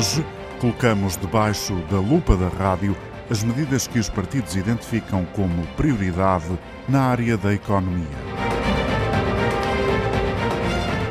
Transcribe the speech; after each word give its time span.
Hoje, 0.00 0.24
colocamos 0.58 1.14
debaixo 1.18 1.74
da 1.90 1.98
lupa 2.00 2.34
da 2.34 2.48
rádio 2.48 2.96
as 3.28 3.44
medidas 3.44 3.86
que 3.86 3.98
os 3.98 4.08
partidos 4.08 4.56
identificam 4.56 5.26
como 5.36 5.66
prioridade 5.76 6.58
na 6.88 7.02
área 7.02 7.36
da 7.36 7.52
economia. 7.52 8.06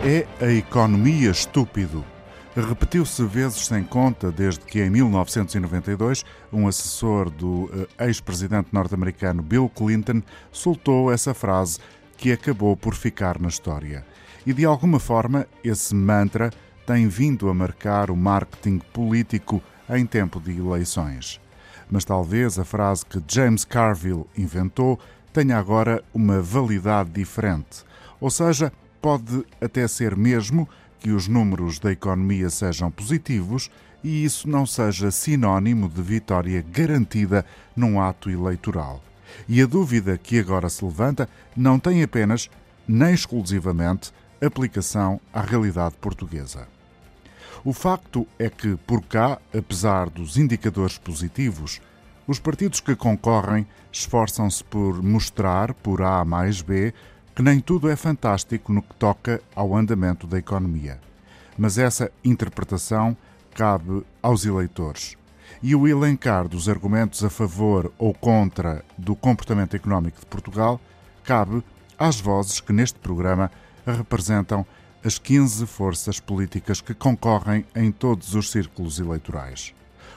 É 0.03 0.25
a 0.43 0.52
economia 0.52 1.29
estúpido. 1.29 2.03
Repetiu-se 2.55 3.23
vezes 3.25 3.67
sem 3.67 3.83
conta 3.83 4.31
desde 4.31 4.66
que, 4.66 4.81
em 4.81 4.89
1992, 4.89 6.25
um 6.52 6.67
assessor 6.67 7.30
do 7.30 7.69
eh, 7.99 8.08
ex-presidente 8.08 8.69
norte-americano 8.71 9.44
Bill 9.44 9.69
Clinton 9.69 10.23
soltou 10.52 11.13
essa 11.13 11.35
frase 11.35 11.77
que 12.17 12.31
acabou 12.31 12.75
por 12.75 12.95
ficar 12.95 13.39
na 13.39 13.49
história. 13.49 14.03
E 14.47 14.52
de 14.52 14.66
alguma 14.66 14.99
forma, 14.99 15.45
esse 15.63 15.94
mantra 15.94 16.49
tem 16.89 17.07
vindo 17.07 17.48
a 17.49 17.53
marcar 17.53 18.09
o 18.09 18.17
marketing 18.17 18.79
político 18.91 19.61
em 19.88 20.07
tempo 20.07 20.39
de 20.39 20.57
eleições. 20.57 21.39
Mas 21.88 22.03
talvez 22.03 22.57
a 22.57 22.66
frase 22.66 23.05
que 23.05 23.21
James 23.27 23.63
Carville 23.63 24.25
inventou 24.35 24.99
tenha 25.31 25.59
agora 25.59 26.03
uma 26.11 26.41
validade 26.41 27.11
diferente. 27.11 27.83
Ou 28.20 28.31
seja, 28.31 28.73
pode 28.99 29.45
até 29.61 29.88
ser 29.88 30.16
mesmo 30.16 30.67
que 30.99 31.11
os 31.11 31.27
números 31.27 31.77
da 31.77 31.91
economia 31.91 32.49
sejam 32.49 32.89
positivos 32.89 33.69
e 34.03 34.25
isso 34.25 34.49
não 34.49 34.66
seja 34.66 35.11
sinónimo 35.11 35.88
de 35.88 36.02
vitória 36.02 36.66
garantida 36.71 37.45
num 37.75 38.02
ato 38.02 38.31
eleitoral. 38.31 38.99
E 39.47 39.61
a 39.61 39.67
dúvida 39.67 40.17
que 40.17 40.39
agora 40.39 40.67
se 40.69 40.83
levanta 40.83 41.30
não 41.55 41.77
tem 41.77 42.02
apenas, 42.02 42.49
nem 42.88 43.14
exclusivamente, 43.14 44.11
aplicação 44.42 45.21
à 45.31 45.42
realidade 45.42 45.94
portuguesa. 46.02 46.78
O 47.70 47.73
facto 47.73 48.25
é 48.39 48.50
que, 48.50 48.78
por 48.78 49.03
cá, 49.03 49.38
apesar 49.56 50.09
dos 50.09 50.38
indicadores 50.38 50.98
positivos, 50.98 51.80
os 52.26 52.39
partidos 52.39 52.80
que 52.80 52.95
concorrem 52.95 53.67
esforçam-se 53.92 54.64
por 54.64 55.03
mostrar, 55.03 55.76
por 55.76 56.02
A 56.02 56.26
mais 56.26 56.64
B, 56.64 56.92
que 57.36 57.44
nem 57.44 57.59
tudo 57.59 57.88
é 57.88 57.95
fantástico 57.95 58.73
no 58.73 58.81
que 58.81 58.95
toca 58.95 59.39
ao 59.56 59.78
andamento 59.78 60.26
da 60.26 60.39
economia. 60.39 61.00
Mas 61.59 61.78
essa 61.78 62.11
interpretação 62.26 63.16
cabe 63.53 64.04
aos 64.20 64.45
eleitores. 64.45 65.16
E 65.61 65.76
o 65.76 65.88
elencar 65.88 66.48
dos 66.48 66.67
argumentos 66.67 67.23
a 67.23 67.30
favor 67.30 67.94
ou 68.00 68.16
contra 68.16 68.83
do 68.98 69.16
comportamento 69.16 69.76
económico 69.76 70.20
de 70.20 70.26
Portugal 70.26 70.81
cabe 71.23 71.64
às 72.00 72.20
vozes 72.20 72.59
que 72.59 72.73
neste 72.73 72.98
programa 72.98 73.52
representam 73.86 74.66
as 75.03 75.17
15 75.17 75.66
forças 75.66 76.19
políticas 76.19 76.81
que 76.81 76.94
concorrem 76.94 77.66
em 77.75 77.92
todos 77.92 78.36
os 78.36 78.52
círculos 78.52 79.00
eleitorais. 79.00 79.73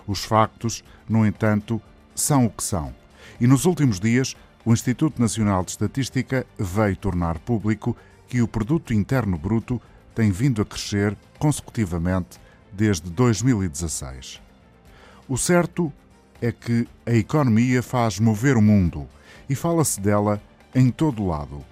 Os 0.07 0.25
factos, 0.25 0.83
no 1.09 1.25
entanto, 1.25 1.81
são 2.15 2.47
o 2.47 2.51
que 2.51 2.65
são. 2.65 2.93
E 3.41 3.47
nos 3.47 3.65
últimos 3.65 4.01
dias, 4.01 4.35
o 4.65 4.73
Instituto 4.73 5.21
Nacional 5.21 5.65
de 5.65 5.71
Estatística 5.71 6.47
veio 6.59 6.97
tornar 6.97 7.39
público 7.39 7.97
que 8.29 8.43
o 8.43 8.49
produto 8.49 8.93
interno 8.93 9.39
bruto 9.39 9.81
tem 10.15 10.31
vindo 10.31 10.61
a 10.61 10.65
crescer 10.65 11.17
consecutivamente 11.39 12.41
desde 12.73 13.11
2016. 13.11 14.41
O 15.29 15.37
certo 15.39 15.93
é 16.41 16.51
que 16.51 16.89
a 17.07 17.13
economia 17.13 17.83
faz 17.83 18.19
mover 18.19 18.57
o 18.57 18.63
mundo 18.63 19.09
e 19.49 19.55
fala-se 19.55 20.01
dela 20.01 20.43
em 20.75 20.91
todo 20.91 21.27
lado 21.27 21.65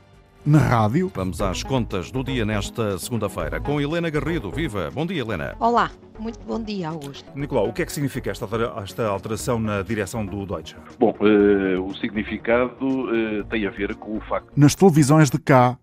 na 0.45 0.59
rádio. 0.59 1.11
Vamos 1.15 1.41
às 1.41 1.62
contas 1.62 2.11
do 2.11 2.25
dia 2.25 2.45
nesta 2.45 2.99
segunda-feira 2.99 3.61
com 3.61 3.81
Helena 3.81 4.11
Garrido. 4.11 4.51
Viva! 4.51 4.91
Bom 4.93 5.06
dia, 5.06 5.21
Helena. 5.21 5.55
Olá, 5.61 5.91
muito 6.19 6.41
bom 6.47 6.62
dia, 6.62 6.89
Augusto. 6.89 7.25
Nicolau, 7.34 7.69
o 7.69 7.73
que 7.73 7.83
é 7.83 7.87
que 7.87 7.93
significa 7.93 8.31
esta, 8.31 8.47
esta 8.83 9.06
alteração 9.06 9.59
na 9.59 9.83
direção 9.83 10.25
do 10.25 10.45
Deutsche? 10.47 10.77
Bom, 10.99 11.15
uh, 11.21 11.83
o 11.84 11.95
significado 11.97 12.75
uh, 12.81 13.45
tem 13.51 13.67
a 13.67 13.71
ver 13.71 13.95
com 13.95 14.17
o 14.17 14.21
facto. 14.21 14.51
Nas 14.56 14.75
televisões 14.75 15.31
de 15.31 15.39
cá. 15.39 15.77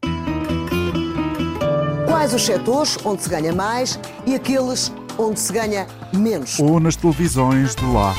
Quais 2.08 2.34
os 2.34 2.46
setores 2.46 2.98
onde 3.06 3.24
se 3.24 3.30
ganha 3.30 3.54
mais 3.54 4.00
e 4.26 4.36
aqueles 4.36 4.94
onde 5.18 5.40
se 5.40 5.54
ganha 5.54 5.88
menos? 6.14 6.60
Ou 6.60 6.80
nas 6.80 6.96
televisões 6.96 7.76
de 7.76 7.86
lá. 7.86 8.14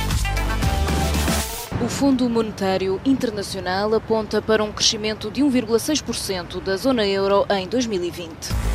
O 1.81 1.89
Fundo 1.89 2.29
Monetário 2.29 3.01
Internacional 3.05 3.95
aponta 3.95 4.43
para 4.43 4.65
um 4.65 4.73
crescimento 4.73 5.31
de 5.31 5.43
1,6% 5.43 6.61
da 6.61 6.77
zona 6.77 7.07
euro 7.07 7.47
em 7.51 7.69
2020. 7.69 8.29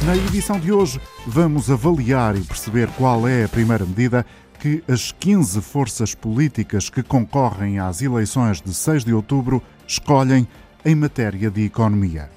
Na 0.06 0.16
edição 0.16 0.58
de 0.58 0.72
hoje, 0.72 1.02
vamos 1.28 1.70
avaliar 1.70 2.38
e 2.38 2.40
perceber 2.40 2.88
qual 2.98 3.28
é 3.28 3.44
a 3.44 3.50
primeira 3.50 3.86
medida 3.86 4.26
que 4.58 4.82
as 4.88 5.12
15 5.12 5.60
forças 5.60 6.16
políticas 6.16 6.90
que 6.90 7.04
concorrem 7.04 7.78
às 7.78 8.02
eleições 8.02 8.62
de 8.62 8.74
6 8.74 9.04
de 9.04 9.14
outubro 9.14 9.62
escolhem 9.86 10.48
em 10.86 10.96
matéria 10.96 11.52
de 11.52 11.66
economia. 11.66 12.30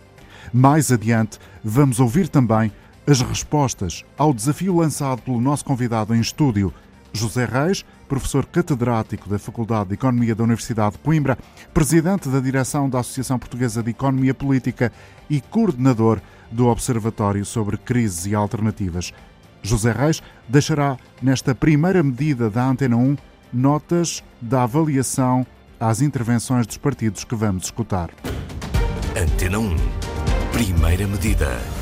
Mais 0.53 0.91
adiante, 0.91 1.38
vamos 1.62 2.00
ouvir 2.00 2.27
também 2.27 2.72
as 3.06 3.21
respostas 3.21 4.04
ao 4.19 4.34
desafio 4.34 4.78
lançado 4.78 5.22
pelo 5.22 5.41
nosso 5.41 5.65
convidado 5.65 6.12
em 6.12 6.21
estúdio, 6.21 6.75
José 7.12 7.44
Reis, 7.44 7.84
professor 8.09 8.47
catedrático 8.47 9.28
da 9.28 9.39
Faculdade 9.39 9.89
de 9.89 9.94
Economia 9.94 10.34
da 10.34 10.44
Universidade 10.44 10.93
de 10.93 10.99
Coimbra, 10.99 11.39
presidente 11.75 12.28
da 12.28 12.41
direção 12.41 12.89
da 12.89 13.00
Associação 13.00 13.39
Portuguesa 13.39 13.83
de 13.83 13.91
Economia 13.91 14.34
Política 14.34 14.93
e 15.28 15.41
coordenador 15.41 16.21
do 16.50 16.66
Observatório 16.66 17.45
sobre 17.45 17.77
Crises 17.77 18.27
e 18.27 18.34
Alternativas. 18.34 19.12
José 19.62 19.93
Reis 19.93 20.22
deixará 20.49 20.97
nesta 21.21 21.55
primeira 21.55 22.03
medida 22.03 22.49
da 22.49 22.65
Antena 22.65 22.97
1 22.97 23.16
notas 23.53 24.22
da 24.41 24.62
avaliação 24.62 25.47
às 25.81 26.00
intervenções 26.00 26.66
dos 26.66 26.77
partidos 26.77 27.25
que 27.25 27.34
vamos 27.34 27.65
escutar. 27.65 28.11
Antena 29.16 29.59
1. 29.59 29.77
Primeira 30.53 31.06
medida. 31.06 31.76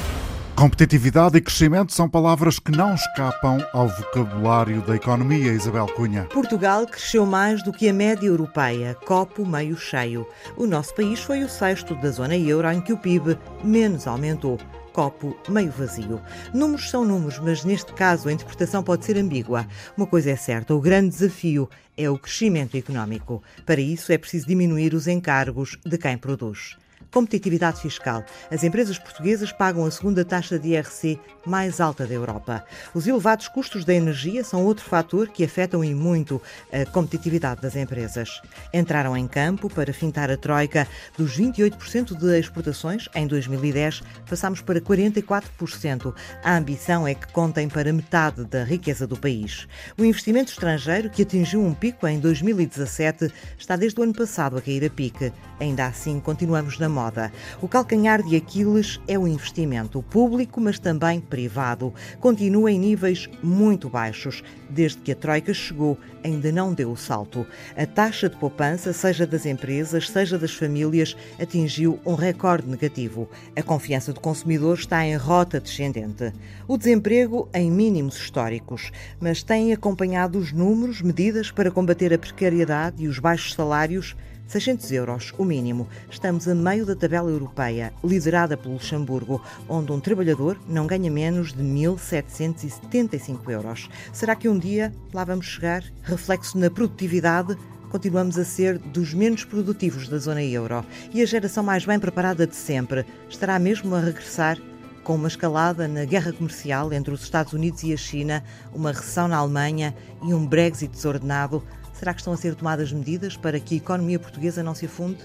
Competitividade 0.57 1.37
e 1.37 1.41
crescimento 1.41 1.93
são 1.93 2.09
palavras 2.09 2.61
que 2.61 2.71
não 2.71 2.95
escapam 2.95 3.59
ao 3.73 3.89
vocabulário 3.89 4.81
da 4.83 4.95
economia, 4.95 5.53
Isabel 5.53 5.87
Cunha. 5.87 6.27
Portugal 6.27 6.87
cresceu 6.87 7.27
mais 7.27 7.61
do 7.63 7.73
que 7.73 7.89
a 7.89 7.93
média 7.93 8.29
europeia, 8.29 8.95
copo 9.05 9.45
meio 9.45 9.77
cheio. 9.77 10.25
O 10.57 10.65
nosso 10.65 10.95
país 10.95 11.21
foi 11.21 11.43
o 11.43 11.49
sexto 11.49 11.97
da 11.97 12.09
zona 12.09 12.37
euro 12.37 12.71
em 12.71 12.81
que 12.81 12.93
o 12.93 12.97
PIB 12.97 13.37
menos 13.65 14.07
aumentou 14.07 14.59
copo 14.93 15.37
meio 15.49 15.73
vazio. 15.73 16.23
Números 16.55 16.89
são 16.89 17.05
números, 17.05 17.41
mas 17.41 17.65
neste 17.65 17.93
caso 17.93 18.29
a 18.29 18.33
interpretação 18.33 18.81
pode 18.81 19.05
ser 19.05 19.19
ambígua. 19.19 19.67
Uma 19.97 20.07
coisa 20.07 20.31
é 20.31 20.37
certa: 20.37 20.73
o 20.73 20.81
grande 20.81 21.09
desafio 21.09 21.69
é 21.99 22.09
o 22.09 22.17
crescimento 22.17 22.77
económico. 22.77 23.43
Para 23.67 23.81
isso 23.81 24.13
é 24.13 24.19
preciso 24.19 24.47
diminuir 24.47 24.95
os 24.95 25.09
encargos 25.09 25.77
de 25.85 25.99
quem 25.99 26.17
produz. 26.17 26.77
Competitividade 27.15 27.81
fiscal. 27.81 28.25
As 28.51 28.65
empresas 28.65 28.99
portuguesas 28.99 29.53
pagam 29.53 29.85
a 29.85 29.91
segunda 29.93 30.25
taxa 30.25 30.59
de 30.59 30.71
IRC 30.71 31.21
mais 31.47 31.81
alta 31.81 32.05
da 32.05 32.13
Europa. 32.13 32.65
Os 32.93 33.07
elevados 33.07 33.47
custos 33.47 33.85
da 33.85 33.95
energia 33.95 34.43
são 34.43 34.65
outro 34.65 34.85
fator 34.85 35.29
que 35.29 35.45
afetam 35.45 35.85
e 35.85 35.95
muito 35.95 36.43
a 36.73 36.85
competitividade 36.91 37.61
das 37.61 37.77
empresas. 37.77 38.43
Entraram 38.73 39.17
em 39.17 39.29
campo 39.29 39.71
para 39.71 39.93
fintar 39.93 40.29
a 40.29 40.37
troika 40.37 40.89
dos 41.17 41.39
28% 41.39 42.19
de 42.19 42.37
exportações 42.37 43.09
em 43.15 43.29
2010, 43.29 44.03
passamos 44.29 44.61
para 44.61 44.81
44%. 44.81 46.13
A 46.43 46.57
ambição 46.57 47.07
é 47.07 47.15
que 47.15 47.33
contem 47.33 47.69
para 47.69 47.93
metade 47.93 48.45
da 48.45 48.65
riqueza 48.65 49.07
do 49.07 49.17
país. 49.17 49.69
O 49.97 50.05
investimento 50.05 50.51
estrangeiro, 50.51 51.09
que 51.09 51.23
atingiu 51.23 51.65
um 51.65 51.75
pico 51.75 52.09
em 52.09 52.19
2017, 52.19 53.33
está 53.57 53.77
desde 53.77 54.01
o 54.01 54.03
ano 54.03 54.15
passado 54.15 54.57
a 54.57 54.61
cair 54.61 54.85
a 54.85 54.91
pique. 54.91 55.33
Ainda 55.61 55.87
assim, 55.87 56.19
continuamos 56.19 56.77
na 56.77 56.89
moda 56.89 57.04
moda. 57.05 57.33
O 57.61 57.69
calcanhar 57.69 58.23
de 58.23 58.37
Aquiles 58.37 59.01
é 59.07 59.19
o 59.19 59.29
investimento 59.29 60.03
público, 60.03 60.61
mas 60.61 60.79
também 60.79 61.21
privado. 61.21 61.93
Continua 62.19 62.73
em 62.73 62.79
níveis 62.79 63.29
muito 63.43 63.89
baixos. 63.89 64.43
Desde 64.71 64.99
que 64.99 65.13
a 65.13 65.15
Troika 65.15 65.53
chegou, 65.53 65.99
ainda 66.25 66.51
não 66.51 66.73
deu 66.73 66.91
o 66.91 66.97
salto. 66.97 67.47
A 67.77 67.87
taxa 67.87 68.29
de 68.29 68.37
poupança, 68.37 68.93
seja 68.93 69.27
das 69.27 69.45
empresas, 69.45 70.09
seja 70.09 70.39
das 70.39 70.55
famílias, 70.55 71.17
atingiu 71.41 72.01
um 72.05 72.15
recorde 72.15 72.69
negativo. 72.69 73.29
A 73.55 73.63
confiança 73.63 74.13
do 74.13 74.21
consumidor 74.21 74.79
está 74.79 75.05
em 75.05 75.17
rota 75.17 75.61
descendente. 75.61 76.33
O 76.67 76.79
desemprego 76.79 77.49
em 77.53 77.71
mínimos 77.71 78.17
históricos, 78.17 78.91
mas 79.21 79.43
têm 79.43 79.73
acompanhado 79.73 80.39
os 80.39 80.51
números, 80.51 81.03
medidas 81.03 81.51
para 81.51 81.71
combater 81.71 82.13
a 82.13 82.19
precariedade 82.19 83.05
e 83.05 83.09
os 83.09 83.19
baixos 83.19 83.55
salários 83.55 84.17
600 84.47 84.93
euros, 84.93 85.33
o 85.39 85.45
mínimo. 85.45 85.89
Estamos 86.11 86.47
a 86.49 86.55
meio 86.55 86.85
da 86.85 86.95
tabela 86.95 87.31
europeia, 87.31 87.93
liderada 88.03 88.57
pelo 88.57 88.75
Luxemburgo, 88.75 89.43
onde 89.69 89.93
um 89.93 90.01
trabalhador 90.01 90.59
não 90.69 90.87
ganha 90.87 91.11
menos 91.11 91.53
de 91.53 91.63
1.775 91.63 93.49
euros. 93.51 93.89
Será 94.13 94.35
que 94.37 94.49
um 94.49 94.59
dia 94.59 94.93
lá 95.13 95.25
vamos 95.25 95.47
chegar? 95.47 95.83
Reflexo 96.03 96.59
na 96.59 96.71
produtividade? 96.71 97.57
Continuamos 97.91 98.37
a 98.39 98.45
ser 98.45 98.77
dos 98.79 99.15
menos 99.15 99.45
produtivos 99.45 100.09
da 100.09 100.19
zona 100.19 100.43
euro 100.43 100.85
e 101.13 101.23
a 101.23 101.27
geração 101.27 101.63
mais 101.63 101.87
bem 101.87 101.99
preparada 101.99 102.45
de 102.45 102.57
sempre 102.57 103.07
estará 103.29 103.57
mesmo 103.57 103.95
a 103.95 104.01
regressar 104.01 104.59
com 105.05 105.15
uma 105.15 105.29
escalada 105.29 105.87
na 105.87 106.05
guerra 106.05 106.33
comercial 106.33 106.93
entre 106.93 107.13
os 107.13 107.23
Estados 107.23 107.53
Unidos 107.53 107.85
e 107.85 107.93
a 107.93 107.97
China, 107.97 108.43
uma 108.73 108.91
recessão 108.91 109.29
na 109.29 109.37
Alemanha 109.37 109.95
e 110.23 110.33
um 110.33 110.47
Brexit 110.47 110.91
desordenado, 110.91 111.63
será 112.05 112.13
que 112.13 112.21
estão 112.21 112.35
a 112.35 112.37
ser 112.37 112.55
tomadas 112.55 112.93
medidas 112.93 113.35
para 113.35 113.59
que 113.59 113.77
a 113.77 113.79
economia 113.79 114.19
portuguesa 114.19 114.63
não 114.63 114.75
se 114.75 114.85
afunde? 114.85 115.25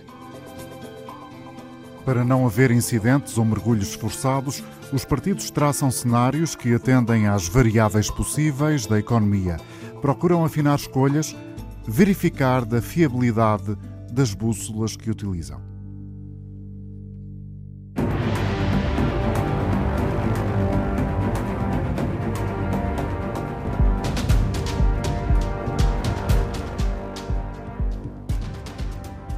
Para 2.06 2.24
não 2.24 2.46
haver 2.46 2.72
incidentes 2.72 3.38
ou 3.38 3.44
mergulhos 3.44 3.94
forçados, 3.94 4.64
os 4.94 5.04
partidos 5.04 5.52
traçam 5.52 5.92
cenários 5.92 6.56
que 6.56 6.74
atendem 6.74 7.28
às 7.28 7.50
variáveis 7.50 8.10
possíveis 8.10 8.86
da 8.86 8.98
economia. 8.98 9.58
Procuram 10.02 10.46
afinar 10.46 10.80
escolhas, 10.80 11.36
verificar 11.86 12.64
da 12.64 12.82
fiabilidade 12.82 13.78
das 14.10 14.34
bússolas 14.34 14.96
que 14.96 15.12
utilizam. 15.12 15.69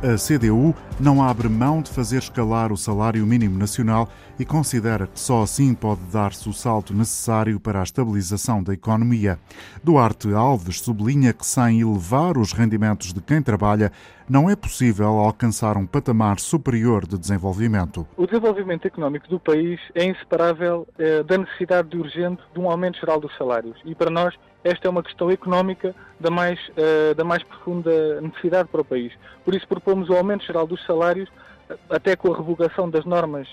A 0.03 0.17
CDU 0.17 0.73
não 0.99 1.21
abre 1.21 1.47
mão 1.47 1.79
de 1.79 1.91
fazer 1.91 2.17
escalar 2.17 2.73
o 2.73 2.77
salário 2.77 3.23
mínimo 3.23 3.55
nacional 3.55 4.09
e 4.39 4.43
considera 4.43 5.05
que 5.05 5.19
só 5.19 5.43
assim 5.43 5.75
pode 5.75 6.01
dar-se 6.11 6.49
o 6.49 6.53
salto 6.53 6.91
necessário 6.91 7.59
para 7.59 7.79
a 7.79 7.83
estabilização 7.83 8.63
da 8.63 8.73
economia. 8.73 9.37
Duarte 9.83 10.33
Alves 10.33 10.79
sublinha 10.79 11.31
que 11.33 11.45
sem 11.45 11.81
elevar 11.81 12.35
os 12.39 12.51
rendimentos 12.51 13.13
de 13.13 13.21
quem 13.21 13.43
trabalha, 13.43 13.91
não 14.31 14.49
é 14.49 14.55
possível 14.55 15.19
alcançar 15.19 15.75
um 15.75 15.85
patamar 15.85 16.39
superior 16.39 17.05
de 17.05 17.17
desenvolvimento. 17.17 18.07
O 18.15 18.25
desenvolvimento 18.25 18.85
económico 18.85 19.27
do 19.27 19.37
país 19.37 19.77
é 19.93 20.05
inseparável 20.05 20.87
eh, 20.97 21.21
da 21.21 21.37
necessidade 21.37 21.89
de 21.89 21.97
urgente 21.97 22.41
de 22.53 22.57
um 22.57 22.71
aumento 22.71 22.97
geral 22.97 23.19
dos 23.19 23.35
salários 23.35 23.77
e 23.83 23.93
para 23.93 24.09
nós 24.09 24.33
esta 24.63 24.87
é 24.87 24.89
uma 24.89 25.03
questão 25.03 25.29
económica 25.29 25.93
da 26.17 26.29
mais, 26.29 26.57
uh, 26.69 27.15
da 27.15 27.23
mais 27.23 27.43
profunda 27.43 28.21
necessidade 28.21 28.69
para 28.69 28.81
o 28.81 28.85
país. 28.85 29.11
Por 29.43 29.55
isso 29.55 29.67
propomos 29.67 30.07
o 30.07 30.13
aumento 30.13 30.45
geral 30.45 30.67
dos 30.67 30.81
salários, 30.85 31.27
eh, 31.67 31.75
até 31.89 32.15
com 32.15 32.31
a 32.31 32.37
revogação 32.37 32.89
das 32.89 33.03
normas 33.03 33.47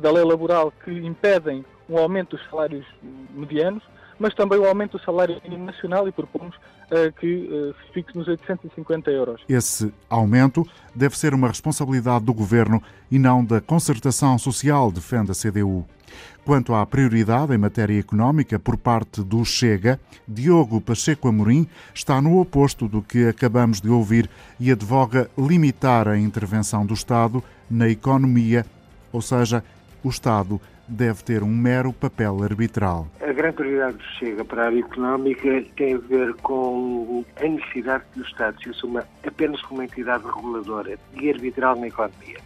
da 0.00 0.12
lei 0.12 0.22
laboral 0.22 0.72
que 0.84 0.92
impedem 0.92 1.64
um 1.90 1.98
aumento 1.98 2.36
dos 2.36 2.48
salários 2.48 2.86
medianos, 3.34 3.82
mas 4.18 4.34
também 4.34 4.58
o 4.58 4.66
aumento 4.66 4.98
do 4.98 5.04
salário 5.04 5.40
mínimo 5.42 5.64
nacional 5.64 6.08
e 6.08 6.12
propomos 6.12 6.54
uh, 6.56 7.12
que 7.18 7.48
uh, 7.50 7.74
se 7.92 8.18
nos 8.18 8.28
850 8.28 9.10
euros. 9.10 9.42
Esse 9.48 9.92
aumento 10.08 10.66
deve 10.94 11.16
ser 11.18 11.34
uma 11.34 11.48
responsabilidade 11.48 12.24
do 12.24 12.34
governo 12.34 12.82
e 13.10 13.18
não 13.18 13.44
da 13.44 13.60
concertação 13.60 14.38
social, 14.38 14.90
defende 14.90 15.30
a 15.30 15.34
CDU. 15.34 15.84
Quanto 16.44 16.74
à 16.74 16.84
prioridade 16.84 17.54
em 17.54 17.58
matéria 17.58 17.98
económica 17.98 18.58
por 18.58 18.76
parte 18.76 19.22
do 19.22 19.44
Chega, 19.44 19.98
Diogo 20.28 20.80
Pacheco 20.80 21.26
Amorim 21.26 21.66
está 21.94 22.20
no 22.20 22.38
oposto 22.38 22.86
do 22.86 23.00
que 23.00 23.26
acabamos 23.26 23.80
de 23.80 23.88
ouvir 23.88 24.28
e 24.60 24.70
advoga 24.70 25.30
limitar 25.38 26.06
a 26.06 26.18
intervenção 26.18 26.84
do 26.84 26.92
Estado 26.92 27.42
na 27.70 27.88
economia, 27.88 28.66
ou 29.10 29.22
seja, 29.22 29.64
o 30.02 30.10
Estado 30.10 30.60
deve 30.88 31.22
ter 31.22 31.42
um 31.42 31.48
mero 31.48 31.92
papel 31.92 32.42
arbitral. 32.42 33.08
A 33.20 33.32
grande 33.32 33.56
prioridade 33.56 33.96
do 33.96 34.04
Chega 34.18 34.44
para 34.44 34.62
a 34.62 34.66
área 34.66 34.80
económica 34.80 35.64
tem 35.76 35.94
a 35.94 35.98
ver 35.98 36.34
com 36.34 37.24
a 37.36 37.48
necessidade 37.48 38.04
que 38.12 38.20
o 38.20 38.24
Estado 38.24 38.62
se 38.62 38.70
assuma 38.70 39.04
apenas 39.26 39.60
como 39.62 39.80
uma 39.80 39.84
entidade 39.84 40.24
reguladora 40.24 40.98
e 41.20 41.30
arbitral 41.30 41.76
na 41.76 41.88
economia. 41.88 42.38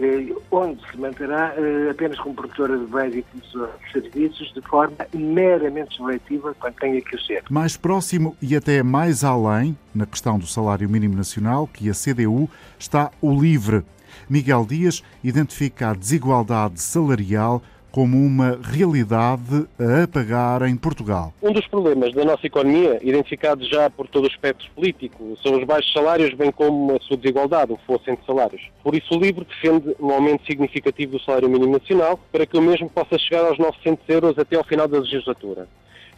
Eh, 0.00 0.32
onde 0.52 0.80
se 0.88 0.96
manterá 0.96 1.52
eh, 1.56 1.90
apenas 1.90 2.20
como 2.20 2.32
produtora 2.32 2.78
de 2.78 2.86
bens 2.86 3.16
e 3.16 3.22
produtora 3.22 3.72
de 3.84 3.92
serviços 3.92 4.54
de 4.54 4.60
forma 4.60 4.96
meramente 5.12 5.96
seletiva 5.96 6.54
quando 6.60 6.74
tenha 6.74 7.00
que 7.00 7.16
o 7.16 7.20
ser. 7.20 7.42
Mais 7.50 7.76
próximo 7.76 8.36
e 8.40 8.54
até 8.54 8.80
mais 8.80 9.24
além, 9.24 9.76
na 9.92 10.06
questão 10.06 10.38
do 10.38 10.46
salário 10.46 10.88
mínimo 10.88 11.16
nacional, 11.16 11.66
que 11.66 11.90
a 11.90 11.92
CDU, 11.92 12.48
está 12.78 13.10
o 13.20 13.40
LIVRE. 13.40 13.82
Miguel 14.28 14.64
Dias 14.64 15.02
identifica 15.22 15.90
a 15.90 15.94
desigualdade 15.94 16.80
salarial 16.80 17.62
como 17.90 18.16
uma 18.16 18.60
realidade 18.62 19.66
a 19.78 20.04
apagar 20.04 20.62
em 20.62 20.76
Portugal. 20.76 21.32
Um 21.42 21.52
dos 21.52 21.66
problemas 21.66 22.12
da 22.14 22.24
nossa 22.24 22.46
economia, 22.46 22.98
identificado 23.02 23.64
já 23.64 23.88
por 23.90 24.06
todo 24.06 24.24
o 24.24 24.28
espectro 24.28 24.68
político, 24.74 25.36
são 25.42 25.58
os 25.58 25.64
baixos 25.64 25.92
salários, 25.92 26.34
bem 26.34 26.52
como 26.52 26.94
a 26.94 27.00
sua 27.00 27.16
desigualdade, 27.16 27.72
o 27.72 27.78
fossem 27.86 28.14
de 28.14 28.24
salários. 28.24 28.62
Por 28.82 28.94
isso, 28.94 29.14
o 29.14 29.18
LIVRE 29.18 29.46
defende 29.46 29.96
um 29.98 30.10
aumento 30.10 30.44
significativo 30.46 31.12
do 31.12 31.20
salário 31.24 31.48
mínimo 31.48 31.72
nacional 31.72 32.20
para 32.30 32.46
que 32.46 32.56
o 32.56 32.62
mesmo 32.62 32.88
possa 32.88 33.18
chegar 33.18 33.44
aos 33.46 33.58
900 33.58 34.08
euros 34.08 34.38
até 34.38 34.56
ao 34.56 34.64
final 34.64 34.86
da 34.86 34.98
legislatura. 34.98 35.66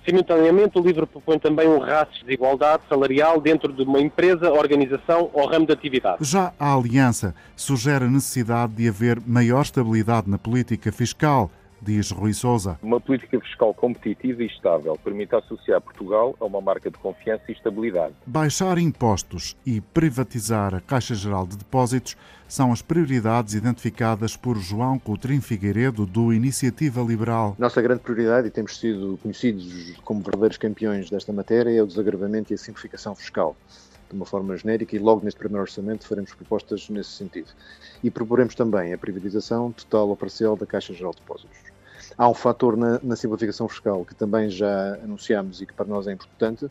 Simultaneamente, 0.05 0.79
o 0.79 0.83
livro 0.83 1.07
propõe 1.07 1.39
também 1.39 1.69
um 1.69 1.79
raço 1.79 2.13
de 2.15 2.25
desigualdade 2.25 2.83
salarial 2.89 3.41
dentro 3.41 3.73
de 3.73 3.83
uma 3.83 4.01
empresa, 4.01 4.51
organização 4.51 5.31
ou 5.33 5.47
ramo 5.47 5.67
de 5.67 5.73
atividade. 5.73 6.25
Já 6.25 6.53
a 6.59 6.75
Aliança 6.75 7.35
sugere 7.55 8.05
a 8.05 8.09
necessidade 8.09 8.73
de 8.75 8.89
haver 8.89 9.21
maior 9.27 9.63
estabilidade 9.63 10.29
na 10.29 10.39
política 10.39 10.91
fiscal 10.91 11.51
diz 11.83 12.11
Rui 12.11 12.33
Souza. 12.33 12.79
Uma 12.83 13.01
política 13.01 13.41
fiscal 13.41 13.73
competitiva 13.73 14.43
e 14.43 14.47
estável 14.47 14.99
permite 15.03 15.35
associar 15.35 15.81
Portugal 15.81 16.37
a 16.41 16.45
uma 16.45 16.61
marca 16.61 16.91
de 16.91 16.99
confiança 16.99 17.45
e 17.49 17.53
estabilidade. 17.53 18.15
Baixar 18.27 18.79
impostos 18.79 19.57
e 19.65 19.81
privatizar 19.81 20.75
a 20.75 20.81
Caixa 20.81 21.15
Geral 21.15 21.47
de 21.47 21.57
Depósitos 21.57 22.17
são 22.51 22.73
as 22.73 22.83
prioridades 22.83 23.55
identificadas 23.55 24.37
por 24.37 24.59
João 24.59 24.99
Coutrinho 24.99 25.41
Figueiredo, 25.41 26.05
do 26.05 26.33
Iniciativa 26.33 27.01
Liberal. 27.01 27.55
Nossa 27.57 27.81
grande 27.81 28.01
prioridade, 28.01 28.49
e 28.49 28.51
temos 28.51 28.77
sido 28.77 29.19
conhecidos 29.23 29.95
como 30.05 30.21
verdadeiros 30.21 30.59
campeões 30.59 31.09
desta 31.09 31.33
matéria, 31.33 31.71
é 31.71 31.81
o 31.81 31.87
desagravamento 31.87 32.53
e 32.53 32.55
a 32.55 32.59
simplificação 32.59 33.15
fiscal 33.15 33.57
de 34.09 34.17
uma 34.17 34.27
forma 34.27 34.57
genérica 34.57 34.97
e 34.97 34.99
logo 34.99 35.25
neste 35.25 35.39
primeiro 35.39 35.63
orçamento 35.63 36.05
faremos 36.05 36.35
propostas 36.35 36.89
nesse 36.89 37.11
sentido. 37.11 37.47
E 38.03 38.11
proporemos 38.11 38.57
também 38.57 38.93
a 38.93 38.99
privatização 38.99 39.71
total 39.71 40.09
ou 40.09 40.17
parcial 40.17 40.57
da 40.57 40.67
Caixa 40.67 40.93
Geral 40.93 41.13
de 41.13 41.21
Depósitos. 41.21 41.57
Há 42.19 42.29
um 42.29 42.35
fator 42.35 42.77
na, 42.77 42.99
na 43.01 43.15
simplificação 43.15 43.69
fiscal 43.69 44.05
que 44.05 44.15
também 44.17 44.51
já 44.51 44.95
anunciamos 44.95 45.61
e 45.61 45.67
que 45.67 45.73
para 45.73 45.87
nós 45.87 46.09
é 46.09 46.13
importante, 46.13 46.69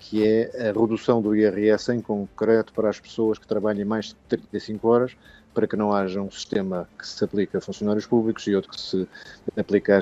que 0.00 0.26
é 0.26 0.70
a 0.70 0.72
redução 0.72 1.20
do 1.20 1.36
IRS 1.36 1.92
em 1.92 2.00
concreto 2.00 2.72
para 2.72 2.88
as 2.88 2.98
pessoas 2.98 3.38
que 3.38 3.46
trabalhem 3.46 3.84
mais 3.84 4.06
de 4.06 4.16
35 4.28 4.88
horas, 4.88 5.12
para 5.52 5.66
que 5.66 5.76
não 5.76 5.92
haja 5.92 6.20
um 6.22 6.30
sistema 6.30 6.88
que 6.98 7.06
se 7.06 7.22
aplique 7.22 7.56
a 7.56 7.60
funcionários 7.60 8.06
públicos 8.06 8.46
e 8.46 8.54
outro 8.54 8.70
que 8.70 8.80
se 8.80 9.06
aplique 9.56 9.92
ao 9.92 9.98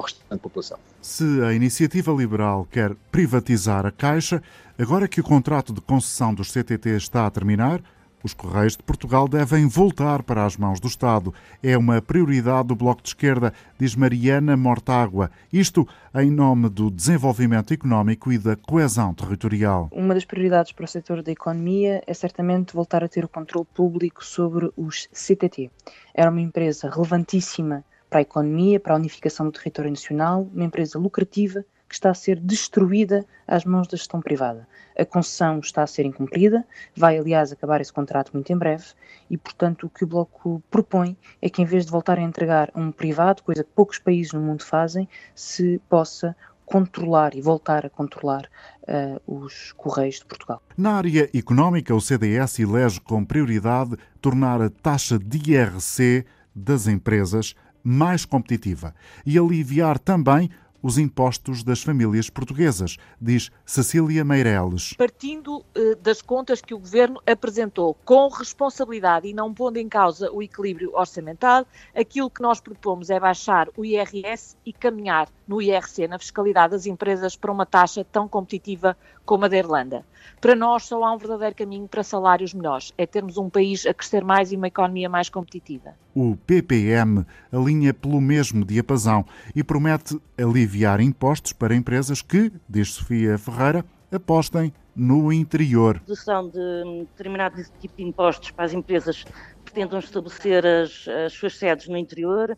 restante 0.00 0.24
da 0.28 0.36
população. 0.36 0.78
Se 1.00 1.42
a 1.42 1.52
iniciativa 1.52 2.12
liberal 2.12 2.66
quer 2.70 2.94
privatizar 3.12 3.86
a 3.86 3.92
Caixa, 3.92 4.42
agora 4.76 5.06
que 5.06 5.20
o 5.20 5.24
contrato 5.24 5.72
de 5.72 5.80
concessão 5.80 6.34
dos 6.34 6.50
CTT 6.50 6.96
está 6.96 7.26
a 7.26 7.30
terminar, 7.30 7.80
os 8.22 8.34
Correios 8.34 8.76
de 8.76 8.82
Portugal 8.82 9.28
devem 9.28 9.68
voltar 9.68 10.22
para 10.22 10.44
as 10.44 10.56
mãos 10.56 10.80
do 10.80 10.88
Estado. 10.88 11.32
É 11.62 11.76
uma 11.76 12.02
prioridade 12.02 12.68
do 12.68 12.74
Bloco 12.74 13.02
de 13.02 13.08
Esquerda, 13.08 13.52
diz 13.78 13.94
Mariana 13.94 14.56
Mortágua. 14.56 15.30
Isto 15.52 15.86
em 16.14 16.30
nome 16.30 16.68
do 16.68 16.90
desenvolvimento 16.90 17.72
económico 17.72 18.32
e 18.32 18.38
da 18.38 18.56
coesão 18.56 19.14
territorial. 19.14 19.88
Uma 19.92 20.14
das 20.14 20.24
prioridades 20.24 20.72
para 20.72 20.84
o 20.84 20.88
setor 20.88 21.22
da 21.22 21.32
economia 21.32 22.02
é 22.06 22.14
certamente 22.14 22.74
voltar 22.74 23.04
a 23.04 23.08
ter 23.08 23.24
o 23.24 23.28
controle 23.28 23.66
público 23.74 24.24
sobre 24.24 24.70
os 24.76 25.08
CTT. 25.12 25.70
Era 26.14 26.30
uma 26.30 26.40
empresa 26.40 26.90
relevantíssima 26.90 27.84
para 28.08 28.20
a 28.20 28.22
economia, 28.22 28.80
para 28.80 28.94
a 28.94 28.98
unificação 28.98 29.46
do 29.46 29.52
território 29.52 29.90
nacional, 29.90 30.48
uma 30.54 30.64
empresa 30.64 30.98
lucrativa 30.98 31.64
que 31.88 31.94
está 31.94 32.10
a 32.10 32.14
ser 32.14 32.40
destruída 32.40 33.24
às 33.46 33.64
mãos 33.64 33.86
da 33.86 33.96
gestão 33.96 34.20
privada. 34.20 34.66
A 34.98 35.04
concessão 35.04 35.58
está 35.58 35.82
a 35.82 35.86
ser 35.86 36.06
incumprida, 36.06 36.64
vai 36.94 37.18
aliás 37.18 37.52
acabar 37.52 37.80
esse 37.80 37.92
contrato 37.92 38.30
muito 38.32 38.52
em 38.52 38.56
breve 38.56 38.84
e, 39.30 39.36
portanto, 39.36 39.86
o 39.86 39.90
que 39.90 40.04
o 40.04 40.06
Bloco 40.06 40.62
propõe 40.70 41.16
é 41.40 41.50
que 41.50 41.62
em 41.62 41.64
vez 41.64 41.84
de 41.84 41.92
voltar 41.92 42.18
a 42.18 42.22
entregar 42.22 42.70
a 42.74 42.80
um 42.80 42.90
privado, 42.90 43.42
coisa 43.42 43.62
que 43.62 43.70
poucos 43.74 43.98
países 43.98 44.32
no 44.32 44.40
mundo 44.40 44.64
fazem, 44.64 45.08
se 45.34 45.80
possa 45.88 46.34
controlar 46.66 47.34
e 47.34 47.40
voltar 47.40 47.86
a 47.86 47.90
controlar 47.90 48.48
uh, 48.82 49.20
os 49.44 49.72
Correios 49.72 50.16
de 50.16 50.24
Portugal. 50.24 50.60
Na 50.76 50.96
área 50.96 51.30
económica, 51.32 51.94
o 51.94 52.00
CDS 52.00 52.58
elege 52.58 53.00
como 53.00 53.24
prioridade 53.24 53.96
tornar 54.20 54.60
a 54.60 54.68
taxa 54.68 55.16
de 55.18 55.52
IRC 55.52 56.26
das 56.54 56.88
empresas 56.88 57.54
mais 57.82 58.24
competitiva 58.24 58.92
e 59.24 59.38
aliviar 59.38 59.96
também 59.96 60.50
os 60.86 60.98
impostos 60.98 61.64
das 61.64 61.82
famílias 61.82 62.30
portuguesas, 62.30 62.96
diz 63.20 63.50
Cecília 63.64 64.24
Meireles. 64.24 64.92
Partindo 64.92 65.58
uh, 65.58 65.96
das 66.00 66.22
contas 66.22 66.60
que 66.60 66.72
o 66.72 66.78
Governo 66.78 67.20
apresentou 67.26 67.94
com 68.04 68.28
responsabilidade 68.28 69.26
e 69.26 69.34
não 69.34 69.52
pondo 69.52 69.78
em 69.78 69.88
causa 69.88 70.30
o 70.30 70.40
equilíbrio 70.40 70.94
orçamental, 70.94 71.66
aquilo 71.92 72.30
que 72.30 72.40
nós 72.40 72.60
propomos 72.60 73.10
é 73.10 73.18
baixar 73.18 73.68
o 73.76 73.84
IRS 73.84 74.56
e 74.64 74.72
caminhar 74.72 75.28
no 75.48 75.60
IRC, 75.60 76.06
na 76.06 76.20
fiscalidade 76.20 76.70
das 76.70 76.86
empresas, 76.86 77.34
para 77.34 77.50
uma 77.50 77.66
taxa 77.66 78.04
tão 78.04 78.28
competitiva 78.28 78.96
como 79.26 79.44
a 79.44 79.48
da 79.48 79.58
Irlanda. 79.58 80.04
Para 80.40 80.54
nós 80.54 80.84
só 80.84 81.02
há 81.02 81.12
um 81.12 81.18
verdadeiro 81.18 81.54
caminho 81.54 81.88
para 81.88 82.02
salários 82.02 82.54
melhores, 82.54 82.92
é 82.96 83.04
termos 83.04 83.36
um 83.36 83.50
país 83.50 83.84
a 83.84 83.92
crescer 83.92 84.24
mais 84.24 84.52
e 84.52 84.56
uma 84.56 84.68
economia 84.68 85.08
mais 85.08 85.28
competitiva. 85.28 85.94
O 86.14 86.36
PPM 86.46 87.26
alinha 87.52 87.92
pelo 87.92 88.20
mesmo 88.20 88.64
diapasão 88.64 89.26
e 89.54 89.64
promete 89.64 90.18
aliviar 90.38 91.00
impostos 91.00 91.52
para 91.52 91.74
empresas 91.74 92.22
que, 92.22 92.52
diz 92.68 92.92
Sofia 92.92 93.36
Ferreira, 93.36 93.84
apostem 94.12 94.72
no 94.94 95.32
interior. 95.32 95.96
A 95.96 95.98
redução 96.00 96.48
de 96.48 97.06
determinado 97.10 97.62
tipo 97.80 97.96
de 97.96 98.04
impostos 98.04 98.50
para 98.50 98.64
as 98.64 98.72
empresas 98.72 99.24
que 99.64 99.72
tentam 99.72 99.98
estabelecer 99.98 100.64
as, 100.64 101.06
as 101.08 101.32
suas 101.32 101.58
sedes 101.58 101.88
no 101.88 101.98
interior, 101.98 102.56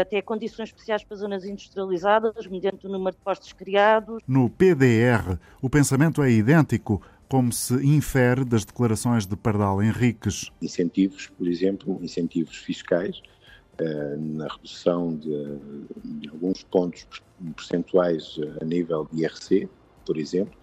até 0.00 0.20
condições 0.20 0.70
especiais 0.70 1.04
para 1.04 1.16
zonas 1.16 1.44
industrializadas, 1.44 2.46
mediante 2.46 2.86
o 2.86 2.90
número 2.90 3.16
de 3.16 3.22
postos 3.22 3.52
criados. 3.52 4.22
No 4.26 4.50
PDR, 4.50 5.38
o 5.62 5.70
pensamento 5.70 6.22
é 6.22 6.30
idêntico, 6.30 7.00
como 7.28 7.52
se 7.52 7.74
infere 7.86 8.44
das 8.44 8.64
declarações 8.64 9.26
de 9.26 9.36
Pardal 9.36 9.82
Henriques. 9.82 10.50
Incentivos, 10.62 11.28
por 11.28 11.46
exemplo, 11.46 11.98
incentivos 12.02 12.56
fiscais, 12.56 13.20
eh, 13.78 14.16
na 14.16 14.48
redução 14.48 15.14
de, 15.14 15.58
de 16.04 16.28
alguns 16.30 16.64
pontos 16.64 17.06
percentuais 17.54 18.40
a 18.60 18.64
nível 18.64 19.06
de 19.12 19.22
IRC, 19.22 19.68
por 20.04 20.16
exemplo, 20.16 20.58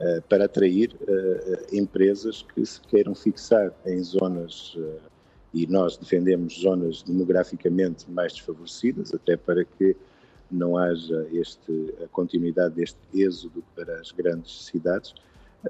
eh, 0.00 0.20
para 0.28 0.46
atrair 0.46 0.96
eh, 1.06 1.66
empresas 1.72 2.42
que 2.42 2.64
se 2.66 2.80
queiram 2.80 3.14
fixar 3.14 3.72
em 3.84 4.02
zonas 4.02 4.76
e 5.56 5.66
nós 5.66 5.96
defendemos 5.96 6.60
zonas 6.60 7.02
demograficamente 7.02 8.10
mais 8.10 8.34
desfavorecidas, 8.34 9.14
até 9.14 9.38
para 9.38 9.64
que 9.64 9.96
não 10.50 10.76
haja 10.76 11.26
este, 11.32 11.94
a 12.04 12.06
continuidade 12.08 12.74
deste 12.74 12.98
êxodo 13.14 13.64
para 13.74 13.98
as 13.98 14.12
grandes 14.12 14.66
cidades, 14.66 15.14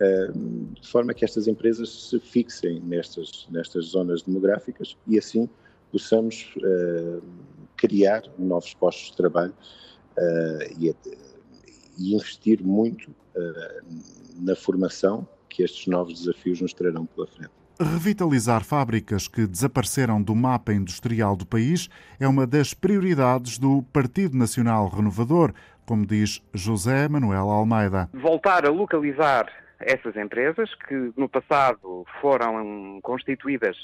eh, 0.01 0.33
de 0.81 0.89
forma 0.89 1.15
que 1.15 1.25
estas 1.25 1.47
empresas 1.47 2.09
se 2.11 2.19
fixem 2.19 2.81
nestas, 2.81 3.47
nestas 3.49 3.87
zonas 3.87 4.23
demográficas 4.23 4.97
e 5.07 5.17
assim 5.17 5.49
possamos 5.93 6.53
uh, 6.57 7.23
criar 7.77 8.25
novos 8.37 8.75
postos 8.75 9.13
de 9.13 9.17
trabalho 9.17 9.55
uh, 10.19 10.83
e, 10.83 10.93
investir 11.97 12.63
muito 12.63 13.15
na 14.39 14.57
formação 14.57 15.27
que 15.49 15.63
estes 15.63 15.87
novos 15.87 16.21
desafios 16.21 16.61
nos 16.61 16.75
trarão 16.75 17.07
pela 17.07 17.27
frente. 17.27 17.66
Revitalizar 17.79 18.65
fábricas 18.65 19.29
que 19.29 19.47
desapareceram 19.47 20.23
do 20.23 20.35
mapa 20.35 20.73
industrial 20.73 21.37
do 21.37 21.45
país 21.45 21.91
é 22.19 22.27
uma 22.27 22.47
das 22.47 22.73
prioridades 22.73 23.59
do 23.59 23.83
Partido 23.93 24.35
Nacional 24.35 24.89
Renovador, 24.89 25.53
como 25.85 26.07
diz 26.07 26.43
José 26.55 27.07
Manuel 27.07 27.51
Almeida. 27.51 28.09
Voltar 28.15 28.65
a 28.65 28.71
localizar 28.71 29.53
essas 29.79 30.17
empresas 30.17 30.75
que 30.89 31.13
no 31.19 31.29
passado 31.29 32.07
foram 32.23 32.99
constituídas 33.03 33.77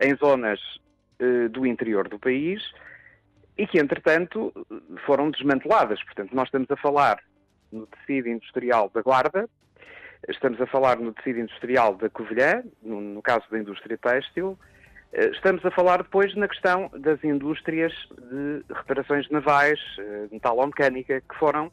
em 0.00 0.16
zonas 0.16 0.58
eh, 1.20 1.46
do 1.48 1.64
interior 1.64 2.08
do 2.08 2.18
país 2.18 2.60
e 3.56 3.64
que, 3.64 3.78
entretanto, 3.78 4.52
foram 5.06 5.30
desmanteladas. 5.30 6.02
Portanto, 6.02 6.34
nós 6.34 6.48
estamos 6.48 6.68
a 6.68 6.76
falar 6.76 7.22
no 7.70 7.86
tecido 7.86 8.28
industrial 8.28 8.90
da 8.92 9.02
Guarda, 9.02 9.48
Estamos 10.28 10.60
a 10.60 10.66
falar 10.66 10.98
no 10.98 11.12
tecido 11.12 11.40
industrial 11.40 11.96
da 11.96 12.08
Covilhã, 12.08 12.62
no, 12.82 13.22
caso 13.22 13.44
da 13.50 13.58
indústria 13.58 13.96
têxtil. 13.96 14.58
Eh, 15.12 15.30
estamos 15.30 15.64
a 15.64 15.70
falar 15.70 16.02
depois 16.02 16.34
na 16.36 16.46
questão 16.46 16.90
das 16.98 17.22
indústrias 17.24 17.92
de 18.30 18.62
reparações 18.72 19.28
navais, 19.30 19.80
eh, 19.98 20.28
metalomecânica, 20.30 21.20
que 21.20 21.34
foram 21.38 21.72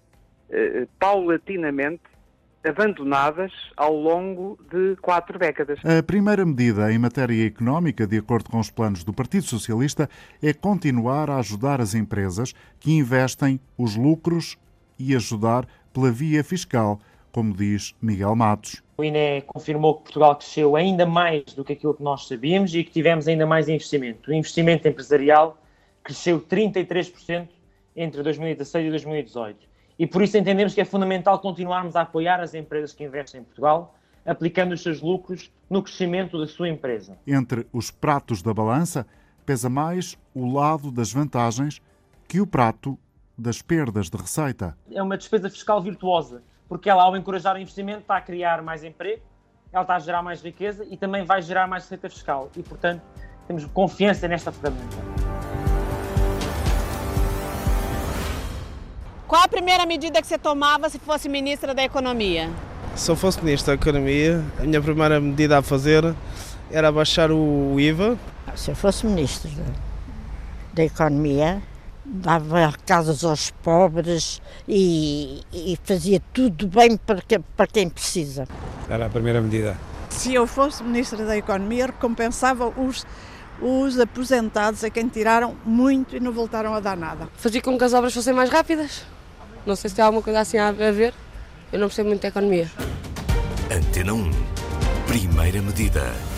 eh, 0.50 0.88
paulatinamente 0.98 2.02
abandonadas 2.68 3.52
ao 3.76 3.94
longo 3.94 4.58
de 4.72 4.96
quatro 4.98 5.38
décadas. 5.38 5.80
A 5.86 6.02
primeira 6.02 6.46
medida 6.46 6.92
em 6.92 6.98
matéria 6.98 7.46
económica, 7.46 8.08
de 8.08 8.18
acordo 8.18 8.50
com 8.50 8.60
os 8.60 8.70
planos 8.70 9.04
do 9.04 9.14
Partido 9.14 9.44
Socialista, 9.44 10.10
é 10.42 10.54
continuar 10.54 11.30
a 11.30 11.38
ajudar 11.38 11.80
as 11.80 11.94
empresas 11.94 12.54
que 12.80 12.92
investem 12.92 13.60
os 13.78 13.96
lucros 13.96 14.58
e 15.00 15.16
ajudar 15.16 15.66
pela 15.94 16.12
via 16.12 16.44
fiscal 16.44 17.00
como 17.38 17.54
diz 17.54 17.94
Miguel 18.02 18.36
Matos. 18.36 18.82
O 18.98 19.04
INE 19.04 19.44
confirmou 19.46 19.94
que 19.94 20.06
Portugal 20.06 20.36
cresceu 20.38 20.76
ainda 20.76 21.06
mais 21.06 21.44
do 21.54 21.64
que 21.64 21.74
aquilo 21.74 21.94
que 21.94 22.02
nós 22.02 22.28
sabíamos 22.28 22.74
e 22.74 22.84
que 22.84 22.90
tivemos 22.90 23.28
ainda 23.28 23.46
mais 23.46 23.70
investimento. 23.70 24.32
O 24.32 24.34
investimento 24.34 24.88
empresarial 24.88 25.56
cresceu 26.04 26.42
33% 26.42 27.48
entre 27.96 28.24
2016 28.24 28.88
e 28.88 28.90
2018. 28.90 29.68
E 30.00 30.08
por 30.08 30.24
isso 30.24 30.36
entendemos 30.36 30.74
que 30.74 30.82
é 30.82 30.86
fundamental 30.86 31.38
continuarmos 31.38 31.96
a 31.96 32.02
apoiar 32.02 32.40
as 32.40 32.56
empresas 32.56 32.92
que 32.92 33.04
investem 33.04 33.42
em 33.42 33.44
Portugal, 33.44 33.96
aplicando 34.26 34.72
os 34.72 34.82
seus 34.82 35.00
lucros 35.00 35.52
no 35.70 35.84
crescimento 35.84 36.40
da 36.40 36.48
sua 36.48 36.68
empresa. 36.70 37.20
Entre 37.28 37.68
os 37.72 37.92
pratos 37.92 38.42
da 38.42 38.52
balança, 38.52 39.06
pesa 39.46 39.70
mais 39.70 40.18
o 40.34 40.52
lado 40.52 40.90
das 40.92 41.14
vantagens 41.14 41.80
que 42.28 42.42
o 42.42 42.48
prato 42.48 42.98
das 43.38 43.62
perdas 43.62 44.10
de 44.10 44.18
receita. 44.18 44.76
É 44.90 45.04
uma 45.04 45.16
despesa 45.16 45.52
fiscal 45.52 45.80
virtuosa 45.84 46.42
porque 46.68 46.90
ela, 46.90 47.04
ao 47.04 47.16
encorajar 47.16 47.56
o 47.56 47.60
investimento, 47.60 48.00
está 48.00 48.18
a 48.18 48.22
criar 48.22 48.62
mais 48.62 48.84
emprego, 48.84 49.22
ela 49.72 49.84
está 49.84 49.96
a 49.96 50.00
gerar 50.00 50.22
mais 50.22 50.42
riqueza 50.42 50.86
e 50.90 50.98
também 50.98 51.24
vai 51.24 51.42
gerar 51.42 51.68
mais 51.68 51.84
receita 51.84 52.10
fiscal. 52.10 52.50
E, 52.56 52.64
portanto, 52.64 53.02
temos 53.48 53.66
confiança 53.66 54.28
nesta 54.28 54.52
ferramenta. 54.52 54.98
Qual 59.28 59.44
a 59.44 59.48
primeira 59.48 59.86
medida 59.86 60.22
que 60.22 60.28
você 60.28 60.38
tomava 60.38 60.90
se 60.90 61.00
fosse 61.00 61.28
ministra 61.28 61.74
da 61.74 61.84
Economia? 61.84 62.50
Se 62.96 63.12
eu 63.12 63.16
fosse 63.16 63.44
ministro 63.44 63.76
da 63.76 63.82
Economia, 63.82 64.44
a 64.58 64.64
minha 64.64 64.82
primeira 64.82 65.20
medida 65.20 65.58
a 65.58 65.62
fazer 65.62 66.16
era 66.72 66.92
baixar 66.92 67.30
o 67.32 67.78
IVA. 67.78 68.18
Se 68.56 68.72
eu 68.72 68.76
fosse 68.76 69.06
ministro 69.06 69.52
da 70.74 70.84
Economia, 70.84 71.62
dava 72.10 72.74
casas 72.86 73.24
aos 73.24 73.52
pobres 73.52 74.42
e, 74.68 75.42
e, 75.52 75.78
fazia 75.84 76.22
tudo 76.34 76.68
bem 76.68 76.96
para, 76.98 77.22
que, 77.22 77.38
para 77.40 77.68
quem 77.68 77.90
precisa. 77.90 78.48
Era 78.90 79.08
a 79.08 79.10
primeira 79.10 79.42
medida. 79.42 79.78
Se 80.10 80.34
eu 80.34 80.48
fosse 80.48 80.84
Ministra 80.84 81.26
da 81.26 81.38
Economia, 81.38 81.88
recompensava 81.88 82.68
os, 82.68 83.06
os 83.62 84.00
aposentados 84.00 84.84
a 84.84 84.90
quem 84.90 85.08
tiraram 85.10 85.56
muito 85.66 86.16
e 86.16 86.20
não 86.20 86.32
voltaram 86.32 86.74
a 86.74 86.80
dar 86.80 86.96
nada. 86.96 87.28
Fazia 87.36 87.62
com 87.62 87.78
que 87.78 87.84
as 87.84 87.94
obras 87.94 88.14
fossem 88.14 88.34
mais 88.34 88.50
rápidas. 88.50 89.06
Não 89.66 89.76
sei 89.76 89.90
se 89.90 89.96
tem 89.96 90.06
alguma 90.06 90.24
coisa 90.24 90.40
assim 90.40 90.58
a 90.58 90.72
ver. 90.72 91.14
Eu 91.72 91.80
não 91.80 91.88
percebo 91.88 92.08
muito 92.08 92.22
de 92.22 92.28
economia. 92.28 92.72
Antena 93.70 94.14
1. 94.14 94.32
Primeira 95.08 95.62
medida. 95.62 96.37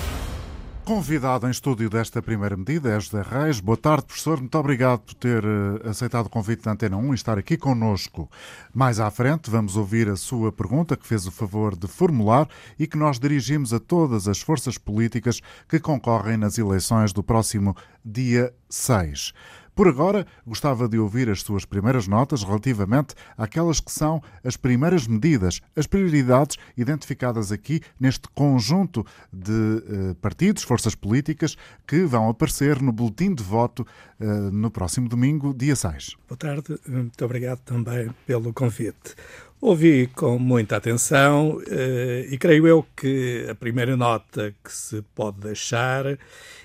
Convidado 0.90 1.46
em 1.46 1.52
estúdio 1.52 1.88
desta 1.88 2.20
primeira 2.20 2.58
medida 2.58 2.90
é 2.90 3.00
José 3.00 3.22
Reis. 3.22 3.60
Boa 3.60 3.78
tarde, 3.78 4.08
professor. 4.08 4.40
Muito 4.40 4.58
obrigado 4.58 5.02
por 5.02 5.14
ter 5.14 5.44
eh, 5.44 5.88
aceitado 5.88 6.26
o 6.26 6.30
convite 6.32 6.64
da 6.64 6.72
Antena 6.72 6.98
1 6.98 7.12
e 7.12 7.16
estar 7.16 7.38
aqui 7.38 7.58
connosco. 7.58 8.28
Mais 8.74 9.00
à 9.00 9.12
frente, 9.12 9.52
vamos 9.52 9.78
ouvir 9.78 10.10
a 10.10 10.16
sua 10.16 10.52
pergunta, 10.52 10.98
que 10.98 11.06
fez 11.06 11.28
o 11.28 11.32
favor 11.32 11.78
de 11.78 11.88
formular 11.88 12.50
e 12.80 12.88
que 12.88 12.98
nós 12.98 13.20
dirigimos 13.20 13.72
a 13.72 13.80
todas 13.80 14.28
as 14.28 14.42
forças 14.42 14.80
políticas 14.80 15.42
que 15.68 15.80
concorrem 15.80 16.38
nas 16.38 16.58
eleições 16.58 17.14
do 17.14 17.22
próximo 17.22 17.78
dia 18.04 18.52
6. 18.68 19.32
Por 19.80 19.88
agora, 19.88 20.28
gostava 20.46 20.90
de 20.90 21.00
ouvir 21.00 21.30
as 21.30 21.42
suas 21.42 21.64
primeiras 21.64 22.06
notas 22.06 22.44
relativamente 22.44 23.16
àquelas 23.38 23.80
que 23.80 23.90
são 23.90 24.22
as 24.44 24.58
primeiras 24.58 25.08
medidas, 25.08 25.62
as 25.74 25.88
prioridades 25.88 26.58
identificadas 26.76 27.50
aqui 27.50 27.80
neste 27.98 28.28
conjunto 28.36 29.06
de 29.32 29.54
uh, 29.54 30.16
partidos, 30.16 30.64
forças 30.64 30.96
políticas, 30.96 31.56
que 31.88 32.04
vão 32.04 32.28
aparecer 32.28 32.82
no 32.82 32.92
boletim 32.92 33.34
de 33.34 33.42
voto 33.42 33.88
uh, 34.20 34.26
no 34.52 34.70
próximo 34.70 35.08
domingo, 35.08 35.54
dia 35.54 35.78
6. 35.78 36.18
Boa 36.28 36.38
tarde, 36.38 36.78
muito 36.86 37.24
obrigado 37.24 37.60
também 37.60 38.10
pelo 38.28 38.52
convite. 38.52 39.16
Ouvi 39.62 40.08
com 40.08 40.40
muita 40.40 40.78
atenção 40.78 41.62
eh, 41.68 42.28
e 42.32 42.38
creio 42.38 42.66
eu 42.66 42.86
que 42.96 43.46
a 43.50 43.54
primeira 43.54 43.98
nota 43.98 44.56
que 44.64 44.72
se 44.72 45.02
pode 45.14 45.42
deixar 45.42 46.06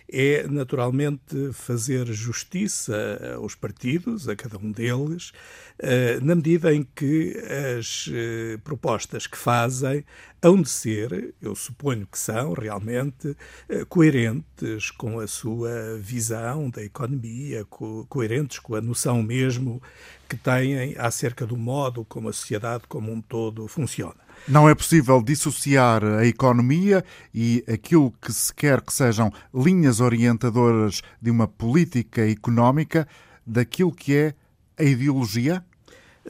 é 0.09 0.47
naturalmente 0.47 1.53
fazer 1.53 2.07
justiça 2.07 3.35
aos 3.37 3.55
partidos, 3.55 4.29
a 4.29 4.37
cada 4.37 4.59
um 4.59 4.71
deles, 4.71 5.33
eh, 5.79 6.21
na 6.21 6.35
medida 6.35 6.73
em 6.75 6.83
que 6.95 7.37
as 7.79 8.09
eh, 8.13 8.59
propostas 8.63 9.27
que 9.27 9.37
fazem 9.37 10.05
hão 10.43 10.61
de 10.61 10.69
ser, 10.69 11.35
eu 11.41 11.55
suponho 11.55 12.07
que 12.07 12.19
são 12.19 12.53
realmente, 12.53 13.37
eh, 13.69 13.85
coerentes 13.87 14.91
com 14.91 15.19
a 15.21 15.27
sua 15.27 15.99
visão 15.99 16.71
da 16.71 16.83
economia, 16.83 17.65
coerentes 18.09 18.59
com 18.59 18.75
a 18.75 18.81
noção 18.81 19.23
mesmo 19.23 19.83
que 20.29 20.37
têm 20.37 20.95
acerca 20.99 21.47
do 21.47 21.57
modo 21.57 22.05
como 22.05 22.29
a 22.29 22.33
sociedade 22.33 22.85
como 22.89 23.11
um 23.13 23.21
todo 23.21 23.67
funciona. 23.67 24.24
Não 24.47 24.69
é 24.69 24.75
possível 24.75 25.23
dissociar 25.23 26.05
a 26.05 26.27
economia 26.27 27.03
e 27.33 27.65
aquilo 27.67 28.13
que 28.21 28.31
se 28.31 28.53
quer 28.53 28.83
que 28.83 28.93
sejam 28.93 29.33
linhas 29.55 30.01
orientadoras 30.01 31.01
de 31.21 31.31
uma 31.31 31.49
política 31.49 32.29
económica 32.29 33.09
daquilo 33.47 33.91
que 33.91 34.15
é 34.15 34.35
a 34.79 34.85
ideologia? 34.85 35.65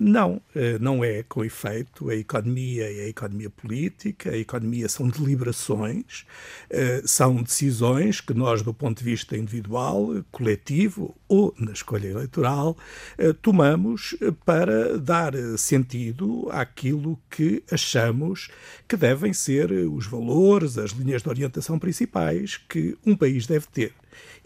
Não, 0.01 0.43
eh, 0.57 0.77
não 0.81 1.05
é 1.05 1.23
com 1.23 1.45
efeito. 1.45 2.11
A 2.11 2.17
economia 2.17 2.85
é 2.85 3.05
a 3.05 3.09
economia 3.09 3.49
política, 3.49 4.31
a 4.31 4.37
economia 4.37 4.89
são 4.89 5.07
deliberações, 5.09 6.27
eh, 6.69 7.03
são 7.05 7.41
decisões 7.41 8.21
que 8.21 8.35
nós, 8.35 8.61
do 8.61 8.75
ponto 8.75 8.99
de 8.99 9.05
vista 9.05 9.37
individual, 9.37 10.25
coletivo 10.33 11.15
ou 11.29 11.55
na 11.57 11.71
escolha 11.73 12.09
eleitoral, 12.09 12.77
eh, 13.17 13.33
tomamos 13.33 14.17
para 14.45 14.99
dar 14.99 15.33
sentido 15.57 16.49
àquilo 16.51 17.17
que 17.31 17.63
achamos 17.71 18.49
que 18.89 18.97
devem 18.97 19.33
ser 19.33 19.71
os 19.71 20.07
valores, 20.07 20.77
as 20.77 20.91
linhas 20.91 21.23
de 21.23 21.29
orientação 21.29 21.79
principais 21.79 22.57
que 22.57 22.97
um 23.07 23.17
país 23.17 23.47
deve 23.47 23.67
ter. 23.69 23.93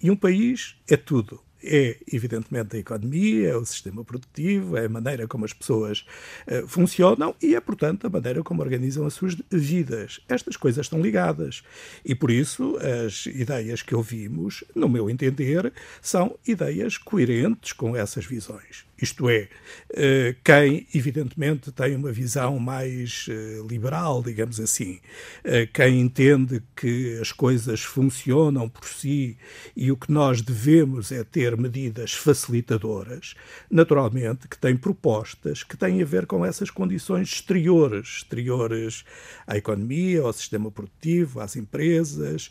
E 0.03 0.11
um 0.11 0.17
país 0.17 0.77
é 0.89 0.97
tudo 0.97 1.41
é, 1.69 1.97
evidentemente, 2.13 2.77
a 2.77 2.81
economia, 2.81 3.51
é 3.51 3.57
o 3.57 3.65
sistema 3.65 4.05
produtivo, 4.05 4.77
é 4.77 4.87
a 4.87 4.89
maneira 4.89 5.29
como 5.29 5.45
as 5.45 5.53
pessoas 5.53 6.07
uh, 6.47 6.67
funcionam 6.67 7.35
e 7.43 7.55
é, 7.55 7.61
portanto, 7.61 8.07
a 8.07 8.11
maneira 8.11 8.43
como 8.43 8.63
organizam 8.63 9.07
as 9.07 9.15
suas 9.15 9.37
vidas. 9.51 10.21
Estas 10.29 10.57
coisas 10.57 10.87
estão 10.87 11.01
ligadas. 11.01 11.63
E, 12.05 12.15
por 12.15 12.31
isso, 12.31 12.77
as 13.05 13.27
ideias 13.27 13.83
que 13.83 13.95
ouvimos, 13.95 14.65
no 14.75 14.89
meu 14.89 15.11
entender, 15.11 15.73
são 16.01 16.39
ideias 16.47 16.97
coerentes 16.97 17.73
com 17.73 17.95
essas 17.95 18.25
visões. 18.25 18.88
Isto 19.01 19.29
é, 19.29 19.49
eh, 19.95 20.35
quem, 20.43 20.85
evidentemente, 20.93 21.71
tem 21.71 21.95
uma 21.95 22.11
visão 22.11 22.59
mais 22.59 23.27
eh, 23.31 23.63
liberal, 23.69 24.25
digamos 24.25 24.59
assim, 24.59 24.99
eh, 25.45 25.69
quem 25.73 26.01
entende 26.01 26.61
que 26.75 27.17
as 27.21 27.31
coisas 27.31 27.81
funcionam 27.81 28.69
por 28.69 28.85
si 28.85 29.39
e 29.77 29.93
o 29.93 29.97
que 29.97 30.11
nós 30.11 30.43
devemos 30.43 31.13
é 31.13 31.23
ter 31.23 31.57
medidas 31.57 32.13
facilitadoras, 32.13 33.35
naturalmente 33.71 34.49
que 34.49 34.59
tem 34.59 34.77
propostas 34.77 35.63
que 35.63 35.77
têm 35.77 36.03
a 36.03 36.05
ver 36.05 36.27
com 36.27 36.45
essas 36.45 36.69
condições 36.69 37.29
exteriores, 37.29 38.19
exteriores 38.19 39.05
à 39.47 39.57
economia, 39.57 40.23
ao 40.23 40.33
sistema 40.33 40.73
produtivo, 40.73 41.41
às 41.41 41.55
empresas, 41.55 42.51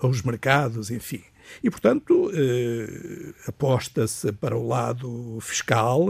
aos 0.00 0.22
mercados, 0.22 0.90
enfim. 0.90 1.22
E, 1.62 1.70
portanto, 1.70 2.30
eh, 2.34 3.32
aposta-se 3.46 4.32
para 4.32 4.56
o 4.56 4.66
lado 4.66 5.38
fiscal 5.40 6.06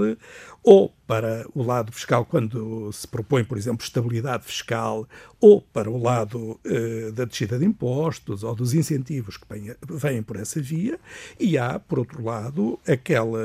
ou 0.63 0.95
para 1.07 1.47
o 1.55 1.63
lado 1.63 1.93
fiscal 1.93 2.25
quando 2.25 2.91
se 2.93 3.07
propõe, 3.07 3.45
por 3.45 3.59
exemplo, 3.59 3.85
estabilidade 3.85 4.45
fiscal, 4.45 5.07
ou 5.41 5.61
para 5.61 5.91
o 5.91 6.03
lado 6.03 6.59
eh, 6.65 7.11
da 7.13 7.25
descida 7.25 7.59
de 7.59 7.67
impostos 7.67 8.43
ou 8.43 8.55
dos 8.55 8.73
incentivos 8.73 9.37
que 9.37 9.47
vêm 9.91 10.23
por 10.23 10.37
essa 10.37 10.61
via, 10.61 10.99
e 11.39 11.59
há, 11.59 11.79
por 11.79 11.99
outro 11.99 12.25
lado, 12.25 12.79
aquela 12.87 13.41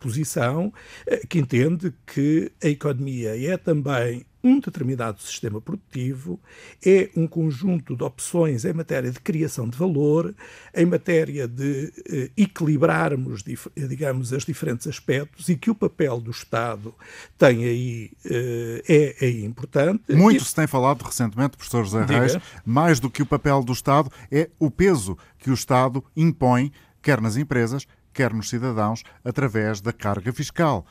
posição 0.00 0.72
eh, 1.06 1.22
que 1.28 1.38
entende 1.38 1.92
que 2.06 2.50
a 2.62 2.68
economia 2.68 3.36
é 3.46 3.56
também 3.56 4.24
um 4.42 4.58
determinado 4.58 5.20
sistema 5.20 5.60
produtivo, 5.60 6.40
é 6.84 7.10
um 7.16 7.26
conjunto 7.26 7.96
de 7.96 8.02
opções 8.02 8.64
em 8.64 8.72
matéria 8.72 9.10
de 9.10 9.20
criação 9.20 9.68
de 9.68 9.78
valor, 9.78 10.34
em 10.74 10.84
matéria 10.84 11.46
de 11.46 11.92
eh, 12.08 12.30
equilibrarmos, 12.36 13.42
digamos, 13.76 14.32
os 14.32 14.44
diferentes 14.44 14.86
aspectos 14.86 15.48
e 15.48 15.56
que 15.56 15.70
o 15.70 15.74
papel 15.74 16.20
do 16.20 16.30
Estado 16.30 16.94
tem 17.38 17.64
aí, 17.64 18.10
eh, 18.24 18.82
é, 18.88 19.26
é 19.26 19.30
importante. 19.44 20.12
Muito 20.12 20.42
e... 20.42 20.44
se 20.44 20.54
tem 20.54 20.66
falado 20.66 21.02
recentemente, 21.02 21.56
professor 21.56 21.84
José 21.84 22.04
Reis, 22.04 22.36
mais 22.64 22.98
do 22.98 23.10
que 23.10 23.22
o 23.22 23.26
papel 23.26 23.62
do 23.62 23.72
Estado, 23.72 24.10
é 24.30 24.50
o 24.58 24.70
peso 24.70 25.16
que 25.38 25.50
o 25.50 25.54
Estado 25.54 26.04
impõe, 26.16 26.72
quer 27.00 27.20
nas 27.20 27.36
empresas, 27.36 27.86
quer 28.12 28.32
nos 28.32 28.48
cidadãos, 28.48 29.02
através 29.24 29.80
da 29.80 29.92
carga 29.92 30.32
fiscal. 30.32 30.86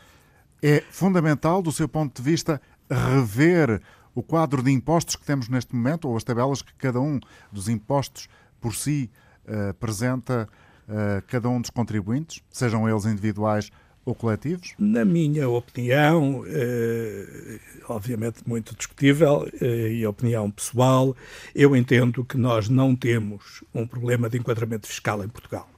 É 0.61 0.83
fundamental, 0.91 1.61
do 1.61 1.71
seu 1.71 1.87
ponto 1.87 2.21
de 2.21 2.29
vista, 2.29 2.61
rever 2.93 3.81
o 4.13 4.21
quadro 4.21 4.61
de 4.61 4.71
impostos 4.71 5.15
que 5.15 5.25
temos 5.25 5.47
neste 5.47 5.75
momento, 5.75 6.07
ou 6.07 6.17
as 6.17 6.23
tabelas 6.23 6.61
que 6.61 6.73
cada 6.73 6.99
um 6.99 7.19
dos 7.51 7.69
impostos 7.69 8.27
por 8.59 8.75
si 8.75 9.09
uh, 9.47 9.69
apresenta 9.69 10.47
uh, 10.87 11.23
cada 11.27 11.49
um 11.49 11.61
dos 11.61 11.69
contribuintes, 11.69 12.43
sejam 12.51 12.87
eles 12.89 13.05
individuais 13.05 13.71
ou 14.05 14.15
coletivos? 14.15 14.73
Na 14.79 15.05
minha 15.05 15.47
opinião, 15.47 16.43
eh, 16.47 17.59
obviamente 17.87 18.41
muito 18.47 18.75
discutível 18.75 19.47
eh, 19.61 19.93
e 19.93 20.07
opinião 20.07 20.49
pessoal, 20.49 21.15
eu 21.53 21.75
entendo 21.75 22.25
que 22.25 22.37
nós 22.37 22.67
não 22.67 22.95
temos 22.95 23.63
um 23.73 23.85
problema 23.85 24.29
de 24.29 24.39
enquadramento 24.39 24.87
fiscal 24.87 25.23
em 25.23 25.27
Portugal. 25.27 25.69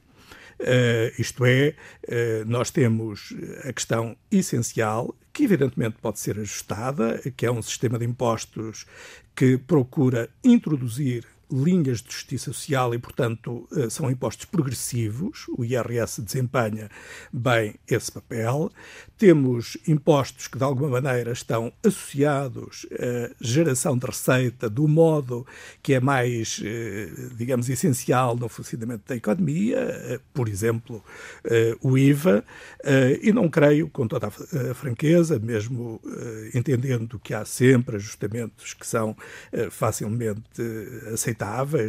Uh, 0.60 1.10
isto 1.20 1.44
é, 1.44 1.74
uh, 2.04 2.44
nós 2.46 2.70
temos 2.70 3.34
a 3.64 3.72
questão 3.72 4.16
essencial, 4.30 5.12
que 5.34 5.42
evidentemente 5.42 5.96
pode 6.00 6.20
ser 6.20 6.38
ajustada, 6.38 7.20
que 7.36 7.44
é 7.44 7.50
um 7.50 7.60
sistema 7.60 7.98
de 7.98 8.04
impostos 8.04 8.86
que 9.34 9.58
procura 9.58 10.30
introduzir 10.44 11.26
linhas 11.50 12.00
de 12.02 12.12
justiça 12.12 12.52
social 12.52 12.94
e, 12.94 12.98
portanto, 12.98 13.68
eh, 13.76 13.88
são 13.88 14.10
impostos 14.10 14.46
progressivos. 14.46 15.46
O 15.56 15.64
IRS 15.64 16.22
desempenha 16.22 16.90
bem 17.32 17.74
esse 17.88 18.10
papel. 18.10 18.70
Temos 19.16 19.76
impostos 19.86 20.48
que, 20.48 20.58
de 20.58 20.64
alguma 20.64 21.00
maneira, 21.00 21.32
estão 21.32 21.72
associados 21.84 22.86
à 22.92 23.30
geração 23.40 23.96
de 23.96 24.06
receita 24.06 24.68
do 24.68 24.88
modo 24.88 25.46
que 25.82 25.94
é 25.94 26.00
mais, 26.00 26.60
eh, 26.64 27.08
digamos, 27.36 27.68
essencial 27.68 28.36
no 28.36 28.48
funcionamento 28.48 29.04
da 29.06 29.16
economia, 29.16 29.78
eh, 29.78 30.20
por 30.32 30.48
exemplo, 30.48 31.02
o 31.80 31.96
IVA, 31.96 32.44
e 33.22 33.32
não 33.32 33.48
creio, 33.48 33.88
com 33.88 34.06
toda 34.06 34.28
a 34.28 34.74
franqueza, 34.74 35.38
mesmo 35.38 36.00
entendendo 36.54 37.18
que 37.18 37.34
há 37.34 37.44
sempre 37.44 37.96
ajustamentos 37.96 38.74
que 38.74 38.86
são 38.86 39.16
facilmente 39.70 40.62
aceitáveis, 41.12 41.43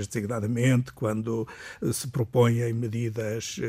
designadamente 0.07 0.91
quando 0.93 1.47
se 1.93 2.07
propõem 2.07 2.73
medidas 2.73 3.59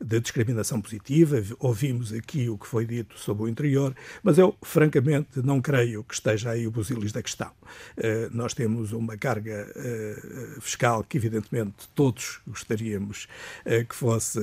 de 0.00 0.20
discriminação 0.20 0.80
positiva. 0.80 1.42
Ouvimos 1.58 2.12
aqui 2.12 2.48
o 2.48 2.58
que 2.58 2.66
foi 2.66 2.86
dito 2.86 3.18
sobre 3.18 3.44
o 3.44 3.48
interior, 3.48 3.94
mas 4.22 4.38
eu, 4.38 4.56
francamente, 4.62 5.40
não 5.42 5.60
creio 5.60 6.04
que 6.04 6.14
esteja 6.14 6.50
aí 6.50 6.66
o 6.66 6.70
busilis 6.70 7.12
da 7.12 7.22
questão. 7.22 7.50
Uh, 7.96 8.30
nós 8.32 8.54
temos 8.54 8.92
uma 8.92 9.16
carga 9.16 9.66
uh, 9.76 10.60
fiscal 10.60 11.04
que, 11.04 11.16
evidentemente, 11.16 11.88
todos 11.94 12.40
gostaríamos 12.46 13.26
que 13.88 13.94
fosse 13.94 14.38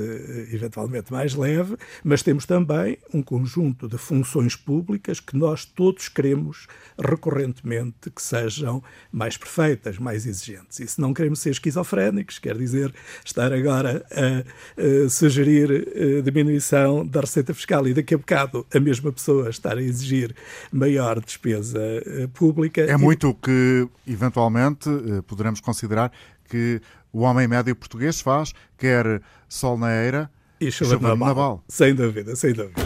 eventualmente 0.52 1.12
mais 1.12 1.34
leve, 1.34 1.78
mas 2.04 2.24
temos 2.24 2.46
também 2.46 2.98
um 3.14 3.22
conjunto 3.22 3.88
de 3.88 3.98
funções 3.98 4.56
públicas 4.56 5.20
que 5.20 5.36
nós 5.36 5.66
todos 5.66 6.08
queremos 6.08 6.68
recorrentemente 6.98 8.10
que 8.10 8.22
sejam 8.22 8.84
mais 9.12 9.38
perfeitas, 9.38 9.98
mais 9.98 10.26
exigentes. 10.26 10.57
E 10.80 10.88
se 10.88 11.00
não 11.00 11.14
queremos 11.14 11.40
ser 11.40 11.52
esquizofrénicos, 11.52 12.40
quer 12.40 12.58
dizer, 12.58 12.94
estar 13.24 13.52
agora 13.52 14.06
a, 14.12 15.06
a 15.06 15.10
sugerir 15.10 16.22
diminuição 16.24 17.06
da 17.06 17.22
receita 17.22 17.54
fiscal 17.54 17.88
e 17.88 17.94
daqui 17.94 18.14
a 18.14 18.18
bocado 18.18 18.66
a 18.74 18.80
mesma 18.80 19.12
pessoa 19.12 19.50
estar 19.50 19.78
a 19.78 19.82
exigir 19.82 20.36
maior 20.72 21.20
despesa 21.20 21.80
eh, 21.80 22.28
pública. 22.34 22.82
É 22.82 22.98
muito 22.98 23.34
que, 23.36 23.88
eventualmente, 24.08 24.90
eh, 24.90 25.22
poderemos 25.22 25.60
considerar 25.60 26.12
que 26.50 26.82
o 27.12 27.22
homem 27.22 27.48
médio 27.48 27.76
português 27.76 28.22
faz, 28.22 28.54
quer 28.78 29.22
sol 29.48 29.78
na 29.78 29.92
eira 30.04 30.30
e 30.60 30.72
chuva, 30.72 30.96
chuva 30.96 31.10
na 31.10 31.28
naval. 31.28 31.64
Sem 31.68 31.94
dúvida, 31.94 32.36
sem 32.36 32.54
dúvida. 32.54 32.82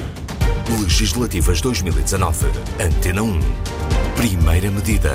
Legislativas 0.82 1.62
2019. 1.62 2.48
Antena 2.80 3.24
1. 3.24 3.40
Primeira 4.16 4.72
medida. 4.72 5.12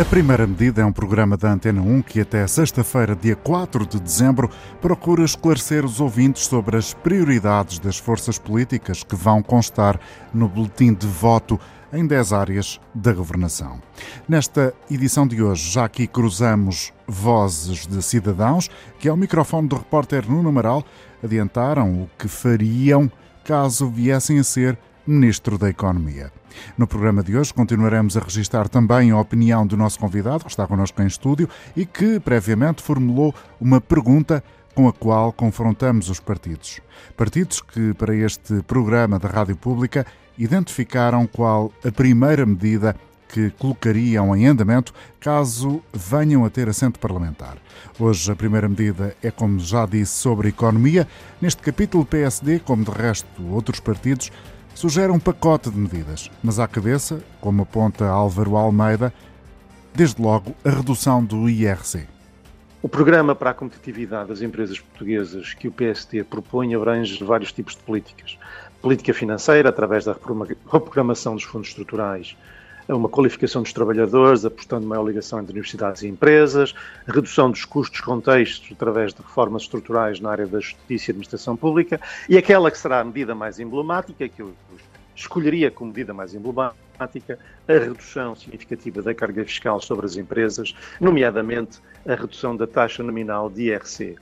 A 0.00 0.04
Primeira 0.06 0.46
Medida 0.46 0.80
é 0.80 0.84
um 0.84 0.92
programa 0.92 1.36
da 1.36 1.52
Antena 1.52 1.82
1 1.82 2.00
que 2.00 2.22
até 2.22 2.46
sexta-feira, 2.46 3.14
dia 3.14 3.36
4 3.36 3.84
de 3.84 4.00
dezembro, 4.00 4.48
procura 4.80 5.22
esclarecer 5.22 5.84
os 5.84 6.00
ouvintes 6.00 6.46
sobre 6.46 6.78
as 6.78 6.94
prioridades 6.94 7.78
das 7.78 7.98
forças 7.98 8.38
políticas 8.38 9.04
que 9.04 9.14
vão 9.14 9.42
constar 9.42 10.00
no 10.32 10.48
boletim 10.48 10.94
de 10.94 11.06
voto 11.06 11.60
em 11.92 12.06
10 12.06 12.32
áreas 12.32 12.80
da 12.94 13.12
governação. 13.12 13.78
Nesta 14.26 14.72
edição 14.90 15.26
de 15.26 15.42
hoje, 15.42 15.70
já 15.70 15.84
aqui 15.84 16.06
cruzamos 16.06 16.94
vozes 17.06 17.86
de 17.86 18.02
cidadãos 18.02 18.70
que, 18.98 19.06
ao 19.06 19.18
microfone 19.18 19.68
do 19.68 19.76
repórter 19.76 20.26
Nuno 20.26 20.48
Amaral, 20.48 20.82
adiantaram 21.22 22.04
o 22.04 22.10
que 22.18 22.26
fariam 22.26 23.12
caso 23.44 23.90
viessem 23.90 24.38
a 24.38 24.44
ser 24.44 24.78
Ministro 25.06 25.58
da 25.58 25.68
Economia. 25.68 26.39
No 26.76 26.86
programa 26.86 27.22
de 27.22 27.36
hoje 27.36 27.52
continuaremos 27.52 28.16
a 28.16 28.20
registrar 28.20 28.68
também 28.68 29.10
a 29.10 29.18
opinião 29.18 29.66
do 29.66 29.76
nosso 29.76 29.98
convidado, 29.98 30.44
que 30.44 30.50
está 30.50 30.66
connosco 30.66 31.00
em 31.02 31.06
estúdio 31.06 31.48
e 31.76 31.84
que 31.84 32.20
previamente 32.20 32.82
formulou 32.82 33.34
uma 33.60 33.80
pergunta 33.80 34.42
com 34.74 34.88
a 34.88 34.92
qual 34.92 35.32
confrontamos 35.32 36.08
os 36.08 36.20
partidos. 36.20 36.80
Partidos 37.16 37.60
que, 37.60 37.92
para 37.94 38.14
este 38.14 38.62
programa 38.62 39.18
da 39.18 39.28
Rádio 39.28 39.56
Pública, 39.56 40.06
identificaram 40.38 41.26
qual 41.26 41.72
a 41.84 41.90
primeira 41.90 42.46
medida 42.46 42.96
que 43.32 43.50
colocariam 43.50 44.34
em 44.34 44.46
andamento 44.46 44.92
caso 45.20 45.82
venham 45.92 46.44
a 46.44 46.50
ter 46.50 46.68
assento 46.68 46.98
parlamentar. 46.98 47.56
Hoje 47.98 48.30
a 48.30 48.36
primeira 48.36 48.68
medida 48.68 49.16
é, 49.22 49.30
como 49.30 49.58
já 49.60 49.86
disse, 49.86 50.12
sobre 50.12 50.48
economia. 50.48 51.06
Neste 51.40 51.62
capítulo, 51.62 52.04
PSD, 52.04 52.60
como 52.60 52.84
de 52.84 52.90
resto 52.90 53.28
outros 53.50 53.80
partidos, 53.80 54.32
sugere 54.80 55.12
um 55.12 55.20
pacote 55.20 55.68
de 55.68 55.76
medidas, 55.76 56.30
mas 56.42 56.58
à 56.58 56.66
cabeça, 56.66 57.22
como 57.38 57.64
aponta 57.64 58.06
Álvaro 58.06 58.56
Almeida, 58.56 59.12
desde 59.94 60.22
logo 60.22 60.54
a 60.64 60.70
redução 60.70 61.22
do 61.22 61.50
IRC. 61.50 62.08
O 62.80 62.88
programa 62.88 63.34
para 63.34 63.50
a 63.50 63.54
competitividade 63.54 64.30
das 64.30 64.40
empresas 64.40 64.80
portuguesas 64.80 65.52
que 65.52 65.68
o 65.68 65.70
PSD 65.70 66.24
propõe 66.24 66.74
abrange 66.74 67.22
vários 67.22 67.52
tipos 67.52 67.76
de 67.76 67.82
políticas. 67.82 68.38
Política 68.80 69.12
financeira, 69.12 69.68
através 69.68 70.06
da 70.06 70.16
reprogramação 70.72 71.34
dos 71.34 71.44
fundos 71.44 71.68
estruturais, 71.68 72.34
uma 72.94 73.08
qualificação 73.08 73.62
dos 73.62 73.72
trabalhadores, 73.72 74.44
apostando 74.44 74.86
maior 74.86 75.06
ligação 75.06 75.40
entre 75.40 75.52
universidades 75.52 76.02
e 76.02 76.08
empresas, 76.08 76.74
redução 77.06 77.50
dos 77.50 77.64
custos 77.64 78.00
contextos 78.00 78.72
através 78.72 79.12
de 79.12 79.22
reformas 79.22 79.62
estruturais 79.62 80.20
na 80.20 80.30
área 80.30 80.46
da 80.46 80.60
justiça 80.60 81.10
e 81.10 81.12
administração 81.12 81.56
pública, 81.56 82.00
e 82.28 82.36
aquela 82.36 82.70
que 82.70 82.78
será 82.78 83.00
a 83.00 83.04
medida 83.04 83.34
mais 83.34 83.58
emblemática, 83.60 84.28
que 84.28 84.42
eu 84.42 84.54
escolheria 85.14 85.70
como 85.70 85.90
medida 85.90 86.14
mais 86.14 86.34
emblemática, 86.34 87.38
a 87.68 87.72
redução 87.72 88.34
significativa 88.34 89.02
da 89.02 89.14
carga 89.14 89.44
fiscal 89.44 89.80
sobre 89.80 90.06
as 90.06 90.16
empresas, 90.16 90.74
nomeadamente 91.00 91.78
a 92.06 92.14
redução 92.14 92.56
da 92.56 92.66
taxa 92.66 93.02
nominal 93.02 93.48
de 93.48 93.70
IRC. 93.70 94.16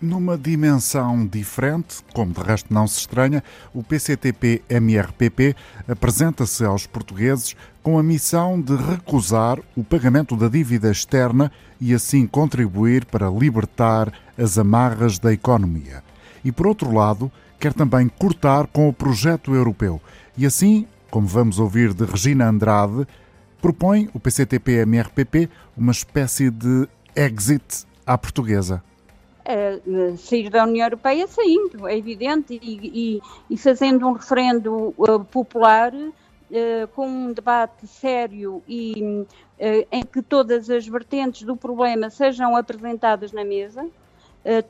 Numa 0.00 0.36
dimensão 0.36 1.24
diferente, 1.24 1.98
como 2.12 2.32
de 2.32 2.40
resto 2.40 2.74
não 2.74 2.86
se 2.86 2.98
estranha, 2.98 3.42
o 3.72 3.82
PCTP-MRPP 3.82 5.54
apresenta-se 5.88 6.64
aos 6.64 6.86
portugueses 6.86 7.54
com 7.82 7.98
a 7.98 8.02
missão 8.02 8.60
de 8.60 8.74
recusar 8.74 9.58
o 9.76 9.84
pagamento 9.84 10.36
da 10.36 10.48
dívida 10.48 10.90
externa 10.90 11.50
e 11.80 11.94
assim 11.94 12.26
contribuir 12.26 13.04
para 13.04 13.30
libertar 13.30 14.12
as 14.36 14.58
amarras 14.58 15.18
da 15.18 15.32
economia. 15.32 16.02
E 16.44 16.50
por 16.50 16.66
outro 16.66 16.92
lado, 16.92 17.30
quer 17.58 17.72
também 17.72 18.08
cortar 18.08 18.66
com 18.66 18.88
o 18.88 18.92
projeto 18.92 19.54
europeu 19.54 20.00
e 20.36 20.44
assim, 20.44 20.86
como 21.08 21.26
vamos 21.26 21.60
ouvir 21.60 21.94
de 21.94 22.04
Regina 22.04 22.48
Andrade, 22.48 23.06
propõe 23.62 24.10
o 24.12 24.18
PCTP-MRPP 24.18 25.48
uma 25.76 25.92
espécie 25.92 26.50
de 26.50 26.88
exit 27.14 27.86
à 28.04 28.18
portuguesa 28.18 28.82
uh, 29.44 30.16
sair 30.16 30.50
da 30.50 30.64
União 30.64 30.86
Europeia 30.86 31.26
saindo, 31.26 31.86
é 31.86 31.96
evidente, 31.96 32.58
e, 32.62 33.18
e, 33.18 33.22
e 33.50 33.56
fazendo 33.56 34.06
um 34.06 34.12
referendo 34.12 34.94
uh, 34.96 35.24
popular 35.24 35.92
uh, 35.94 36.88
com 36.94 37.06
um 37.06 37.32
debate 37.32 37.86
sério 37.86 38.62
e 38.66 39.26
em 39.92 40.04
que 40.04 40.20
todas 40.20 40.68
as 40.68 40.86
vertentes 40.86 41.42
do 41.42 41.56
problema 41.56 42.10
sejam 42.10 42.56
apresentadas 42.56 43.30
na 43.30 43.44
mesa, 43.44 43.88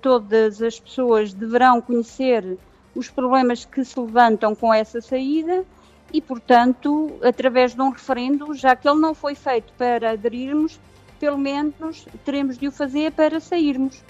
todas 0.03 0.61
as 0.61 0.79
pessoas 0.79 1.33
deverão 1.33 1.81
conhecer 1.81 2.59
os 2.95 3.09
problemas 3.09 3.65
que 3.65 3.83
se 3.83 3.99
levantam 3.99 4.55
com 4.55 4.73
essa 4.73 5.01
saída 5.01 5.65
e, 6.13 6.21
portanto, 6.21 7.19
através 7.23 7.75
de 7.75 7.81
um 7.81 7.89
referendo, 7.89 8.55
já 8.55 8.77
que 8.77 8.87
ele 8.87 9.01
não 9.01 9.15
foi 9.15 9.35
feito 9.35 9.73
para 9.73 10.11
aderirmos, 10.11 10.79
pelo 11.19 11.39
menos 11.39 12.07
teremos 12.25 12.59
de 12.59 12.69
o 12.69 12.73
fazer 12.73 13.11
para 13.11 13.41
sairmos. 13.41 14.01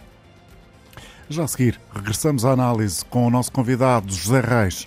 Já 1.29 1.45
a 1.45 1.49
seguir, 1.49 1.81
regressamos 1.95 2.45
à 2.45 2.53
análise 2.53 3.05
com 3.07 3.27
o 3.27 3.31
nosso 3.31 3.51
convidado 3.51 4.13
José 4.13 4.41
Reis. 4.41 4.87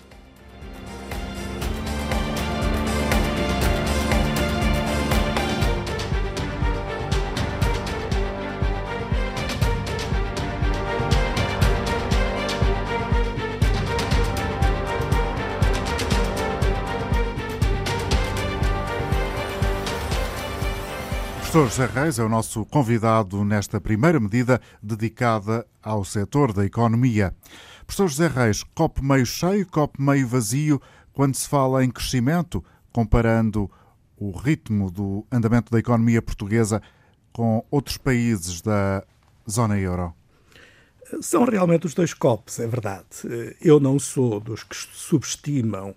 Professor 21.58 21.88
José 21.88 22.00
Reis 22.00 22.20
é 22.20 22.24
o 22.24 22.30
nosso 22.30 22.64
convidado 22.66 23.44
nesta 23.44 23.82
primeira 23.82 24.20
medida 24.20 24.62
dedicada 24.80 25.66
ao 25.82 26.06
setor 26.06 26.54
da 26.54 26.64
economia. 26.64 27.34
Professor 27.84 28.08
José 28.08 28.28
Reis, 28.28 28.62
copo 28.76 29.04
meio 29.04 29.26
cheio, 29.26 29.66
copo 29.66 30.00
meio 30.00 30.28
vazio, 30.28 30.80
quando 31.12 31.34
se 31.34 31.50
fala 31.50 31.84
em 31.84 31.90
crescimento, 31.90 32.64
comparando 32.94 33.72
o 34.16 34.30
ritmo 34.30 34.92
do 34.92 35.26
andamento 35.32 35.72
da 35.72 35.80
economia 35.80 36.22
portuguesa 36.22 36.80
com 37.34 37.66
outros 37.72 37.98
países 37.98 38.62
da 38.62 39.04
zona 39.50 39.80
euro? 39.80 40.14
São 41.22 41.44
realmente 41.44 41.88
os 41.88 41.96
dois 41.96 42.14
copos, 42.14 42.60
é 42.60 42.68
verdade. 42.68 43.08
Eu 43.60 43.80
não 43.80 43.98
sou 43.98 44.40
dos 44.40 44.62
que 44.62 44.76
subestimam 44.76 45.96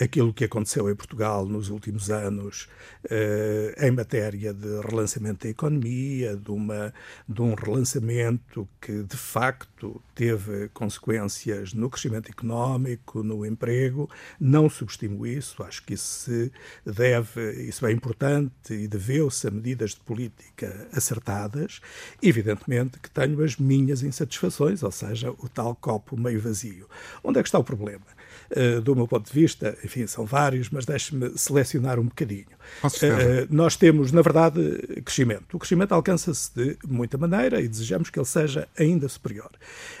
aquilo 0.00 0.32
que 0.32 0.44
aconteceu 0.44 0.88
em 0.90 0.94
Portugal 0.94 1.44
nos 1.46 1.70
últimos 1.70 2.10
anos 2.10 2.68
uh, 3.04 3.84
em 3.84 3.90
matéria 3.90 4.54
de 4.54 4.80
relançamento 4.80 5.44
da 5.44 5.50
economia, 5.50 6.36
de, 6.36 6.50
uma, 6.50 6.94
de 7.28 7.42
um 7.42 7.54
relançamento 7.54 8.68
que 8.80 9.02
de 9.02 9.16
facto 9.16 10.00
teve 10.14 10.68
consequências 10.68 11.72
no 11.72 11.90
crescimento 11.90 12.30
económico, 12.30 13.22
no 13.22 13.44
emprego. 13.44 14.08
Não 14.38 14.68
subestimo 14.70 15.26
isso, 15.26 15.62
acho 15.62 15.82
que 15.84 15.94
isso 15.94 16.06
se 16.06 16.52
deve, 16.84 17.52
isso 17.68 17.86
é 17.86 17.92
importante 17.92 18.72
e 18.72 18.86
deveu-se 18.86 19.48
a 19.48 19.50
medidas 19.50 19.90
de 19.90 20.00
política 20.00 20.88
acertadas. 20.92 21.80
Evidentemente 22.22 22.98
que 23.00 23.10
tenho 23.10 23.42
as 23.42 23.56
minhas 23.56 24.02
insatisfações, 24.02 24.82
ou 24.82 24.92
seja, 24.92 25.30
o 25.30 25.48
tal 25.48 25.74
copo 25.74 26.16
meio 26.16 26.40
vazio. 26.40 26.88
Onde 27.22 27.38
é 27.38 27.42
que 27.42 27.48
está 27.48 27.58
o 27.58 27.64
problema? 27.64 28.15
Uh, 28.50 28.80
do 28.80 28.94
meu 28.94 29.08
ponto 29.08 29.26
de 29.26 29.32
vista, 29.32 29.76
enfim, 29.84 30.06
são 30.06 30.24
vários, 30.24 30.70
mas 30.70 30.84
deixe-me 30.84 31.36
selecionar 31.36 31.98
um 31.98 32.04
bocadinho. 32.04 32.46
Uh, 32.84 33.46
nós 33.50 33.76
temos, 33.76 34.12
na 34.12 34.22
verdade, 34.22 34.60
crescimento. 35.04 35.56
O 35.56 35.58
crescimento 35.58 35.92
alcança-se 35.92 36.52
de 36.54 36.78
muita 36.86 37.18
maneira 37.18 37.60
e 37.60 37.66
desejamos 37.66 38.10
que 38.10 38.18
ele 38.18 38.26
seja 38.26 38.68
ainda 38.78 39.08
superior. 39.08 39.50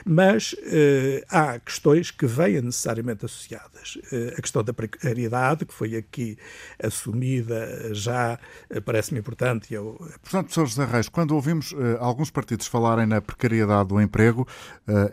Mas 0.04 0.52
uh, 0.52 1.24
há 1.28 1.58
questões 1.58 2.10
que 2.10 2.26
vêm 2.26 2.60
necessariamente 2.60 3.24
associadas. 3.24 3.98
a 4.36 4.40
questão 4.40 4.62
da 4.62 4.72
precariedade, 4.72 5.64
que 5.64 5.74
foi 5.74 5.96
aqui 5.96 6.38
assumida 6.82 7.94
já, 7.94 8.38
parece-me 8.84 9.20
importante. 9.20 9.74
Eu... 9.74 9.96
Portanto, 10.22 10.52
Sr. 10.52 10.66
José 10.66 10.84
Reis, 10.84 11.08
quando 11.08 11.32
ouvimos 11.32 11.74
alguns 11.98 12.30
partidos 12.30 12.66
falarem 12.66 13.06
na 13.06 13.20
precariedade 13.20 13.88
do 13.88 14.00
emprego, 14.00 14.46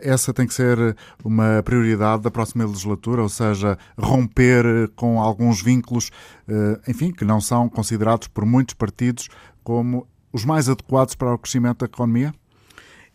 essa 0.00 0.32
tem 0.32 0.46
que 0.46 0.54
ser 0.54 0.96
uma 1.24 1.62
prioridade 1.62 2.22
da 2.22 2.30
próxima 2.30 2.64
legislatura 2.64 3.23
ou 3.24 3.28
seja, 3.28 3.76
romper 3.98 4.64
eh, 4.64 4.88
com 4.94 5.20
alguns 5.20 5.60
vínculos, 5.60 6.10
eh, 6.48 6.80
enfim, 6.88 7.10
que 7.12 7.24
não 7.24 7.40
são 7.40 7.68
considerados 7.68 8.28
por 8.28 8.46
muitos 8.46 8.74
partidos 8.74 9.28
como 9.62 10.06
os 10.32 10.44
mais 10.44 10.68
adequados 10.68 11.14
para 11.14 11.34
o 11.34 11.38
crescimento 11.38 11.80
da 11.80 11.86
economia? 11.86 12.32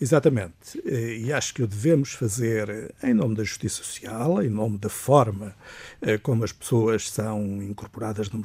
Exatamente. 0.02 0.82
Eh, 0.86 1.18
e 1.26 1.34
acho 1.34 1.54
que 1.54 1.64
o 1.64 1.68
devemos 1.68 2.14
fazer 2.14 2.94
em 3.04 3.14
nome 3.14 3.36
da 3.36 3.44
justiça 3.44 3.84
social, 3.84 4.42
em 4.42 4.50
nome 4.50 4.78
da 4.78 4.90
forma 4.90 5.56
como 6.24 6.46
as 6.46 6.54
pessoas 6.54 7.10
são 7.10 7.62
incorporadas 7.62 8.30
no 8.30 8.42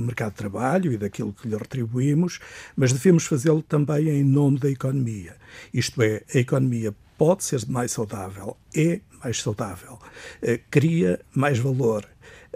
mercado 0.00 0.30
de 0.30 0.38
trabalho 0.38 0.92
e 0.92 0.96
daquilo 0.96 1.34
que 1.34 1.46
lhe 1.46 1.56
retribuímos, 1.56 2.40
mas 2.74 2.92
devemos 2.92 3.26
fazê-lo 3.26 3.62
também 3.62 4.08
em 4.08 4.24
nome 4.24 4.58
da 4.58 4.70
economia. 4.70 5.36
Isto 5.72 6.00
é, 6.02 6.22
a 6.34 6.38
economia 6.38 6.94
pode 7.16 7.44
ser 7.44 7.66
mais 7.68 7.92
saudável, 7.92 8.56
é 8.74 9.00
mais 9.22 9.40
saudável, 9.40 9.98
eh, 10.42 10.60
cria 10.70 11.20
mais 11.34 11.58
valor, 11.58 12.06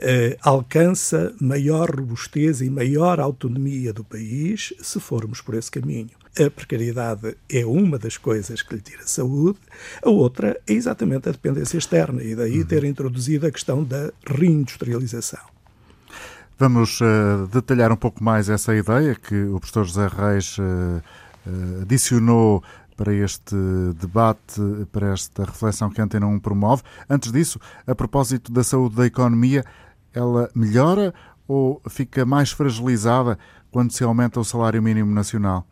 eh, 0.01 0.37
alcança 0.43 1.35
maior 1.41 1.91
robustez 1.95 2.61
e 2.61 2.71
maior 2.71 3.21
autonomia 3.21 3.93
do 3.93 4.05
país 4.05 4.75
se 4.81 5.01
formos 5.01 5.41
por 5.41 5.55
esse 5.55 5.71
caminho. 5.71 6.18
A 6.39 6.49
precariedade 6.51 7.37
é 7.51 7.67
uma 7.67 7.99
das 7.99 8.17
coisas 8.17 8.63
que 8.63 8.75
lhe 8.77 8.81
tira 8.81 9.05
saúde, 9.05 9.59
a 10.01 10.09
outra 10.09 10.57
é 10.69 10.73
exatamente 10.73 11.29
a 11.29 11.33
dependência 11.33 11.77
externa, 11.77 12.23
e 12.23 12.37
daí 12.37 12.61
uhum. 12.61 12.67
ter 12.67 12.85
introduzido 12.85 13.47
a 13.47 13.51
questão 13.51 13.83
da 13.83 14.13
reindustrialização. 14.25 15.41
Vamos 16.57 17.01
uh, 17.01 17.49
detalhar 17.53 17.91
um 17.91 17.97
pouco 17.97 18.23
mais 18.23 18.49
essa 18.49 18.75
ideia 18.75 19.17
que 19.17 19.35
o 19.45 19.59
professor 19.59 19.85
José 19.85 20.07
Reis 20.07 20.59
uh, 20.59 20.63
uh, 20.63 21.83
adicionou 21.83 22.63
para 22.97 23.13
este 23.13 23.57
debate, 24.01 24.61
para 24.93 25.13
esta 25.13 25.45
reflexão 25.45 25.91
que 25.91 26.01
a 26.01 26.05
Antena 26.05 26.27
1 26.27 26.39
promove. 26.41 26.83
Antes 27.09 27.33
disso, 27.33 27.61
a 27.87 27.95
propósito 27.95 28.53
da 28.53 28.63
saúde 28.63 28.97
da 28.97 29.07
economia, 29.07 29.65
ela 30.13 30.51
melhora 30.55 31.13
ou 31.47 31.81
fica 31.89 32.27
mais 32.27 32.51
fragilizada 32.51 33.39
quando 33.71 33.93
se 33.93 34.05
aumenta 34.05 34.39
o 34.39 34.45
salário 34.45 34.83
mínimo 34.83 35.13
nacional? 35.13 35.65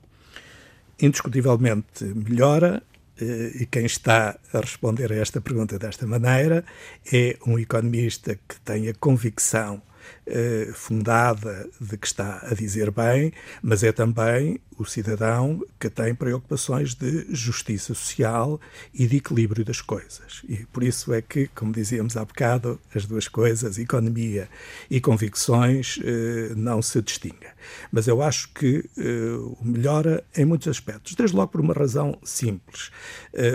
Indiscutivelmente 1.01 2.05
melhora, 2.05 2.83
e 3.19 3.67
quem 3.67 3.87
está 3.87 4.39
a 4.53 4.61
responder 4.61 5.11
a 5.11 5.17
esta 5.17 5.41
pergunta 5.41 5.79
desta 5.79 6.07
maneira 6.07 6.65
é 7.11 7.39
um 7.47 7.59
economista 7.59 8.39
que 8.49 8.61
tem 8.61 8.89
a 8.89 8.95
convicção 8.95 9.81
eh, 10.29 10.71
fundada 10.75 11.71
de 11.81 11.97
que 11.97 12.05
está 12.05 12.41
a 12.43 12.53
dizer 12.53 12.91
bem, 12.91 13.33
mas 13.63 13.85
é 13.85 13.93
também 13.93 14.61
o 14.77 14.85
cidadão 14.85 15.65
que 15.79 15.89
tem 15.89 16.17
preocupações 16.17 16.97
de 16.97 17.27
justiça 17.33 17.95
social 17.95 18.61
e 18.93 19.07
de 19.07 19.19
equilíbrio 19.19 19.65
das 19.65 19.81
coisas. 19.81 20.43
E 20.49 20.67
por 20.67 20.83
isso 20.83 21.15
é 21.15 21.23
que, 21.23 21.47
como 21.55 21.73
dizíamos 21.73 22.17
há 22.17 22.25
bocado, 22.25 22.81
as 22.93 23.07
duas 23.07 23.29
coisas, 23.29 23.79
economia 23.79 24.49
e 24.91 25.01
convicções, 25.01 26.01
eh, 26.03 26.53
não 26.57 26.83
se 26.83 27.01
distinguem. 27.01 27.51
Mas 27.93 28.09
eu 28.09 28.21
acho 28.21 28.49
que 28.49 28.85
eh, 28.99 29.55
melhora 29.63 30.25
em 30.37 30.45
muitos 30.45 30.67
aspectos, 30.67 31.15
desde 31.15 31.37
logo 31.37 31.53
por 31.53 31.61
uma 31.61 31.73
razão 31.73 32.19
simples, 32.25 32.91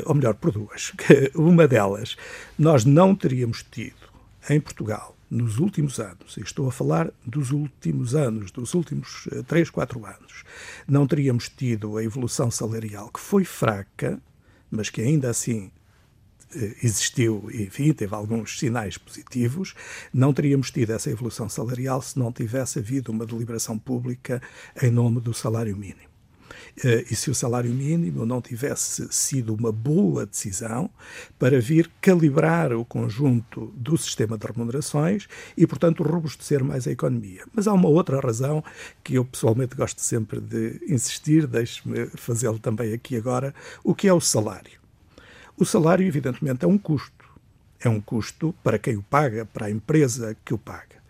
ou 0.05 0.15
melhor, 0.15 0.35
por 0.35 0.51
duas. 0.51 0.93
Uma 1.35 1.67
delas, 1.67 2.15
nós 2.57 2.85
não 2.85 3.13
teríamos 3.13 3.61
tido 3.69 4.09
em 4.49 4.59
Portugal 4.59 5.17
nos 5.31 5.59
últimos 5.59 5.97
anos, 5.97 6.35
e 6.35 6.41
estou 6.41 6.67
a 6.67 6.71
falar 6.73 7.09
dos 7.25 7.51
últimos 7.51 8.13
anos, 8.13 8.51
dos 8.51 8.73
últimos 8.73 9.29
3, 9.47 9.69
eh, 9.69 9.71
4 9.71 10.05
anos, 10.05 10.43
não 10.85 11.07
teríamos 11.07 11.47
tido 11.47 11.95
a 11.95 12.03
evolução 12.03 12.51
salarial 12.51 13.09
que 13.09 13.19
foi 13.19 13.45
fraca, 13.45 14.21
mas 14.69 14.89
que 14.89 14.99
ainda 14.99 15.29
assim 15.29 15.71
eh, 16.53 16.75
existiu, 16.83 17.49
enfim, 17.53 17.93
teve 17.93 18.13
alguns 18.13 18.59
sinais 18.59 18.97
positivos, 18.97 19.73
não 20.13 20.33
teríamos 20.33 20.69
tido 20.69 20.91
essa 20.91 21.09
evolução 21.09 21.47
salarial 21.47 22.01
se 22.01 22.19
não 22.19 22.29
tivesse 22.33 22.79
havido 22.79 23.09
uma 23.09 23.25
deliberação 23.25 23.79
pública 23.79 24.41
em 24.83 24.91
nome 24.91 25.21
do 25.21 25.33
salário 25.33 25.77
mínimo. 25.77 26.10
Eh, 26.83 27.05
e 27.11 27.15
se 27.15 27.29
o 27.29 27.35
salário 27.35 27.71
mínimo 27.71 28.25
não 28.25 28.41
tivesse 28.41 29.07
sido 29.11 29.53
uma 29.53 29.71
boa 29.71 30.25
decisão 30.25 30.89
para 31.37 31.59
vir 31.59 31.89
calibrar 31.99 32.73
o 32.73 32.85
conjunto 32.85 33.73
do 33.75 33.97
sistema 33.97 34.37
de 34.37 34.47
remunerações 34.47 35.27
e, 35.57 35.67
portanto, 35.67 36.03
robustecer 36.03 36.63
mais 36.63 36.87
a 36.87 36.91
economia. 36.91 37.43
Mas 37.53 37.67
há 37.67 37.73
uma 37.73 37.89
outra 37.89 38.19
razão 38.19 38.63
que 39.03 39.15
eu 39.15 39.25
pessoalmente 39.25 39.75
gosto 39.75 40.01
sempre 40.01 40.39
de 40.39 40.79
insistir, 40.87 41.47
deixe-me 41.47 42.07
fazê-lo 42.15 42.59
também 42.59 42.93
aqui 42.93 43.15
agora, 43.15 43.53
o 43.83 43.93
que 43.93 44.07
é 44.07 44.13
o 44.13 44.21
salário. 44.21 44.79
O 45.57 45.65
salário, 45.65 46.05
evidentemente, 46.05 46.65
é 46.65 46.67
um 46.67 46.77
custo. 46.77 47.21
É 47.79 47.89
um 47.89 47.99
custo 47.99 48.53
para 48.63 48.77
quem 48.77 48.95
o 48.95 49.03
paga, 49.03 49.45
para 49.45 49.65
a 49.65 49.71
empresa 49.71 50.37
que 50.45 50.53
o 50.53 50.57
paga 50.57 51.01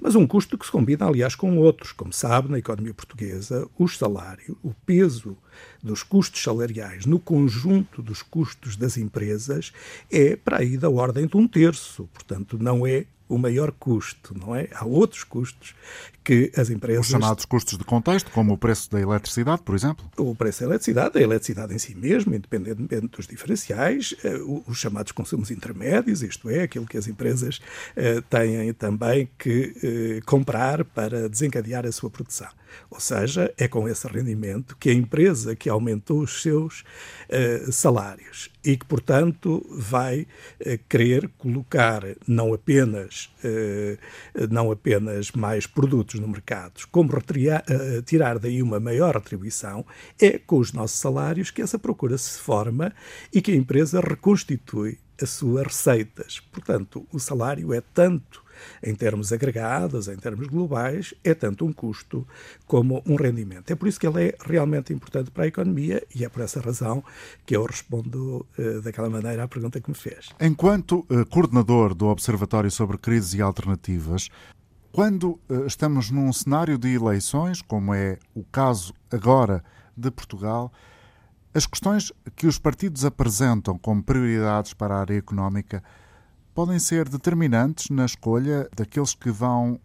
mas 0.00 0.14
um 0.14 0.26
custo 0.26 0.56
que 0.56 0.66
se 0.66 0.72
combina, 0.72 1.06
aliás, 1.06 1.34
com 1.34 1.58
outros. 1.58 1.92
Como 1.92 2.12
sabe, 2.12 2.50
na 2.50 2.58
economia 2.58 2.94
portuguesa, 2.94 3.68
o 3.78 3.88
salário, 3.88 4.56
o 4.62 4.72
peso 4.86 5.36
dos 5.82 6.02
custos 6.02 6.42
salariais 6.42 7.06
no 7.06 7.18
conjunto 7.18 8.02
dos 8.02 8.22
custos 8.22 8.76
das 8.76 8.96
empresas 8.96 9.72
é 10.10 10.36
para 10.36 10.58
aí 10.58 10.76
da 10.76 10.88
ordem 10.88 11.26
de 11.26 11.36
um 11.36 11.46
terço. 11.46 12.08
Portanto, 12.12 12.58
não 12.58 12.86
é 12.86 13.06
o 13.28 13.36
maior 13.36 13.70
custo, 13.72 14.34
não 14.36 14.56
é? 14.56 14.68
Há 14.72 14.84
outros 14.86 15.22
custos 15.22 15.74
que 16.24 16.50
as 16.56 16.70
empresas. 16.70 17.06
Os 17.06 17.12
chamados 17.12 17.44
custos 17.44 17.76
de 17.76 17.84
contexto, 17.84 18.30
como 18.30 18.54
o 18.54 18.58
preço 18.58 18.90
da 18.90 19.00
eletricidade, 19.00 19.62
por 19.62 19.74
exemplo? 19.74 20.10
O 20.16 20.34
preço 20.34 20.60
da 20.60 20.66
eletricidade, 20.66 21.18
a 21.18 21.22
eletricidade 21.22 21.74
em 21.74 21.78
si 21.78 21.94
mesmo, 21.94 22.34
independentemente 22.34 23.08
dos 23.08 23.26
diferenciais, 23.26 24.14
eh, 24.24 24.38
os 24.66 24.78
chamados 24.78 25.12
consumos 25.12 25.50
intermédios, 25.50 26.22
isto 26.22 26.48
é, 26.48 26.62
aquilo 26.62 26.86
que 26.86 26.96
as 26.96 27.06
empresas 27.06 27.60
eh, 27.94 28.22
têm 28.28 28.72
também 28.72 29.28
que 29.38 29.74
eh, 29.88 30.20
comprar 30.26 30.84
para 30.84 31.28
desencadear 31.28 31.86
a 31.86 31.92
sua 31.92 32.10
produção. 32.10 32.48
Ou 32.90 33.00
seja, 33.00 33.52
é 33.56 33.66
com 33.66 33.88
esse 33.88 34.06
rendimento 34.06 34.76
que 34.76 34.90
a 34.90 34.92
empresa 34.92 35.56
que 35.56 35.68
aumentou 35.68 36.20
os 36.20 36.42
seus 36.42 36.80
uh, 36.80 37.72
salários 37.72 38.50
e 38.62 38.76
que, 38.76 38.84
portanto, 38.84 39.64
vai 39.70 40.22
uh, 40.60 40.78
querer 40.88 41.30
colocar 41.38 42.02
não 42.26 42.52
apenas, 42.52 43.30
uh, 43.42 44.46
não 44.50 44.70
apenas 44.70 45.32
mais 45.32 45.66
produtos 45.66 46.20
no 46.20 46.28
mercado, 46.28 46.86
como 46.90 47.10
retirar, 47.10 47.64
tirar 48.04 48.38
daí 48.38 48.62
uma 48.62 48.78
maior 48.78 49.14
retribuição, 49.14 49.86
é 50.20 50.38
com 50.38 50.58
os 50.58 50.72
nossos 50.72 50.98
salários 50.98 51.50
que 51.50 51.62
essa 51.62 51.78
procura 51.78 52.18
se 52.18 52.38
forma 52.38 52.92
e 53.32 53.40
que 53.40 53.52
a 53.52 53.56
empresa 53.56 54.00
reconstitui 54.00 54.98
as 55.20 55.30
suas 55.30 55.66
receitas. 55.66 56.40
Portanto, 56.52 57.06
o 57.12 57.18
salário 57.18 57.72
é 57.72 57.80
tanto 57.80 58.42
em 58.82 58.94
termos 58.94 59.32
agregados, 59.32 60.08
em 60.08 60.16
termos 60.16 60.46
globais, 60.46 61.14
é 61.24 61.34
tanto 61.34 61.64
um 61.64 61.72
custo 61.72 62.26
como 62.66 63.02
um 63.06 63.16
rendimento. 63.16 63.70
É 63.70 63.74
por 63.74 63.88
isso 63.88 63.98
que 63.98 64.06
ele 64.06 64.28
é 64.28 64.34
realmente 64.44 64.92
importante 64.92 65.30
para 65.30 65.44
a 65.44 65.46
economia 65.46 66.02
e 66.14 66.24
é 66.24 66.28
por 66.28 66.42
essa 66.42 66.60
razão 66.60 67.02
que 67.44 67.56
eu 67.56 67.64
respondo 67.64 68.46
uh, 68.58 68.80
daquela 68.82 69.10
maneira 69.10 69.44
à 69.44 69.48
pergunta 69.48 69.80
que 69.80 69.88
me 69.88 69.96
fez. 69.96 70.30
Enquanto 70.40 71.06
uh, 71.10 71.26
coordenador 71.28 71.94
do 71.94 72.06
Observatório 72.06 72.70
sobre 72.70 72.98
Crises 72.98 73.34
e 73.34 73.42
Alternativas, 73.42 74.28
quando 74.92 75.38
uh, 75.48 75.66
estamos 75.66 76.10
num 76.10 76.32
cenário 76.32 76.78
de 76.78 76.94
eleições, 76.94 77.62
como 77.62 77.94
é 77.94 78.18
o 78.34 78.42
caso 78.44 78.94
agora 79.10 79.62
de 79.96 80.10
Portugal, 80.10 80.72
as 81.54 81.66
questões 81.66 82.12
que 82.36 82.46
os 82.46 82.58
partidos 82.58 83.04
apresentam 83.04 83.78
como 83.78 84.02
prioridades 84.02 84.74
para 84.74 84.94
a 84.94 85.00
área 85.00 85.16
económica 85.16 85.82
podem 86.58 86.80
ser 86.80 87.08
determinantes 87.08 87.88
na 87.88 88.04
escolha 88.04 88.68
daqueles 88.74 89.14
que 89.14 89.30
vão 89.30 89.78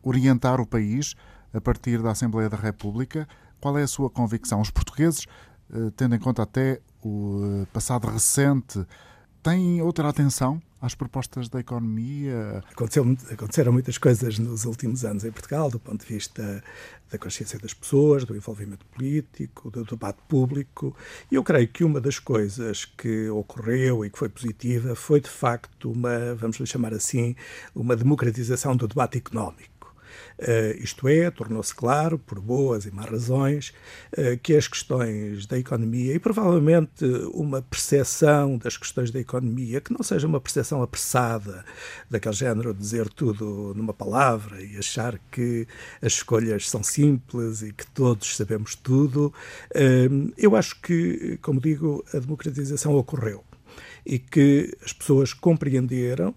orientar 0.00 0.60
o 0.60 0.64
país 0.64 1.16
a 1.52 1.60
partir 1.60 2.00
da 2.00 2.12
Assembleia 2.12 2.48
da 2.48 2.56
República. 2.56 3.26
Qual 3.60 3.76
é 3.76 3.82
a 3.82 3.88
sua 3.88 4.08
convicção? 4.08 4.60
Os 4.60 4.70
portugueses, 4.70 5.26
eh, 5.74 5.90
tendo 5.96 6.14
em 6.14 6.20
conta 6.20 6.44
até 6.44 6.80
o 7.02 7.62
eh, 7.62 7.66
passado 7.72 8.06
recente, 8.06 8.86
têm 9.42 9.82
outra 9.82 10.08
atenção 10.08 10.62
às 10.80 10.94
propostas 10.94 11.48
da 11.48 11.60
economia? 11.60 12.62
Aconteceu, 12.70 13.04
aconteceram 13.30 13.72
muitas 13.72 13.98
coisas 13.98 14.38
nos 14.38 14.64
últimos 14.64 15.04
anos 15.04 15.24
em 15.24 15.32
Portugal, 15.32 15.70
do 15.70 15.78
ponto 15.78 16.06
de 16.06 16.14
vista 16.14 16.62
da 17.10 17.18
consciência 17.18 17.58
das 17.58 17.74
pessoas, 17.74 18.24
do 18.24 18.34
envolvimento 18.34 18.86
político, 18.86 19.70
do 19.70 19.84
debate 19.84 20.18
público. 20.28 20.96
E 21.30 21.34
eu 21.34 21.42
creio 21.44 21.68
que 21.68 21.84
uma 21.84 22.00
das 22.00 22.18
coisas 22.18 22.84
que 22.84 23.28
ocorreu 23.28 24.04
e 24.04 24.10
que 24.10 24.18
foi 24.18 24.28
positiva 24.28 24.94
foi, 24.94 25.20
de 25.20 25.28
facto, 25.28 25.90
uma, 25.90 26.34
vamos 26.34 26.56
lhe 26.58 26.66
chamar 26.66 26.94
assim, 26.94 27.36
uma 27.74 27.96
democratização 27.96 28.76
do 28.76 28.88
debate 28.88 29.18
económico. 29.18 29.71
Uh, 30.42 30.82
isto 30.82 31.06
é, 31.06 31.30
tornou-se 31.30 31.72
claro, 31.72 32.18
por 32.18 32.40
boas 32.40 32.84
e 32.84 32.90
más 32.90 33.06
razões, 33.06 33.72
uh, 34.18 34.36
que 34.42 34.56
as 34.56 34.66
questões 34.66 35.46
da 35.46 35.56
economia 35.56 36.14
e 36.14 36.18
provavelmente 36.18 37.04
uma 37.32 37.62
percepção 37.62 38.58
das 38.58 38.76
questões 38.76 39.12
da 39.12 39.20
economia 39.20 39.80
que 39.80 39.92
não 39.92 40.02
seja 40.02 40.26
uma 40.26 40.40
percepção 40.40 40.82
apressada, 40.82 41.64
daquele 42.10 42.34
género 42.34 42.74
de 42.74 42.80
dizer 42.80 43.08
tudo 43.08 43.72
numa 43.76 43.94
palavra 43.94 44.60
e 44.60 44.76
achar 44.76 45.16
que 45.30 45.66
as 46.00 46.14
escolhas 46.14 46.68
são 46.68 46.82
simples 46.82 47.62
e 47.62 47.72
que 47.72 47.86
todos 47.86 48.36
sabemos 48.36 48.74
tudo. 48.74 49.32
Uh, 49.70 50.32
eu 50.36 50.56
acho 50.56 50.80
que, 50.80 51.38
como 51.40 51.60
digo, 51.60 52.04
a 52.12 52.18
democratização 52.18 52.94
ocorreu 52.96 53.44
e 54.04 54.18
que 54.18 54.76
as 54.84 54.92
pessoas 54.92 55.32
compreenderam 55.32 56.34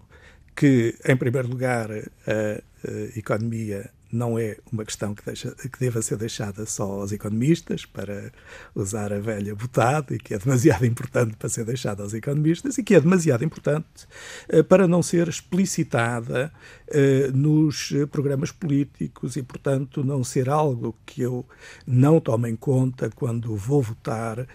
que, 0.54 0.94
em 1.04 1.16
primeiro 1.16 1.48
lugar, 1.48 1.90
a 1.90 3.18
economia 3.18 3.90
não 4.12 4.38
é 4.38 4.56
uma 4.72 4.84
questão 4.84 5.14
que, 5.14 5.24
deixa, 5.24 5.50
que 5.52 5.78
deva 5.78 6.00
ser 6.02 6.16
deixada 6.16 6.64
só 6.66 6.84
aos 6.84 7.12
economistas, 7.12 7.84
para 7.84 8.32
usar 8.74 9.12
a 9.12 9.18
velha 9.18 9.54
botada, 9.54 10.14
e 10.14 10.18
que 10.18 10.34
é 10.34 10.38
demasiado 10.38 10.84
importante 10.86 11.36
para 11.36 11.48
ser 11.48 11.64
deixada 11.64 12.02
aos 12.02 12.14
economistas, 12.14 12.78
e 12.78 12.82
que 12.82 12.94
é 12.94 13.00
demasiado 13.00 13.44
importante 13.44 14.06
uh, 14.52 14.64
para 14.64 14.86
não 14.86 15.02
ser 15.02 15.28
explicitada 15.28 16.52
uh, 16.88 17.36
nos 17.36 17.92
programas 18.10 18.52
políticos 18.52 19.36
e, 19.36 19.42
portanto, 19.42 20.04
não 20.04 20.22
ser 20.24 20.48
algo 20.48 20.96
que 21.04 21.22
eu 21.22 21.46
não 21.86 22.20
tome 22.20 22.50
em 22.50 22.56
conta 22.56 23.10
quando 23.10 23.54
vou 23.56 23.82
votar, 23.82 24.40
uh, 24.40 24.46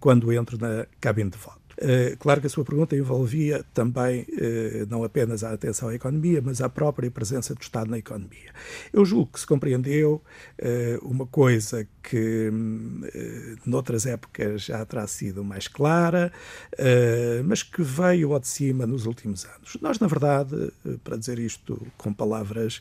quando 0.00 0.32
entro 0.32 0.58
na 0.58 0.86
cabine 1.00 1.30
de 1.30 1.38
voto. 1.38 1.61
Claro 2.18 2.40
que 2.40 2.46
a 2.46 2.50
sua 2.50 2.64
pergunta 2.64 2.96
envolvia 2.96 3.64
também 3.74 4.26
não 4.88 5.02
apenas 5.02 5.42
a 5.42 5.52
atenção 5.52 5.88
à 5.88 5.94
economia, 5.94 6.40
mas 6.40 6.60
a 6.60 6.68
própria 6.68 7.10
presença 7.10 7.54
do 7.54 7.60
Estado 7.60 7.90
na 7.90 7.98
economia. 7.98 8.52
Eu 8.92 9.04
julgo 9.04 9.32
que 9.32 9.40
se 9.40 9.46
compreendeu 9.46 10.22
uma 11.02 11.26
coisa 11.26 11.86
que 12.02 12.50
noutras 13.66 14.06
épocas 14.06 14.62
já 14.62 14.84
terá 14.84 15.06
sido 15.06 15.42
mais 15.42 15.66
clara, 15.66 16.32
mas 17.44 17.62
que 17.62 17.82
veio 17.82 18.32
ao 18.32 18.40
de 18.40 18.48
cima 18.48 18.86
nos 18.86 19.06
últimos 19.06 19.44
anos. 19.44 19.76
Nós, 19.80 19.98
na 19.98 20.06
verdade, 20.06 20.72
para 21.02 21.16
dizer 21.16 21.38
isto 21.38 21.84
com 21.96 22.12
palavras 22.12 22.80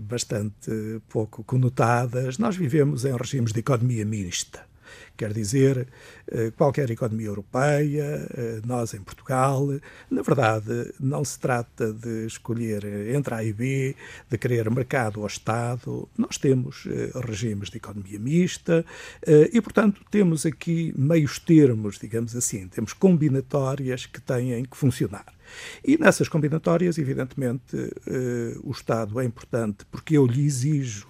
bastante 0.00 1.00
pouco 1.08 1.42
conotadas, 1.44 2.38
nós 2.38 2.56
vivemos 2.56 3.04
em 3.04 3.16
regimes 3.16 3.52
de 3.52 3.60
economia 3.60 4.04
mista. 4.04 4.66
Quer 5.16 5.32
dizer, 5.32 5.88
eh, 6.28 6.52
qualquer 6.56 6.88
economia 6.90 7.26
europeia, 7.26 8.26
eh, 8.34 8.60
nós 8.64 8.94
em 8.94 9.00
Portugal, 9.00 9.66
na 10.08 10.22
verdade, 10.22 10.92
não 11.00 11.24
se 11.24 11.38
trata 11.38 11.92
de 11.92 12.26
escolher 12.26 12.84
entre 13.14 13.34
A 13.34 13.42
e 13.42 13.52
B, 13.52 13.96
de 14.30 14.38
querer 14.38 14.70
mercado 14.70 15.20
ou 15.20 15.26
Estado. 15.26 16.08
Nós 16.16 16.38
temos 16.38 16.86
eh, 16.86 17.10
regimes 17.26 17.68
de 17.68 17.78
economia 17.78 18.18
mista 18.18 18.84
e, 19.52 19.60
portanto, 19.60 20.00
temos 20.10 20.46
aqui 20.46 20.94
meios 20.96 21.38
termos, 21.38 21.98
digamos 21.98 22.36
assim, 22.36 22.68
temos 22.68 22.92
combinatórias 22.92 24.06
que 24.06 24.20
têm 24.20 24.64
que 24.64 24.76
funcionar. 24.76 25.26
E 25.84 25.96
nessas 25.96 26.28
combinatórias, 26.28 26.98
evidentemente, 26.98 27.76
o 28.62 28.70
Estado 28.70 29.18
é 29.20 29.24
importante 29.24 29.84
porque 29.90 30.16
eu 30.16 30.26
lhe 30.26 30.44
exijo 30.44 31.06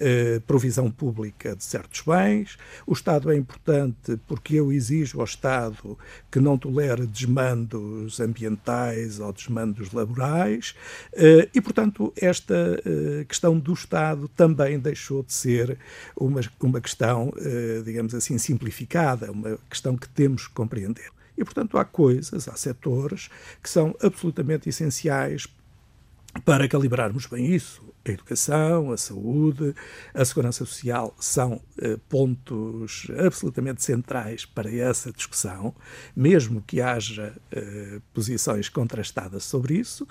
eh, 0.00 0.40
provisão 0.46 0.90
pública 0.90 1.56
de 1.56 1.64
certos 1.64 2.02
bens. 2.02 2.56
O 2.86 2.92
Estado 2.92 3.32
é 3.32 3.36
importante 3.36 4.16
porque 4.28 4.54
eu 4.54 4.72
exijo 4.72 5.18
ao 5.18 5.24
Estado 5.24 5.98
que 6.30 6.38
não 6.38 6.56
tolere 6.56 7.06
desmandos 7.06 8.20
ambientais 8.20 9.18
ou 9.18 9.32
desmandos 9.32 9.92
laborais. 9.92 10.74
Eh, 11.12 11.48
e, 11.52 11.60
portanto, 11.60 12.12
esta 12.16 12.80
eh, 12.84 13.24
questão 13.24 13.58
do 13.58 13.72
Estado 13.72 14.28
também 14.28 14.78
deixou 14.78 15.22
de 15.22 15.32
ser 15.32 15.78
uma, 16.16 16.40
uma 16.60 16.80
questão, 16.80 17.32
digamos 17.84 18.14
assim, 18.14 18.38
simplificada, 18.38 19.32
uma 19.32 19.58
questão 19.68 19.96
que 19.96 20.08
temos 20.08 20.46
que 20.46 20.54
compreender. 20.54 21.10
E, 21.36 21.44
portanto, 21.44 21.78
há 21.78 21.84
coisas, 21.84 22.48
há 22.48 22.56
setores 22.56 23.28
que 23.62 23.70
são 23.70 23.94
absolutamente 24.02 24.68
essenciais 24.68 25.46
para 26.44 26.68
calibrarmos 26.68 27.26
bem 27.26 27.54
isso 27.54 27.87
a 28.04 28.10
educação, 28.10 28.92
a 28.92 28.96
saúde, 28.96 29.74
a 30.14 30.24
segurança 30.24 30.64
social 30.64 31.14
são 31.18 31.60
eh, 31.80 31.98
pontos 32.08 33.06
absolutamente 33.18 33.82
centrais 33.82 34.44
para 34.44 34.74
essa 34.74 35.12
discussão, 35.12 35.74
mesmo 36.16 36.62
que 36.62 36.80
haja 36.80 37.34
eh, 37.52 38.00
posições 38.14 38.68
contrastadas 38.68 39.44
sobre 39.44 39.74
isso, 39.74 40.06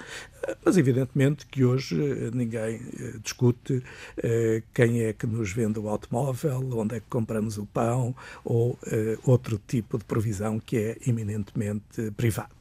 mas 0.63 0.77
evidentemente 0.77 1.45
que 1.45 1.63
hoje 1.63 1.99
eh, 1.99 2.29
ninguém 2.33 2.81
eh, 2.99 3.13
discute 3.21 3.83
eh, 4.17 4.61
quem 4.73 5.03
é 5.03 5.13
que 5.13 5.25
nos 5.27 5.51
vende 5.51 5.79
o 5.79 5.89
automóvel, 5.89 6.77
onde 6.77 6.95
é 6.95 6.99
que 6.99 7.07
compramos 7.09 7.57
o 7.57 7.65
pão 7.65 8.15
ou 8.43 8.77
eh, 8.87 9.17
outro 9.23 9.59
tipo 9.67 9.97
de 9.97 10.05
provisão 10.05 10.59
que 10.59 10.77
é 10.77 10.97
eminentemente 11.07 12.11
privada. 12.15 12.56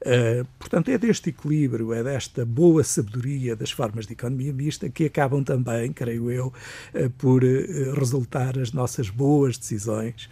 Uh, 0.00 0.46
portanto, 0.58 0.90
é 0.90 0.98
deste 0.98 1.30
equilíbrio, 1.30 1.92
é 1.92 2.02
desta 2.02 2.44
boa 2.44 2.82
sabedoria 2.84 3.54
das 3.56 3.70
formas 3.70 4.06
de 4.06 4.12
economia 4.12 4.52
mista 4.52 4.88
que 4.88 5.04
acabam 5.04 5.42
também, 5.42 5.92
creio 5.92 6.30
eu, 6.30 6.46
uh, 6.94 7.10
por 7.18 7.42
uh, 7.44 7.94
resultar 7.94 8.58
as 8.58 8.72
nossas 8.72 9.08
boas 9.10 9.58
decisões 9.58 10.28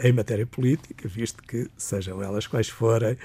em 0.00 0.12
matéria 0.12 0.46
política, 0.46 1.08
visto 1.08 1.42
que, 1.42 1.68
sejam 1.76 2.22
elas 2.22 2.46
quais 2.46 2.68
forem, 2.68 3.16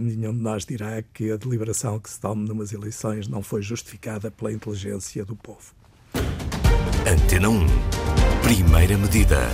nenhum 0.00 0.34
de 0.34 0.40
nós 0.40 0.64
dirá 0.64 1.02
que 1.02 1.30
a 1.30 1.36
deliberação 1.36 1.98
que 1.98 2.10
se 2.10 2.20
tome 2.20 2.46
numas 2.46 2.72
eleições 2.72 3.28
não 3.28 3.42
foi 3.42 3.62
justificada 3.62 4.30
pela 4.30 4.52
inteligência 4.52 5.24
do 5.24 5.36
povo. 5.36 5.74
Antena 7.06 7.48
1. 7.48 7.66
Primeira 8.42 8.98
medida. 8.98 9.48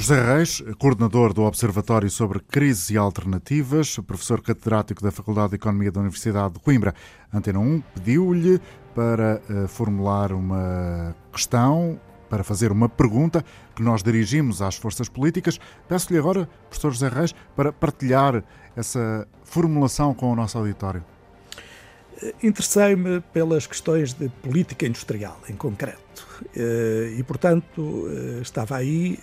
José 0.00 0.22
Reis, 0.22 0.62
coordenador 0.78 1.34
do 1.34 1.42
Observatório 1.42 2.08
sobre 2.08 2.38
Crises 2.38 2.90
e 2.90 2.96
Alternativas, 2.96 3.98
professor 3.98 4.40
catedrático 4.40 5.02
da 5.02 5.10
Faculdade 5.10 5.48
de 5.48 5.54
Economia 5.56 5.90
da 5.90 5.98
Universidade 5.98 6.54
de 6.54 6.60
Coimbra, 6.60 6.94
Antena 7.34 7.58
1, 7.58 7.82
pediu-lhe 7.96 8.60
para 8.94 9.42
uh, 9.50 9.66
formular 9.66 10.30
uma 10.30 11.16
questão, 11.32 11.98
para 12.30 12.44
fazer 12.44 12.70
uma 12.70 12.88
pergunta 12.88 13.44
que 13.74 13.82
nós 13.82 14.00
dirigimos 14.00 14.62
às 14.62 14.76
forças 14.76 15.08
políticas. 15.08 15.58
Peço-lhe 15.88 16.16
agora, 16.16 16.48
professor 16.70 16.92
José 16.92 17.08
Reis, 17.08 17.34
para 17.56 17.72
partilhar 17.72 18.44
essa 18.76 19.26
formulação 19.42 20.14
com 20.14 20.30
o 20.30 20.36
nosso 20.36 20.56
auditório. 20.58 21.04
Eh, 22.22 22.34
interessei-me 22.42 23.20
pelas 23.32 23.66
questões 23.66 24.12
de 24.12 24.28
política 24.28 24.86
industrial, 24.86 25.40
em 25.48 25.54
concreto, 25.54 26.26
eh, 26.56 27.14
e, 27.18 27.22
portanto, 27.22 28.08
estava 28.42 28.76
aí 28.76 29.18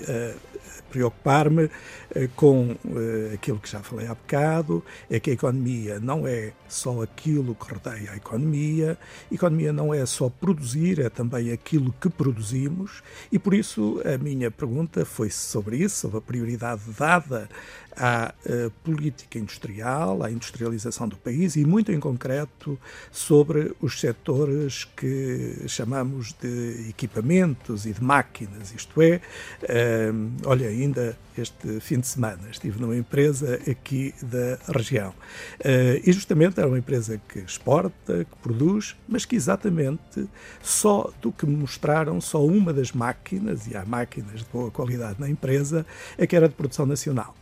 preocupar-me 0.96 1.70
eh, 2.16 2.30
com 2.38 2.76
eh, 2.86 3.34
aquilo 3.34 3.60
que 3.60 3.70
já 3.70 3.82
falei 3.82 4.08
há 4.08 4.16
bocado, 4.16 4.82
é 5.10 5.20
que 5.20 5.32
a 5.32 5.34
economia 5.34 6.00
não 6.00 6.26
é 6.26 6.54
só 6.70 7.02
aquilo 7.02 7.54
que 7.54 7.74
rodeia 7.74 8.12
a 8.12 8.16
economia, 8.16 8.98
a 9.30 9.34
economia 9.34 9.74
não 9.74 9.94
é 9.94 10.06
só 10.06 10.30
produzir, 10.30 11.00
é 11.00 11.10
também 11.10 11.52
aquilo 11.52 11.94
que 12.00 12.10
produzimos, 12.10 13.04
e 13.30 13.38
por 13.38 13.54
isso 13.54 14.02
a 14.06 14.18
minha 14.18 14.50
pergunta 14.50 15.04
foi 15.04 15.30
sobre 15.30 15.78
isso, 15.78 15.98
sobre 15.98 16.20
a 16.20 16.22
prioridade 16.22 16.82
dada 16.98 17.50
à 17.98 18.34
uh, 18.46 18.72
política 18.84 19.40
industrial, 19.40 20.24
à 20.24 20.32
industrialização 20.32 21.08
do 21.08 21.16
país 21.18 21.56
e, 21.56 21.66
muito 21.66 21.92
em 21.92 22.00
concreto, 22.00 22.80
sobre 23.12 23.74
os 23.82 24.00
setores 24.00 24.84
que 24.84 25.64
chamamos 25.68 26.34
de 26.42 26.90
equipamentos 26.90 27.86
e 27.86 27.94
de 27.94 28.04
máquinas. 28.04 28.74
Isto 28.74 29.02
é, 29.02 29.22
uh, 29.64 30.32
olha, 30.46 30.68
ainda 30.68 31.18
este 31.38 31.80
fim 31.82 32.00
de 32.00 32.08
semana 32.08 32.50
estive 32.50 32.80
numa 32.80 32.96
empresa 32.96 33.60
aqui 33.70 34.14
da 34.22 34.58
região 34.72 35.10
uh, 35.10 36.02
e, 36.04 36.12
justamente, 36.12 36.60
era 36.60 36.68
uma 36.68 36.80
empresa 36.80 37.20
que 37.28 37.40
exporta, 37.40 38.26
que 38.26 38.36
produz, 38.42 38.96
mas 39.08 39.26
que 39.26 39.36
exatamente 39.36 40.28
só 40.62 41.12
do 41.22 41.32
que 41.32 41.46
me 41.46 41.56
mostraram, 41.56 42.22
só 42.22 42.46
uma 42.46 42.74
das 42.74 42.92
máquinas, 42.92 43.68
e 43.68 43.76
há 43.76 43.86
máquinas 43.86 44.40
de 44.40 44.48
boa 44.52 44.72
qualidade 44.72 45.20
na 45.20 45.30
empresa, 45.30 45.86
é 46.18 46.26
que 46.26 46.36
era 46.36 46.48
de 46.48 46.56
produção 46.56 46.86
nacional 46.86 47.36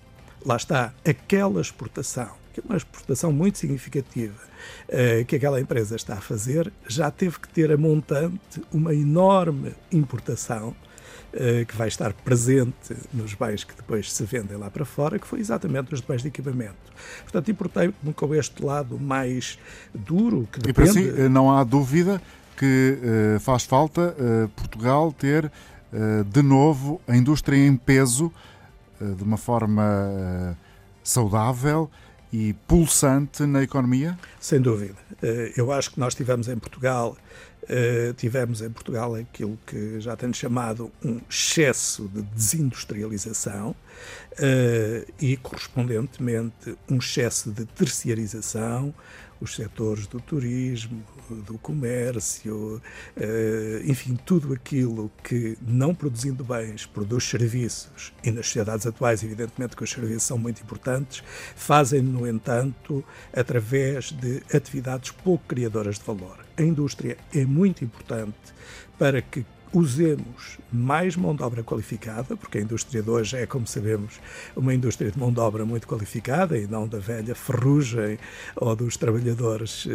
lá 0.46 0.56
está, 0.56 0.94
aquela 1.08 1.62
exportação, 1.62 2.30
que 2.54 2.60
é 2.60 2.64
uma 2.66 2.78
exportação 2.78 3.32
muito 3.32 3.58
significativa, 3.58 4.38
uh, 4.90 5.26
que 5.26 5.36
aquela 5.36 5.60
empresa 5.60 5.96
está 5.96 6.16
a 6.16 6.22
fazer, 6.22 6.72
já 6.88 7.10
teve 7.10 7.40
que 7.40 7.50
ter 7.50 7.72
a 7.72 7.78
montante 7.78 8.62
uma 8.72 8.94
enorme 8.94 9.74
importação 9.92 10.70
uh, 10.70 11.66
que 11.66 11.76
vai 11.76 11.88
estar 11.88 12.14
presente 12.14 12.96
nos 13.14 13.34
bens 13.34 13.64
que 13.64 13.76
depois 13.76 14.12
se 14.12 14.24
vendem 14.24 14.58
lá 14.58 14.70
para 14.70 14.86
fora, 14.86 15.18
que 15.18 15.28
foi 15.28 15.40
exatamente 15.40 15.94
os 15.94 16.02
bens 16.02 16.22
de 16.22 16.28
equipamento. 16.28 16.76
Portanto, 17.24 17.50
importei-me 17.50 18.14
com 18.16 18.36
este 18.36 18.64
lado 18.64 19.00
mais 19.00 19.58
duro, 19.94 20.48
que 20.52 20.60
depende... 20.60 21.00
E 21.00 21.12
para 21.12 21.24
si, 21.24 21.30
não 21.30 21.52
há 21.52 21.64
dúvida 21.64 22.22
que 22.56 23.00
uh, 23.36 23.40
faz 23.40 23.64
falta 23.64 24.16
Portugal 24.56 25.12
ter 25.12 25.52
de 26.32 26.42
novo 26.42 27.00
a 27.08 27.16
indústria 27.16 27.56
em 27.56 27.76
peso 27.78 28.34
eh, 28.34 28.48
de 29.12 29.24
uma 29.24 29.38
forma 29.38 29.84
eh, 29.84 30.56
saudável 31.04 31.90
e 32.32 32.54
pulsante 32.68 33.46
na 33.46 33.62
economia? 33.62 34.18
Sem 34.40 34.62
dúvida. 34.62 34.96
Eh, 35.22 35.54
eu 35.58 35.72
acho 35.72 35.92
que 35.92 36.00
nós 36.00 36.16
tivemos 36.16 36.48
em 36.48 36.58
Portugal 36.58 37.18
tivemos 38.18 38.62
em 38.62 38.70
Portugal 38.70 39.16
aquilo 39.16 39.58
que 39.66 39.98
já 40.02 40.18
tenho 40.18 40.34
chamado 40.34 40.92
um 41.02 41.22
excesso 41.30 42.10
de 42.10 42.22
desindustrialização 42.22 43.74
e, 45.18 45.38
correspondentemente, 45.38 46.78
um 46.90 46.98
excesso 46.98 47.54
de 47.54 47.66
terciarização, 47.66 48.94
os 49.40 49.56
setores 49.56 50.08
do 50.08 50.20
turismo, 50.20 51.04
do 51.30 51.58
comércio, 51.58 52.82
eh, 53.16 53.82
enfim, 53.86 54.18
tudo 54.26 54.54
aquilo 54.54 55.12
que, 55.24 55.58
não 55.62 55.94
produzindo 55.94 56.44
bens, 56.44 56.86
produz 56.86 57.24
serviços, 57.26 58.14
e 58.24 58.32
nas 58.32 58.46
sociedades 58.48 58.86
atuais, 58.86 59.24
evidentemente 59.24 59.76
que 59.76 59.84
os 59.84 59.90
serviços 59.90 60.24
são 60.24 60.38
muito 60.38 60.62
importantes, 60.62 61.24
fazem, 61.56 62.02
no 62.02 62.28
entanto, 62.28 63.04
através 63.36 64.12
de 64.12 64.42
atividades 64.54 65.12
pouco 65.12 65.44
criadoras 65.48 65.98
de 65.98 66.06
valor. 66.06 66.40
A 66.58 66.62
indústria 66.62 67.18
é 67.34 67.46
muito 67.46 67.84
importante 67.84 68.38
para 68.98 69.22
que 69.22 69.46
usemos 69.74 70.60
mais 70.72 71.16
mão 71.16 71.36
de 71.36 71.42
obra 71.44 71.64
qualificada, 71.64 72.38
porque 72.38 72.60
a 72.60 72.62
indústria 72.62 73.02
de 73.02 73.10
hoje 73.10 73.38
é, 73.38 73.46
como 73.46 73.66
sabemos, 73.66 74.20
uma 74.56 74.74
indústria 74.74 75.10
de 75.12 75.18
mão 75.18 75.32
de 75.32 75.40
obra 75.40 75.66
muito 75.66 75.88
qualificada 75.88 76.58
e 76.58 76.68
não 76.68 76.88
da 76.88 77.00
velha 77.00 77.34
ferrugem 77.34 78.20
ou 78.56 78.76
dos 78.76 78.98
trabalhadores 78.98 79.86
uh, 79.86 79.90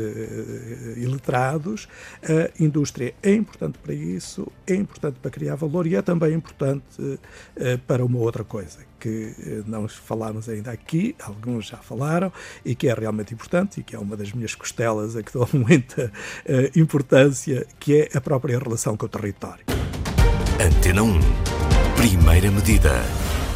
iletrados. 0.97 1.89
A 2.23 2.63
indústria 2.63 3.15
é 3.23 3.35
importante 3.35 3.79
para 3.79 3.95
isso, 3.95 4.51
é 4.67 4.75
importante 4.75 5.19
para 5.21 5.31
criar 5.31 5.55
valor 5.55 5.87
e 5.87 5.95
é 5.95 6.03
também 6.03 6.35
importante 6.35 6.85
uh, 7.01 7.19
para 7.87 8.05
uma 8.05 8.19
outra 8.19 8.45
coisa, 8.45 8.88
que 8.99 9.35
eh, 9.39 9.63
não 9.67 9.89
falámos 9.89 10.49
ainda 10.49 10.71
aqui, 10.71 11.15
alguns 11.23 11.67
já 11.67 11.77
falaram, 11.77 12.33
e 12.65 12.75
que 12.75 12.89
é 12.89 12.95
realmente 12.95 13.35
importante 13.35 13.81
e 13.81 13.83
que 13.83 13.95
é 13.95 13.99
uma 13.99 14.17
das 14.17 14.33
minhas 14.33 14.55
costelas 14.55 15.17
a 15.17 15.23
que 15.23 15.33
dou 15.33 15.49
muita 15.55 16.07
uh, 16.07 16.79
importância, 16.79 17.67
que 17.79 18.03
é 18.03 18.17
a 18.17 18.21
própria 18.21 18.59
relação 18.59 18.97
com 18.97 19.07
o 19.07 19.09
território. 19.09 19.65
Antena 20.61 21.03
1. 21.03 21.19
Primeira 21.97 22.51
medida. 22.51 22.93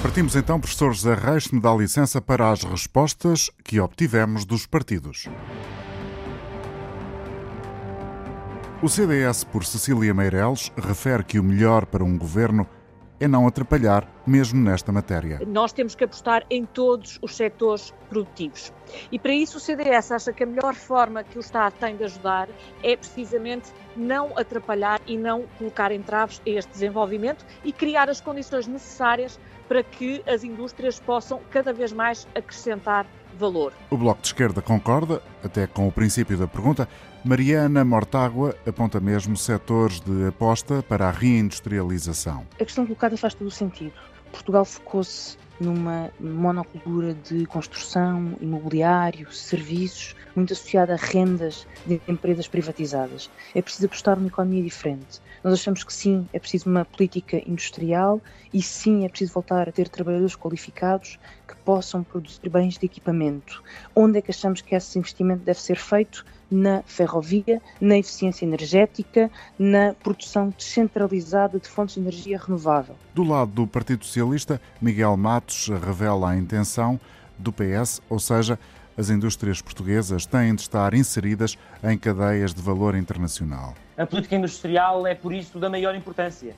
Partimos 0.02 0.35
então, 0.35 0.59
professor 0.59 0.92
José 0.92 1.14
Reis, 1.14 1.48
me 1.48 1.61
dá 1.61 1.72
licença 1.74 2.20
para 2.20 2.50
as 2.50 2.64
respostas 2.64 3.50
que 3.62 3.78
obtivemos 3.78 4.45
dos 4.45 4.66
partidos. 4.66 5.28
O 8.82 8.88
CDS, 8.88 9.45
por 9.45 9.64
Cecília 9.64 10.12
Meireles, 10.12 10.72
refere 10.76 11.22
que 11.22 11.38
o 11.38 11.45
melhor 11.45 11.86
para 11.86 12.03
um 12.03 12.18
governo 12.18 12.66
é 12.66 12.82
não 13.29 13.47
atrapalhar, 13.47 14.07
mesmo 14.27 14.61
nesta 14.61 14.93
matéria. 14.93 15.41
Nós 15.47 15.73
temos 15.73 15.95
que 15.95 16.05
apostar 16.05 16.45
em 16.51 16.64
todos 16.64 17.18
os 17.23 17.37
setores 17.37 17.93
produtivos. 18.09 18.73
E 19.11 19.18
para 19.18 19.33
isso 19.33 19.59
o 19.59 19.61
CDS 19.61 20.12
acha 20.12 20.33
que 20.33 20.43
a 20.43 20.47
melhor 20.47 20.75
forma 20.75 21.25
que 21.25 21.39
o 21.39 21.41
Estado 21.41 21.75
tem 21.79 21.97
de 21.97 22.05
ajudar 22.05 22.49
é 22.83 22.97
precisamente 22.97 23.73
não 23.97 24.37
atrapalhar 24.37 25.01
e 25.07 25.16
não 25.16 25.45
colocar 25.59 25.93
entraves 25.93 26.41
a 26.47 26.51
este 26.51 26.70
desenvolvimento 26.73 27.45
e 27.64 27.73
criar 27.73 28.09
as 28.09 28.20
condições 28.20 28.66
necessárias 28.66 29.39
para 29.68 29.83
que 29.83 30.23
as 30.27 30.45
indústrias 30.45 31.01
possam 31.01 31.41
cada 31.51 31.73
vez 31.73 31.93
mais 31.93 32.27
acrescentar 32.35 33.07
valor. 33.39 33.73
O 33.91 33.97
Bloco 33.97 34.20
de 34.20 34.29
Esquerda 34.29 34.61
concorda, 34.61 35.23
até 35.43 35.66
com 35.66 35.89
o 35.89 35.93
princípio 35.93 36.37
da 36.37 36.47
pergunta. 36.47 36.89
Mariana 37.25 37.85
Mortágua 37.85 38.57
aponta 38.66 38.99
mesmo 38.99 39.37
setores 39.37 40.01
de 40.01 40.27
aposta 40.27 40.83
para 40.83 41.07
a 41.07 41.11
reindustrialização. 41.12 42.45
A 42.55 42.64
questão 42.64 42.85
colocada 42.85 43.16
faz 43.16 43.33
todo 43.33 43.47
o 43.47 43.51
sentido. 43.51 43.93
Portugal 44.33 44.64
focou-se 44.64 45.37
numa 45.61 46.11
monocultura 46.18 47.14
de 47.14 47.47
construção, 47.47 48.37
imobiliário, 48.41 49.33
serviços, 49.33 50.16
muito 50.35 50.53
associada 50.53 50.95
a 50.95 50.97
rendas 50.97 51.64
de 51.87 52.01
empresas 52.09 52.49
privatizadas. 52.49 53.31
É 53.55 53.62
preciso 53.62 53.87
apostar 53.87 54.16
numa 54.16 54.27
economia 54.27 54.62
diferente. 54.62 55.20
Nós 55.45 55.55
achamos 55.55 55.85
que 55.85 55.93
sim, 55.93 56.27
é 56.33 56.41
preciso 56.41 56.68
uma 56.68 56.85
política 56.85 57.41
industrial 57.49 58.20
e 58.53 58.61
sim, 58.61 59.05
é 59.05 59.09
preciso 59.09 59.35
voltar 59.35 59.68
a 59.68 59.73
ter 59.73 59.89
trabalhadores 59.89 60.35
qualificados 60.35 61.20
possam 61.65 62.03
produzir 62.03 62.49
bens 62.49 62.79
de 62.79 62.87
equipamento. 62.87 63.63
Onde 63.95 64.19
é 64.19 64.23
que 64.23 64.31
achamos 64.31 64.61
que 64.61 64.75
esse 64.75 64.99
investimento 64.99 65.45
deve 65.45 65.61
ser 65.61 65.77
feito? 65.77 66.25
Na 66.51 66.83
ferrovia, 66.83 67.63
na 67.81 67.97
eficiência 67.97 68.45
energética, 68.45 69.31
na 69.59 69.95
produção 69.95 70.51
descentralizada 70.51 71.59
de 71.59 71.67
fontes 71.67 71.95
de 71.95 72.01
energia 72.01 72.39
renovável. 72.39 72.95
Do 73.15 73.25
lado 73.25 73.51
do 73.51 73.67
Partido 73.67 74.05
Socialista, 74.05 74.61
Miguel 74.81 75.17
Matos 75.17 75.69
revela 75.69 76.31
a 76.31 76.37
intenção 76.37 77.01
do 77.39 77.53
PS, 77.53 78.03
ou 78.09 78.19
seja, 78.19 78.59
as 78.97 79.09
indústrias 79.09 79.63
portuguesas 79.63 80.27
têm 80.27 80.55
de 80.55 80.63
estar 80.63 80.93
inseridas 80.95 81.57
em 81.83 81.97
cadeias 81.97 82.53
de 82.53 82.61
valor 82.61 82.95
internacional. 82.95 83.75
A 83.97 84.07
política 84.07 84.37
industrial 84.37 85.07
é, 85.07 85.15
por 85.15 85.33
isso, 85.33 85.59
da 85.59 85.71
maior 85.71 85.95
importância, 85.95 86.55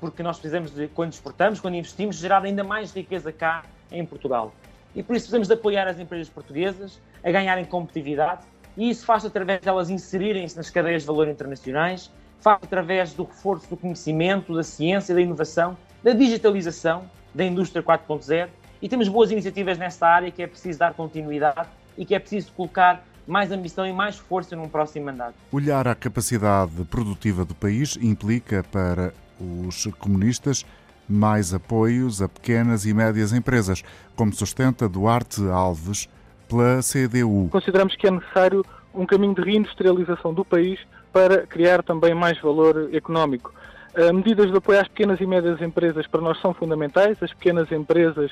porque 0.00 0.22
nós 0.22 0.38
precisamos, 0.38 0.70
de, 0.70 0.88
quando 0.88 1.12
exportamos, 1.12 1.60
quando 1.60 1.74
investimos, 1.74 2.16
gerar 2.16 2.42
ainda 2.44 2.64
mais 2.64 2.92
riqueza 2.92 3.32
cá 3.32 3.64
em 3.90 4.04
Portugal. 4.04 4.52
E 4.94 5.02
por 5.02 5.14
isso 5.14 5.24
precisamos 5.24 5.48
de 5.48 5.54
apoiar 5.54 5.86
as 5.86 5.98
empresas 5.98 6.28
portuguesas 6.28 7.00
a 7.22 7.30
ganharem 7.30 7.64
competitividade 7.64 8.42
e 8.76 8.90
isso 8.90 9.04
faz 9.04 9.24
através 9.24 9.60
de 9.60 9.68
elas 9.68 9.90
inserirem-se 9.90 10.56
nas 10.56 10.70
cadeias 10.70 11.02
de 11.02 11.06
valor 11.06 11.28
internacionais, 11.28 12.10
faz 12.40 12.58
através 12.62 13.12
do 13.12 13.24
reforço 13.24 13.68
do 13.68 13.76
conhecimento, 13.76 14.54
da 14.54 14.62
ciência, 14.62 15.14
da 15.14 15.20
inovação, 15.20 15.76
da 16.02 16.12
digitalização, 16.12 17.04
da 17.34 17.44
indústria 17.44 17.82
4.0 17.82 18.48
e 18.82 18.88
temos 18.88 19.08
boas 19.08 19.30
iniciativas 19.30 19.76
nesta 19.76 20.06
área 20.06 20.30
que 20.30 20.42
é 20.42 20.46
preciso 20.46 20.78
dar 20.78 20.94
continuidade 20.94 21.68
e 21.96 22.04
que 22.04 22.14
é 22.14 22.18
preciso 22.18 22.52
colocar 22.52 23.04
mais 23.26 23.52
ambição 23.52 23.86
e 23.86 23.92
mais 23.92 24.16
força 24.16 24.56
num 24.56 24.68
próximo 24.68 25.06
mandato. 25.06 25.34
Olhar 25.52 25.86
a 25.86 25.94
capacidade 25.94 26.84
produtiva 26.86 27.44
do 27.44 27.54
país 27.54 27.96
implica 28.00 28.64
para 28.72 29.12
os 29.38 29.86
comunistas 29.98 30.64
mais 31.10 31.52
apoios 31.52 32.22
a 32.22 32.28
pequenas 32.28 32.86
e 32.86 32.94
médias 32.94 33.32
empresas, 33.32 33.82
como 34.14 34.32
sustenta 34.32 34.88
Duarte 34.88 35.42
Alves 35.48 36.08
pela 36.48 36.80
CDU. 36.80 37.48
Consideramos 37.50 37.96
que 37.96 38.06
é 38.06 38.10
necessário 38.10 38.64
um 38.94 39.06
caminho 39.06 39.34
de 39.34 39.42
reindustrialização 39.42 40.34
do 40.34 40.44
país 40.44 40.78
para 41.12 41.46
criar 41.46 41.82
também 41.82 42.14
mais 42.14 42.40
valor 42.40 42.90
económico. 42.92 43.52
Uh, 43.96 44.14
medidas 44.14 44.50
de 44.50 44.56
apoio 44.56 44.80
às 44.80 44.88
pequenas 44.88 45.20
e 45.20 45.26
médias 45.26 45.60
empresas 45.60 46.06
para 46.06 46.20
nós 46.20 46.40
são 46.40 46.54
fundamentais. 46.54 47.20
As 47.20 47.32
pequenas 47.32 47.70
empresas 47.72 48.30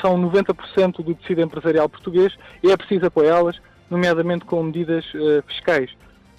são 0.00 0.20
90% 0.20 1.02
do 1.02 1.14
tecido 1.14 1.40
empresarial 1.40 1.88
português 1.88 2.32
e 2.62 2.70
é 2.70 2.76
preciso 2.76 3.06
apoiá-las, 3.06 3.58
nomeadamente 3.90 4.44
com 4.44 4.62
medidas 4.62 5.04
uh, 5.14 5.42
fiscais. 5.46 5.90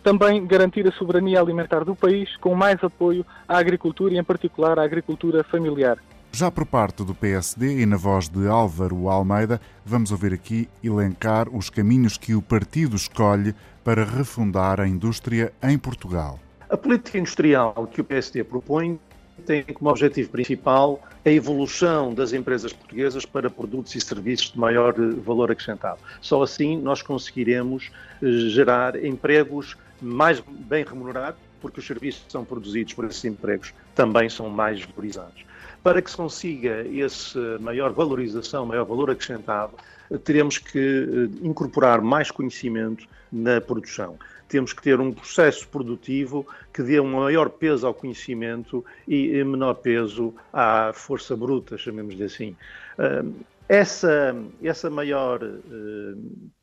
Também 0.04 0.45
garantir 0.45 0.88
a 0.88 0.91
soberania 0.91 1.39
alimentar 1.39 1.84
do 1.84 1.95
país 1.95 2.36
com 2.38 2.56
mais 2.56 2.82
apoio 2.84 3.26
à 3.48 3.58
agricultura 3.58 4.14
e, 4.14 4.18
em 4.18 4.24
particular, 4.24 4.80
à 4.80 4.84
agricultura 4.84 5.43
familiar. 5.43 5.98
Já 6.32 6.52
por 6.52 6.66
parte 6.66 7.04
do 7.04 7.16
PSD 7.16 7.82
e 7.82 7.86
na 7.86 7.98
voz 7.98 8.30
de 8.30 8.48
Álvaro 8.48 9.10
Almeida, 9.10 9.60
vamos 9.86 10.12
ouvir 10.12 10.34
aqui 10.34 10.70
elencar 10.84 11.48
os 11.50 11.70
caminhos 11.70 12.18
que 12.18 12.36
o 12.36 12.41
partido 12.41 12.95
escolhe 12.95 13.56
para 13.84 14.04
refundar 14.04 14.80
a 14.80 14.88
indústria 14.88 15.52
em 15.64 15.78
Portugal. 15.78 16.39
A 16.70 16.78
política 16.78 17.18
industrial 17.18 17.89
que 17.91 18.02
o 18.02 18.04
PSD 18.04 18.43
propõe 18.43 19.00
tem 19.45 19.64
como 19.64 19.89
objetivo 19.89 20.30
principal 20.30 21.02
a 21.26 21.30
evolução 21.30 22.14
das 22.14 22.34
empresas 22.34 22.74
portuguesas 22.74 23.26
para 23.26 23.50
produtos 23.50 23.95
e 23.95 24.02
serviços 24.02 24.52
de 24.52 24.60
maior 24.60 24.93
valor 25.24 25.52
acrescentado. 25.52 26.00
Só 26.22 26.41
assim 26.41 26.78
nós 26.78 27.02
conseguiremos 27.02 27.91
eh, 28.22 28.28
gerar 28.50 29.04
empregos 29.04 29.78
mais 30.02 30.39
bem 30.39 30.84
remunerados, 30.84 31.39
porque 31.62 31.80
os 31.80 31.88
serviços 31.88 32.24
que 32.26 32.32
são 32.32 32.45
produzidos 32.45 32.93
por 32.93 33.06
esses 33.06 33.24
empregos 33.26 33.74
também 33.95 34.30
são 34.30 34.50
mais 34.50 34.84
valorizados. 34.84 35.45
Para 35.84 36.02
que 36.02 36.10
se 36.10 36.18
consiga 36.18 36.86
essa 36.95 37.58
maior 37.60 37.93
valorização, 37.93 38.66
maior 38.66 38.86
valor 38.86 39.10
acrescentado, 39.10 39.74
teremos 40.24 40.58
que 40.58 40.80
eh, 40.80 41.45
incorporar 41.45 42.02
mais 42.02 42.32
conhecimento 42.32 43.08
na 43.32 43.60
produção. 43.60 44.18
Temos 44.48 44.72
que 44.72 44.82
ter 44.82 45.00
um 45.00 45.12
processo 45.12 45.68
produtivo 45.68 46.48
que 46.74 46.82
dê 46.82 47.00
um 47.00 47.20
maior 47.20 47.50
peso 47.50 47.86
ao 47.86 47.93
conhecimento 47.93 48.84
e 49.08 49.43
menor 49.43 49.76
peso 49.76 50.34
à 50.54 50.91
força 50.93 51.36
bruta, 51.36 51.78
chamemos-lhe 51.78 52.24
assim. 52.24 52.56
Eh, 53.70 53.78
essa, 53.78 54.36
essa 54.63 54.89
maior 54.89 55.43
eh, 55.43 56.15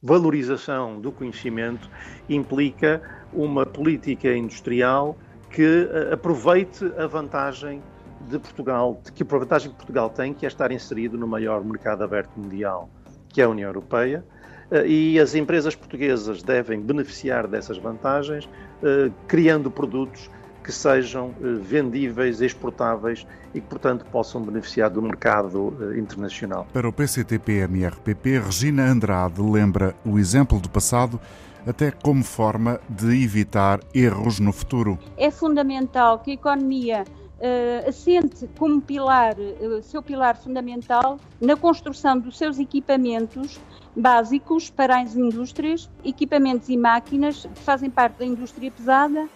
valorização 0.03 1.01
do 1.01 1.13
conhecimento 1.13 1.89
implica 2.29 3.03
uma 3.33 3.65
política 3.67 4.35
industrial 4.35 5.17
que 5.51 5.89
aproveite 6.13 6.85
a 6.99 7.07
vantagem 7.07 7.81
de 8.29 8.39
Portugal, 8.39 9.01
que 9.15 9.23
a 9.23 9.27
vantagem 9.27 9.71
que 9.71 9.77
Portugal 9.77 10.11
tem, 10.11 10.35
que 10.35 10.45
é 10.45 10.49
estar 10.49 10.73
inserido 10.73 11.17
no 11.17 11.27
maior 11.27 11.65
mercado 11.65 12.03
aberto 12.03 12.33
mundial, 12.37 12.89
que 13.29 13.41
é 13.41 13.45
a 13.45 13.49
União 13.49 13.69
Europeia, 13.69 14.25
eh, 14.71 14.87
e 14.87 15.21
as 15.21 15.35
empresas 15.35 15.75
portuguesas 15.75 16.43
devem 16.43 16.81
beneficiar 16.81 17.47
dessas 17.47 17.79
vantagens, 17.79 18.49
eh, 18.83 19.11
criando 19.29 19.71
produtos 19.71 20.31
que 20.65 20.73
sejam 20.73 21.35
eh, 21.41 21.55
vendíveis, 21.61 22.41
exportáveis 22.41 23.27
e 23.55 23.61
que, 23.61 23.67
portanto, 23.69 24.05
possam 24.07 24.41
beneficiar 24.43 24.89
do 24.91 25.03
mercado 25.03 25.77
internacional. 25.97 26.67
Para 26.73 26.89
o 26.89 26.93
PCTP-MRPP, 26.93 28.41
Regina 28.41 28.85
Andrade 28.91 29.41
lembra 29.41 29.95
o 30.05 30.19
exemplo 30.19 30.59
do 30.59 30.71
passado 30.71 31.21
até 31.67 31.91
como 31.91 32.23
forma 32.25 32.81
de 32.89 33.23
evitar 33.23 33.81
erros 33.95 34.41
no 34.41 34.53
futuro. 34.53 34.99
É 35.17 35.31
fundamental 35.31 36.19
que 36.19 36.31
a 36.33 36.35
economia 36.35 37.05
uh, 37.05 37.89
assente 37.89 38.49
como 38.59 38.81
pilar, 38.81 39.35
uh, 39.39 39.83
seu 39.83 40.03
pilar 40.03 40.37
fundamental 40.37 41.19
na 41.41 41.57
construção 41.57 42.19
dos 42.19 42.37
seus 42.37 42.59
equipamentos 42.59 43.61
básicos 43.97 44.71
para 44.71 45.01
as 45.01 45.15
indústrias, 45.15 45.89
equipamentos 46.05 46.69
e 46.69 46.77
máquinas 46.77 47.47
que 47.55 47.61
fazem 47.61 47.91
parte 47.91 48.19
da 48.19 48.27
indústria 48.27 48.71
pesada 48.71 49.29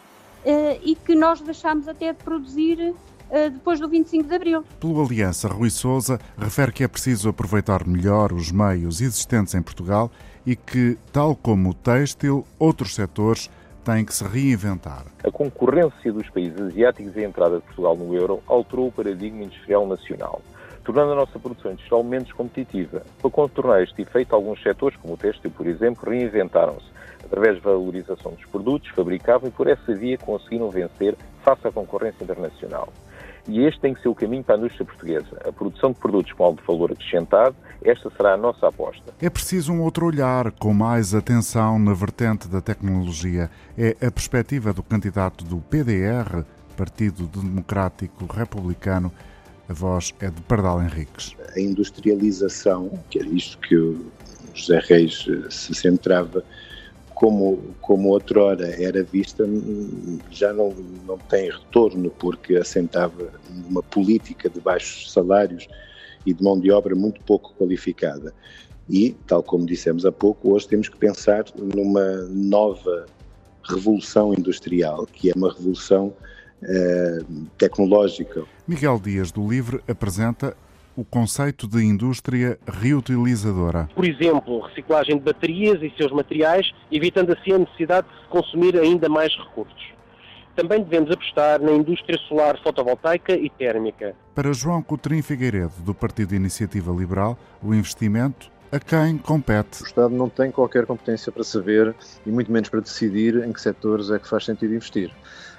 e 0.45 0.95
que 0.95 1.15
nós 1.15 1.41
deixamos 1.41 1.89
até 1.89 2.13
de 2.13 2.23
produzir 2.23 2.95
depois 3.53 3.79
do 3.79 3.89
25 3.89 4.29
de 4.29 4.35
Abril. 4.35 4.65
Pelo 4.81 5.05
Aliança, 5.05 5.49
Rui 5.49 5.69
Souza 5.69 6.19
refere 6.39 6.73
que 6.73 6.83
é 6.83 6.89
preciso 6.89 7.29
aproveitar 7.29 7.87
melhor 7.87 8.33
os 8.33 8.51
meios 8.51 9.01
existentes 9.03 9.55
em 9.55 9.63
Portugal 9.63 10.11
e 10.47 10.57
que, 10.57 10.97
tal 11.13 11.37
como 11.37 11.71
o 11.71 11.75
têxtil, 11.75 12.47
outros 12.59 12.95
setores 12.95 13.51
tem 13.85 14.05
que 14.05 14.15
se 14.15 14.25
reinventar. 14.25 15.05
A 15.23 15.31
concorrência 15.31 16.13
dos 16.13 16.29
países 16.31 16.59
asiáticos 16.61 17.17
e 17.17 17.21
a 17.21 17.29
entrada 17.29 17.57
de 17.57 17.63
Portugal 17.63 17.97
no 17.97 18.15
euro 18.15 18.43
alterou 18.47 18.89
o 18.89 18.93
paradigma 18.93 19.45
industrial 19.45 19.87
nacional, 19.87 20.41
tornando 20.85 21.13
a 21.13 21.17
nossa 21.17 21.39
produção 21.39 21.73
industrial 21.73 22.03
menos 22.03 22.33
competitiva. 22.33 23.03
Para 23.21 23.31
contornar 23.31 23.83
este 23.83 24.03
efeito, 24.03 24.35
alguns 24.35 24.63
setores, 24.63 24.99
como 24.99 25.15
o 25.15 25.17
têxtil, 25.17 25.51
por 25.51 25.67
exemplo, 25.67 26.09
reinventaram-se 26.09 26.98
através 27.31 27.63
da 27.63 27.71
valorização 27.71 28.33
dos 28.33 28.45
produtos, 28.47 28.89
fabricavam 28.91 29.49
e 29.49 29.53
por 29.53 29.69
essa 29.69 29.95
via 29.95 30.19
conseguiram 30.19 30.71
vencer 30.71 31.17
face 31.45 31.69
à 31.69 31.73
concorrência 31.73 32.25
internacional. 32.25 32.93
E 33.47 33.61
este 33.65 33.81
tem 33.81 33.95
que 33.95 34.03
ser 34.03 34.09
o 34.09 34.15
caminho 34.15 34.45
para 34.45 34.57
a 34.57 34.59
indústria 34.59 34.85
portuguesa. 34.85 35.41
A 35.47 35.51
produção 35.51 35.93
de 35.93 35.99
produtos 35.99 36.33
com 36.33 36.45
alto 36.45 36.63
valor 36.67 36.93
acrescentado, 36.93 37.57
esta 37.83 38.11
será 38.11 38.35
a 38.35 38.37
nossa 38.37 38.69
aposta. 38.69 39.15
É 39.21 39.31
preciso 39.31 39.73
um 39.73 39.83
outro 39.83 40.05
olhar, 40.05 40.53
com 40.53 40.75
mais 40.75 41.15
atenção 41.15 41.79
na 41.79 41.95
vertente 41.95 42.47
da 42.47 42.61
tecnologia. 42.61 43.49
É 43.77 43.97
a 44.07 44.11
perspectiva 44.11 44.73
do 44.75 44.83
candidato 44.83 45.45
do 45.45 45.59
PDR, 45.59 46.45
Partido 46.77 47.27
Democrático 47.27 48.27
Republicano. 48.27 49.11
A 49.67 49.73
voz 49.73 50.15
é 50.21 50.29
de 50.29 50.41
Pardal 50.43 50.83
Henriques. 50.83 51.35
A 51.57 51.61
industrialização, 51.61 52.91
que 53.09 53.19
é 53.19 53.25
isto 53.25 53.59
que 53.59 53.77
o 53.77 54.07
José 54.55 54.79
Reis 54.89 55.27
eh, 55.29 55.51
se 55.51 55.75
centrava, 55.75 56.45
como, 57.19 57.59
como 57.81 58.11
outrora 58.11 58.69
era 58.81 59.03
vista, 59.03 59.45
já 60.31 60.53
não, 60.53 60.73
não 61.05 61.19
tem 61.19 61.51
retorno, 61.51 62.11
porque 62.11 62.55
assentava 62.55 63.33
numa 63.51 63.83
política 63.83 64.49
de 64.49 64.61
baixos 64.61 65.13
salários 65.13 65.67
e 66.25 66.33
de 66.33 66.41
mão 66.41 66.61
de 66.61 66.71
obra 66.71 66.95
muito 66.95 67.21
pouco 67.23 67.53
qualificada. 67.59 68.33
E, 68.89 69.17
tal 69.27 69.43
como 69.43 69.67
dissemos 69.67 70.07
há 70.07 70.13
pouco, 70.13 70.55
hoje 70.55 70.69
temos 70.69 70.89
que 70.89 70.97
pensar 70.97 71.45
numa 71.57 72.23
nova 72.29 73.07
revolução 73.65 74.33
industrial, 74.33 75.05
que 75.05 75.31
é 75.31 75.33
uma 75.35 75.53
revolução 75.53 76.15
eh, 76.63 77.19
tecnológica. 77.59 78.45
Miguel 78.67 79.01
Dias 79.01 79.33
do 79.33 79.47
Livre 79.47 79.81
apresenta 79.89 80.57
o 80.99 81.05
conceito 81.05 81.69
de 81.69 81.81
indústria 81.85 82.59
reutilizadora. 82.67 83.89
Por 83.95 84.05
exemplo, 84.05 84.59
reciclagem 84.63 85.17
de 85.17 85.23
baterias 85.23 85.81
e 85.81 85.95
seus 85.97 86.11
materiais, 86.11 86.73
evitando 86.91 87.31
assim 87.31 87.53
a 87.53 87.59
necessidade 87.59 88.09
de 88.09 88.15
se 88.21 88.29
consumir 88.29 88.77
ainda 88.77 89.09
mais 89.09 89.33
recursos. 89.37 89.93
Também 90.57 90.83
devemos 90.83 91.13
apostar 91.13 91.63
na 91.63 91.71
indústria 91.71 92.19
solar 92.27 92.61
fotovoltaica 92.65 93.33
e 93.33 93.49
térmica. 93.49 94.17
Para 94.35 94.53
João 94.53 94.83
Coutrinho 94.83 95.23
Figueiredo, 95.23 95.75
do 95.85 95.95
Partido 95.95 96.35
Iniciativa 96.35 96.91
Liberal, 96.91 97.39
o 97.63 97.73
investimento 97.73 98.51
a 98.73 98.81
quem 98.81 99.19
compete. 99.19 99.85
O 99.85 99.87
Estado 99.87 100.13
não 100.13 100.29
tem 100.29 100.51
qualquer 100.51 100.85
competência 100.85 101.31
para 101.31 101.45
saber 101.45 101.95
e 102.27 102.31
muito 102.31 102.51
menos 102.51 102.69
para 102.69 102.81
decidir 102.81 103.37
em 103.45 103.53
que 103.53 103.61
setores 103.61 104.11
é 104.11 104.19
que 104.19 104.29
faz 104.29 104.45
sentido 104.45 104.75
investir. 104.75 105.13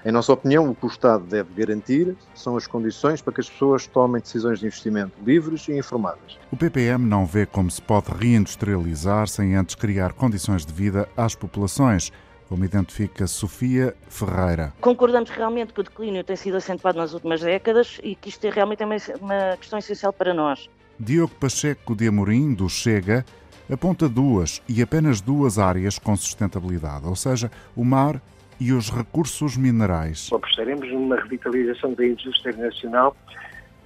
Em 0.06 0.12
nossa 0.12 0.32
opinião, 0.32 0.70
o 0.70 0.76
que 0.76 0.86
o 0.86 0.88
Estado 0.88 1.26
deve 1.26 1.54
garantir 1.54 2.16
são 2.34 2.56
as 2.56 2.66
condições 2.66 3.22
para 3.22 3.34
que 3.34 3.42
as 3.42 3.50
pessoas 3.50 3.86
tomem 3.86 4.22
decisões 4.22 4.60
de 4.60 4.66
investimento 4.66 5.12
livres 5.26 5.68
e 5.68 5.78
informadas. 5.78 6.38
O 6.52 6.56
PPM 6.56 7.06
não 7.06 7.26
vê 7.26 7.46
como 7.46 7.70
se 7.70 7.82
pode 7.82 8.10
reindustrializar 8.12 9.28
sem 9.28 9.56
antes 9.56 9.76
criar 9.76 10.14
condições 10.14 10.66
de 10.66 10.72
vida 10.72 11.10
às 11.18 11.36
populações 11.36 12.12
como 12.48 12.66
identifica 12.66 13.28
Sofia 13.28 13.96
Ferreira. 14.08 14.74
Concordamos 14.82 15.30
realmente 15.30 15.72
que 15.72 15.82
o 15.82 15.84
declínio 15.84 16.24
tem 16.24 16.36
sido 16.36 16.58
acentuado 16.58 16.98
nas 16.98 17.14
últimas 17.14 17.42
décadas 17.42 18.00
e 18.02 18.16
que 18.16 18.30
isto 18.30 18.44
é 18.46 18.50
realmente 18.50 18.82
uma 19.22 19.56
questão 19.58 19.78
essencial 19.78 20.12
para 20.12 20.34
nós. 20.34 20.68
Diogo 21.00 21.36
Pacheco 21.36 21.96
de 21.96 22.08
Amorim, 22.08 22.56
do 22.56 22.68
Chega, 22.68 23.24
aponta 23.72 24.10
duas 24.10 24.64
e 24.68 24.82
apenas 24.82 25.22
duas 25.22 25.60
áreas 25.60 26.00
com 26.00 26.16
sustentabilidade, 26.16 27.06
ou 27.06 27.16
seja, 27.16 27.52
o 27.76 27.86
mar 27.86 28.20
e 28.60 28.74
os 28.74 28.90
recursos 28.90 29.56
minerais. 29.56 30.30
Apostaremos 30.32 30.88
numa 30.92 31.16
revitalização 31.16 31.94
da 31.94 32.06
indústria 32.06 32.56
nacional 32.58 33.16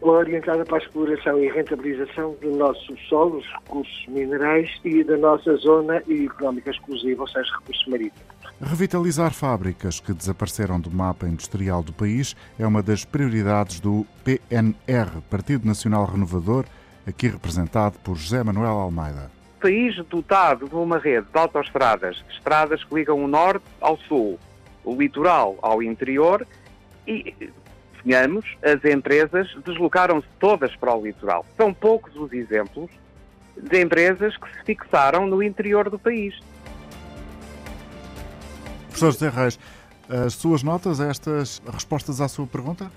orientada 0.01 0.65
para 0.65 0.77
a 0.77 0.81
exploração 0.81 1.41
e 1.41 1.49
rentabilização 1.49 2.35
do 2.41 2.51
nosso 2.55 2.97
solo, 3.07 3.37
os 3.37 3.47
recursos 3.47 4.05
minerais 4.07 4.69
e 4.83 5.03
da 5.03 5.17
nossa 5.17 5.55
zona 5.57 5.97
económica 6.09 6.71
exclusiva, 6.71 7.21
ou 7.21 7.27
seja, 7.27 7.49
recursos 7.59 7.87
marítimos. 7.87 8.33
Revitalizar 8.61 9.33
fábricas 9.33 9.99
que 9.99 10.13
desapareceram 10.13 10.79
do 10.79 10.91
mapa 10.91 11.27
industrial 11.27 11.81
do 11.81 11.93
país 11.93 12.35
é 12.59 12.65
uma 12.65 12.83
das 12.83 13.03
prioridades 13.03 13.79
do 13.79 14.05
PNR, 14.23 15.21
Partido 15.29 15.67
Nacional 15.67 16.05
Renovador, 16.05 16.65
aqui 17.07 17.27
representado 17.27 17.97
por 17.99 18.15
José 18.15 18.43
Manuel 18.43 18.71
Almeida. 18.71 19.31
País 19.59 19.95
dotado 20.09 20.67
de 20.67 20.75
uma 20.75 20.97
rede 20.97 21.27
de 21.31 21.39
autoestradas, 21.39 22.21
estradas 22.29 22.83
que 22.83 22.95
ligam 22.95 23.23
o 23.23 23.27
norte 23.27 23.65
ao 23.79 23.97
sul, 23.97 24.37
o 24.83 24.95
litoral 24.95 25.57
ao 25.61 25.81
interior 25.81 26.45
e, 27.07 27.51
venhamos, 28.03 28.45
as 28.61 28.83
empresas 28.85 29.47
deslocaram-se 29.65 30.27
todas 30.39 30.75
para 30.75 30.93
o 30.93 31.03
litoral. 31.03 31.45
São 31.57 31.73
poucos 31.73 32.15
os 32.15 32.31
exemplos 32.33 32.89
de 33.55 33.81
empresas 33.81 34.35
que 34.37 34.47
se 34.53 34.63
fixaram 34.65 35.27
no 35.27 35.41
interior 35.41 35.89
do 35.89 35.99
país. 35.99 36.39
Professor 38.87 39.11
José 39.11 39.29
Reis, 39.29 39.59
as 40.09 40.33
suas 40.33 40.63
notas 40.63 40.99
a 40.99 41.07
estas 41.07 41.61
respostas 41.71 42.21
à 42.21 42.27
sua 42.27 42.45
pergunta? 42.45 42.91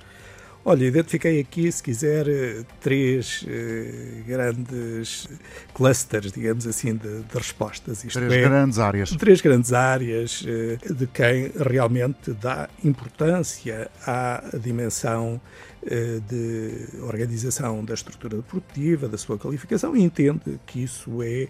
Olha, 0.69 0.85
identifiquei 0.85 1.39
aqui, 1.39 1.71
se 1.71 1.81
quiser, 1.81 2.27
eh, 2.27 2.65
três 2.81 3.45
eh, 3.47 4.25
grandes 4.27 5.29
clusters, 5.73 6.33
digamos 6.33 6.67
assim, 6.67 6.97
de, 6.97 7.23
de 7.23 7.35
respostas. 7.39 8.03
Isto 8.03 8.19
três 8.19 8.33
é, 8.33 8.49
grandes 8.49 8.79
áreas. 8.81 9.11
Três 9.11 9.41
grandes 9.41 9.73
áreas 9.73 10.45
eh, 10.45 10.77
de 10.93 11.07
quem 11.07 11.53
realmente 11.57 12.33
dá 12.33 12.69
importância 12.83 13.89
à 14.05 14.43
dimensão 14.61 15.41
de 15.87 17.03
organização 17.03 17.85
da 17.85 17.95
estrutura 17.95 18.43
produtiva, 18.43 19.09
da 19.09 19.17
sua 19.17 19.39
qualificação, 19.39 19.97
e 19.97 20.03
entende 20.03 20.59
que 20.67 20.83
isso 20.83 21.23
é 21.23 21.43
eh, 21.43 21.49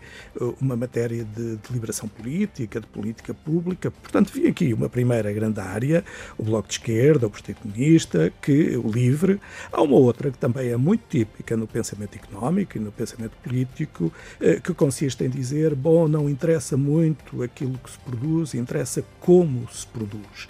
uma 0.61 0.77
matéria 0.77 1.25
de 1.25 1.57
deliberação 1.57 2.09
política, 2.09 2.81
de 2.81 2.87
política 2.87 3.33
pública. 3.33 3.91
Portanto, 3.91 4.33
vi 4.33 4.47
aqui 4.47 4.73
uma 4.73 4.89
primeira 4.89 5.33
grande 5.33 5.61
área, 5.61 6.05
o 6.37 6.43
Bloco 6.43 6.69
de 6.69 6.75
Esquerda, 6.75 7.27
o 7.27 7.31
Partido 7.31 7.61
Comunista, 7.61 8.33
que 8.43 8.77
o 8.77 8.91
LIVRE. 8.91 9.41
Há 9.73 9.83
uma 9.83 9.97
outra 9.97 10.31
que 10.31 10.39
também 10.39 10.69
é 10.69 10.77
muito 10.77 11.05
típica 11.09 11.57
no 11.57 11.67
pensamento 11.67 12.17
económico 12.17 12.77
e 12.77 12.81
no 12.81 12.93
pensamento 12.93 13.37
político, 13.43 14.13
eh, 14.41 14.61
que 14.61 14.75
consiste 14.75 15.25
em 15.25 15.31
dizer, 15.31 15.75
bom, 15.75 16.09
não 16.09 16.29
interessa 16.29 16.77
muito 16.77 17.43
aquilo 17.43 17.79
que 17.79 17.91
se 17.91 17.99
produz, 17.99 18.55
interessa 18.55 19.05
como 19.21 19.69
se 19.73 19.87
produz. 19.87 20.49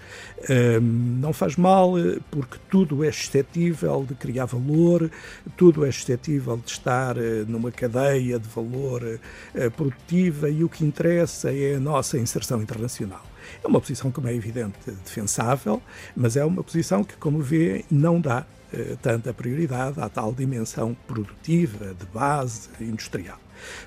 Não 1.20 1.32
faz 1.32 1.56
mal, 1.56 1.94
porque 2.30 2.56
tudo 2.70 3.02
é 3.02 3.10
suscetível 3.10 4.04
de 4.06 4.14
criar 4.14 4.44
valor, 4.44 5.10
tudo 5.56 5.84
é 5.84 5.90
suscetível 5.90 6.56
de 6.56 6.70
estar 6.70 7.16
eh, 7.16 7.44
numa 7.48 7.72
cadeia 7.72 8.38
de 8.38 8.48
valor 8.48 9.18
eh, 9.54 9.70
produtiva 9.70 10.48
e 10.48 10.62
o 10.62 10.68
que 10.68 10.84
interessa 10.84 11.52
é 11.52 11.76
a 11.76 11.80
nossa 11.80 12.18
inserção 12.18 12.62
internacional. 12.62 13.24
É 13.62 13.66
uma 13.66 13.80
posição, 13.80 14.10
como 14.10 14.28
é 14.28 14.34
evidente, 14.34 14.78
defensável, 15.04 15.82
mas 16.14 16.36
é 16.36 16.44
uma 16.44 16.62
posição 16.62 17.02
que, 17.02 17.16
como 17.16 17.40
vê, 17.40 17.84
não 17.90 18.20
dá 18.20 18.44
eh, 18.72 18.96
tanta 19.00 19.32
prioridade 19.32 20.00
à 20.00 20.08
tal 20.08 20.32
dimensão 20.32 20.96
produtiva, 21.06 21.94
de 21.94 22.06
base 22.06 22.68
industrial. 22.80 23.38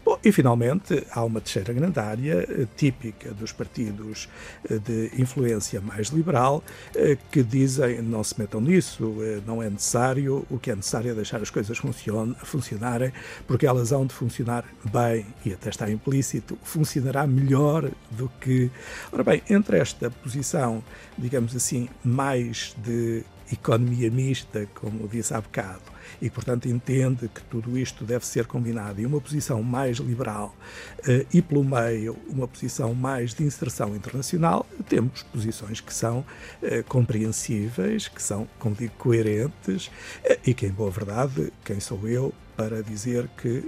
Bom, 0.03 0.17
e 0.23 0.31
finalmente 0.31 1.05
há 1.11 1.23
uma 1.23 1.41
terceira 1.41 1.73
grande 1.73 1.99
área, 1.99 2.45
eh, 2.49 2.67
típica 2.75 3.31
dos 3.33 3.51
partidos 3.51 4.29
eh, 4.69 4.77
de 4.77 5.11
influência 5.21 5.81
mais 5.81 6.07
liberal, 6.07 6.63
eh, 6.95 7.17
que 7.31 7.43
dizem 7.43 8.01
não 8.01 8.23
se 8.23 8.39
metam 8.39 8.61
nisso, 8.61 9.15
não 9.45 9.61
é 9.61 9.69
necessário, 9.69 10.45
o 10.49 10.57
que 10.57 10.71
é 10.71 10.75
necessário 10.75 11.11
é 11.11 11.13
deixar 11.13 11.41
as 11.41 11.49
coisas 11.49 11.77
funcionarem, 12.43 13.11
porque 13.47 13.65
elas 13.65 13.91
hão 13.91 14.05
de 14.05 14.13
funcionar 14.13 14.65
bem, 14.91 15.25
e 15.45 15.53
até 15.53 15.69
está 15.69 15.89
implícito, 15.89 16.57
funcionará 16.63 17.25
melhor 17.27 17.89
do 18.11 18.29
que. 18.39 18.71
Ora 19.11 19.23
bem, 19.23 19.41
entre 19.49 19.77
esta 19.77 20.09
posição, 20.09 20.83
digamos 21.17 21.55
assim, 21.55 21.89
mais 22.03 22.75
de 22.77 23.23
economia 23.51 24.09
mista, 24.11 24.67
como 24.75 25.07
disse 25.07 25.33
há 25.33 25.41
bocado, 25.41 25.81
e, 26.21 26.29
portanto, 26.29 26.67
entende 26.67 27.27
que 27.27 27.41
tudo 27.43 27.77
isto 27.77 28.03
deve 28.03 28.25
ser 28.25 28.45
combinado 28.45 29.01
e 29.01 29.05
uma 29.05 29.19
posição 29.19 29.61
mais 29.63 29.97
liberal 29.97 30.55
uh, 30.99 31.25
e, 31.33 31.41
pelo 31.41 31.63
meio, 31.63 32.17
uma 32.27 32.47
posição 32.47 32.93
mais 32.93 33.33
de 33.33 33.43
inserção 33.43 33.95
internacional, 33.95 34.65
temos 34.87 35.23
posições 35.23 35.81
que 35.81 35.93
são 35.93 36.19
uh, 36.19 36.83
compreensíveis, 36.87 38.07
que 38.07 38.21
são, 38.21 38.47
como 38.57 38.75
digo, 38.75 38.93
coerentes 38.97 39.87
uh, 39.87 40.39
e 40.45 40.53
que, 40.53 40.65
em 40.65 40.71
boa 40.71 40.91
verdade, 40.91 41.51
quem 41.63 41.79
sou 41.79 42.07
eu 42.07 42.33
para 42.55 42.83
dizer 42.83 43.29
que 43.37 43.63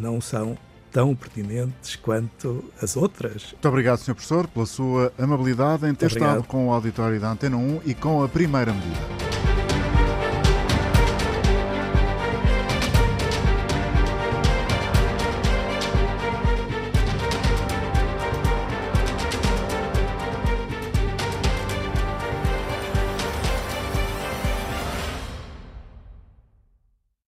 não 0.00 0.22
são 0.22 0.56
tão 0.96 1.14
pertinentes 1.14 1.94
quanto 1.96 2.64
as 2.80 2.96
outras. 2.96 3.52
Muito 3.52 3.68
obrigado, 3.68 3.98
Sr. 3.98 4.14
Professor, 4.14 4.48
pela 4.48 4.64
sua 4.64 5.12
amabilidade 5.18 5.86
em 5.86 5.94
ter 5.94 6.06
estado 6.06 6.42
com 6.44 6.68
o 6.68 6.72
auditório 6.72 7.20
da 7.20 7.32
Antena 7.32 7.58
1 7.58 7.82
e 7.84 7.94
com 7.94 8.22
a 8.22 8.28
primeira 8.30 8.72
medida. 8.72 9.45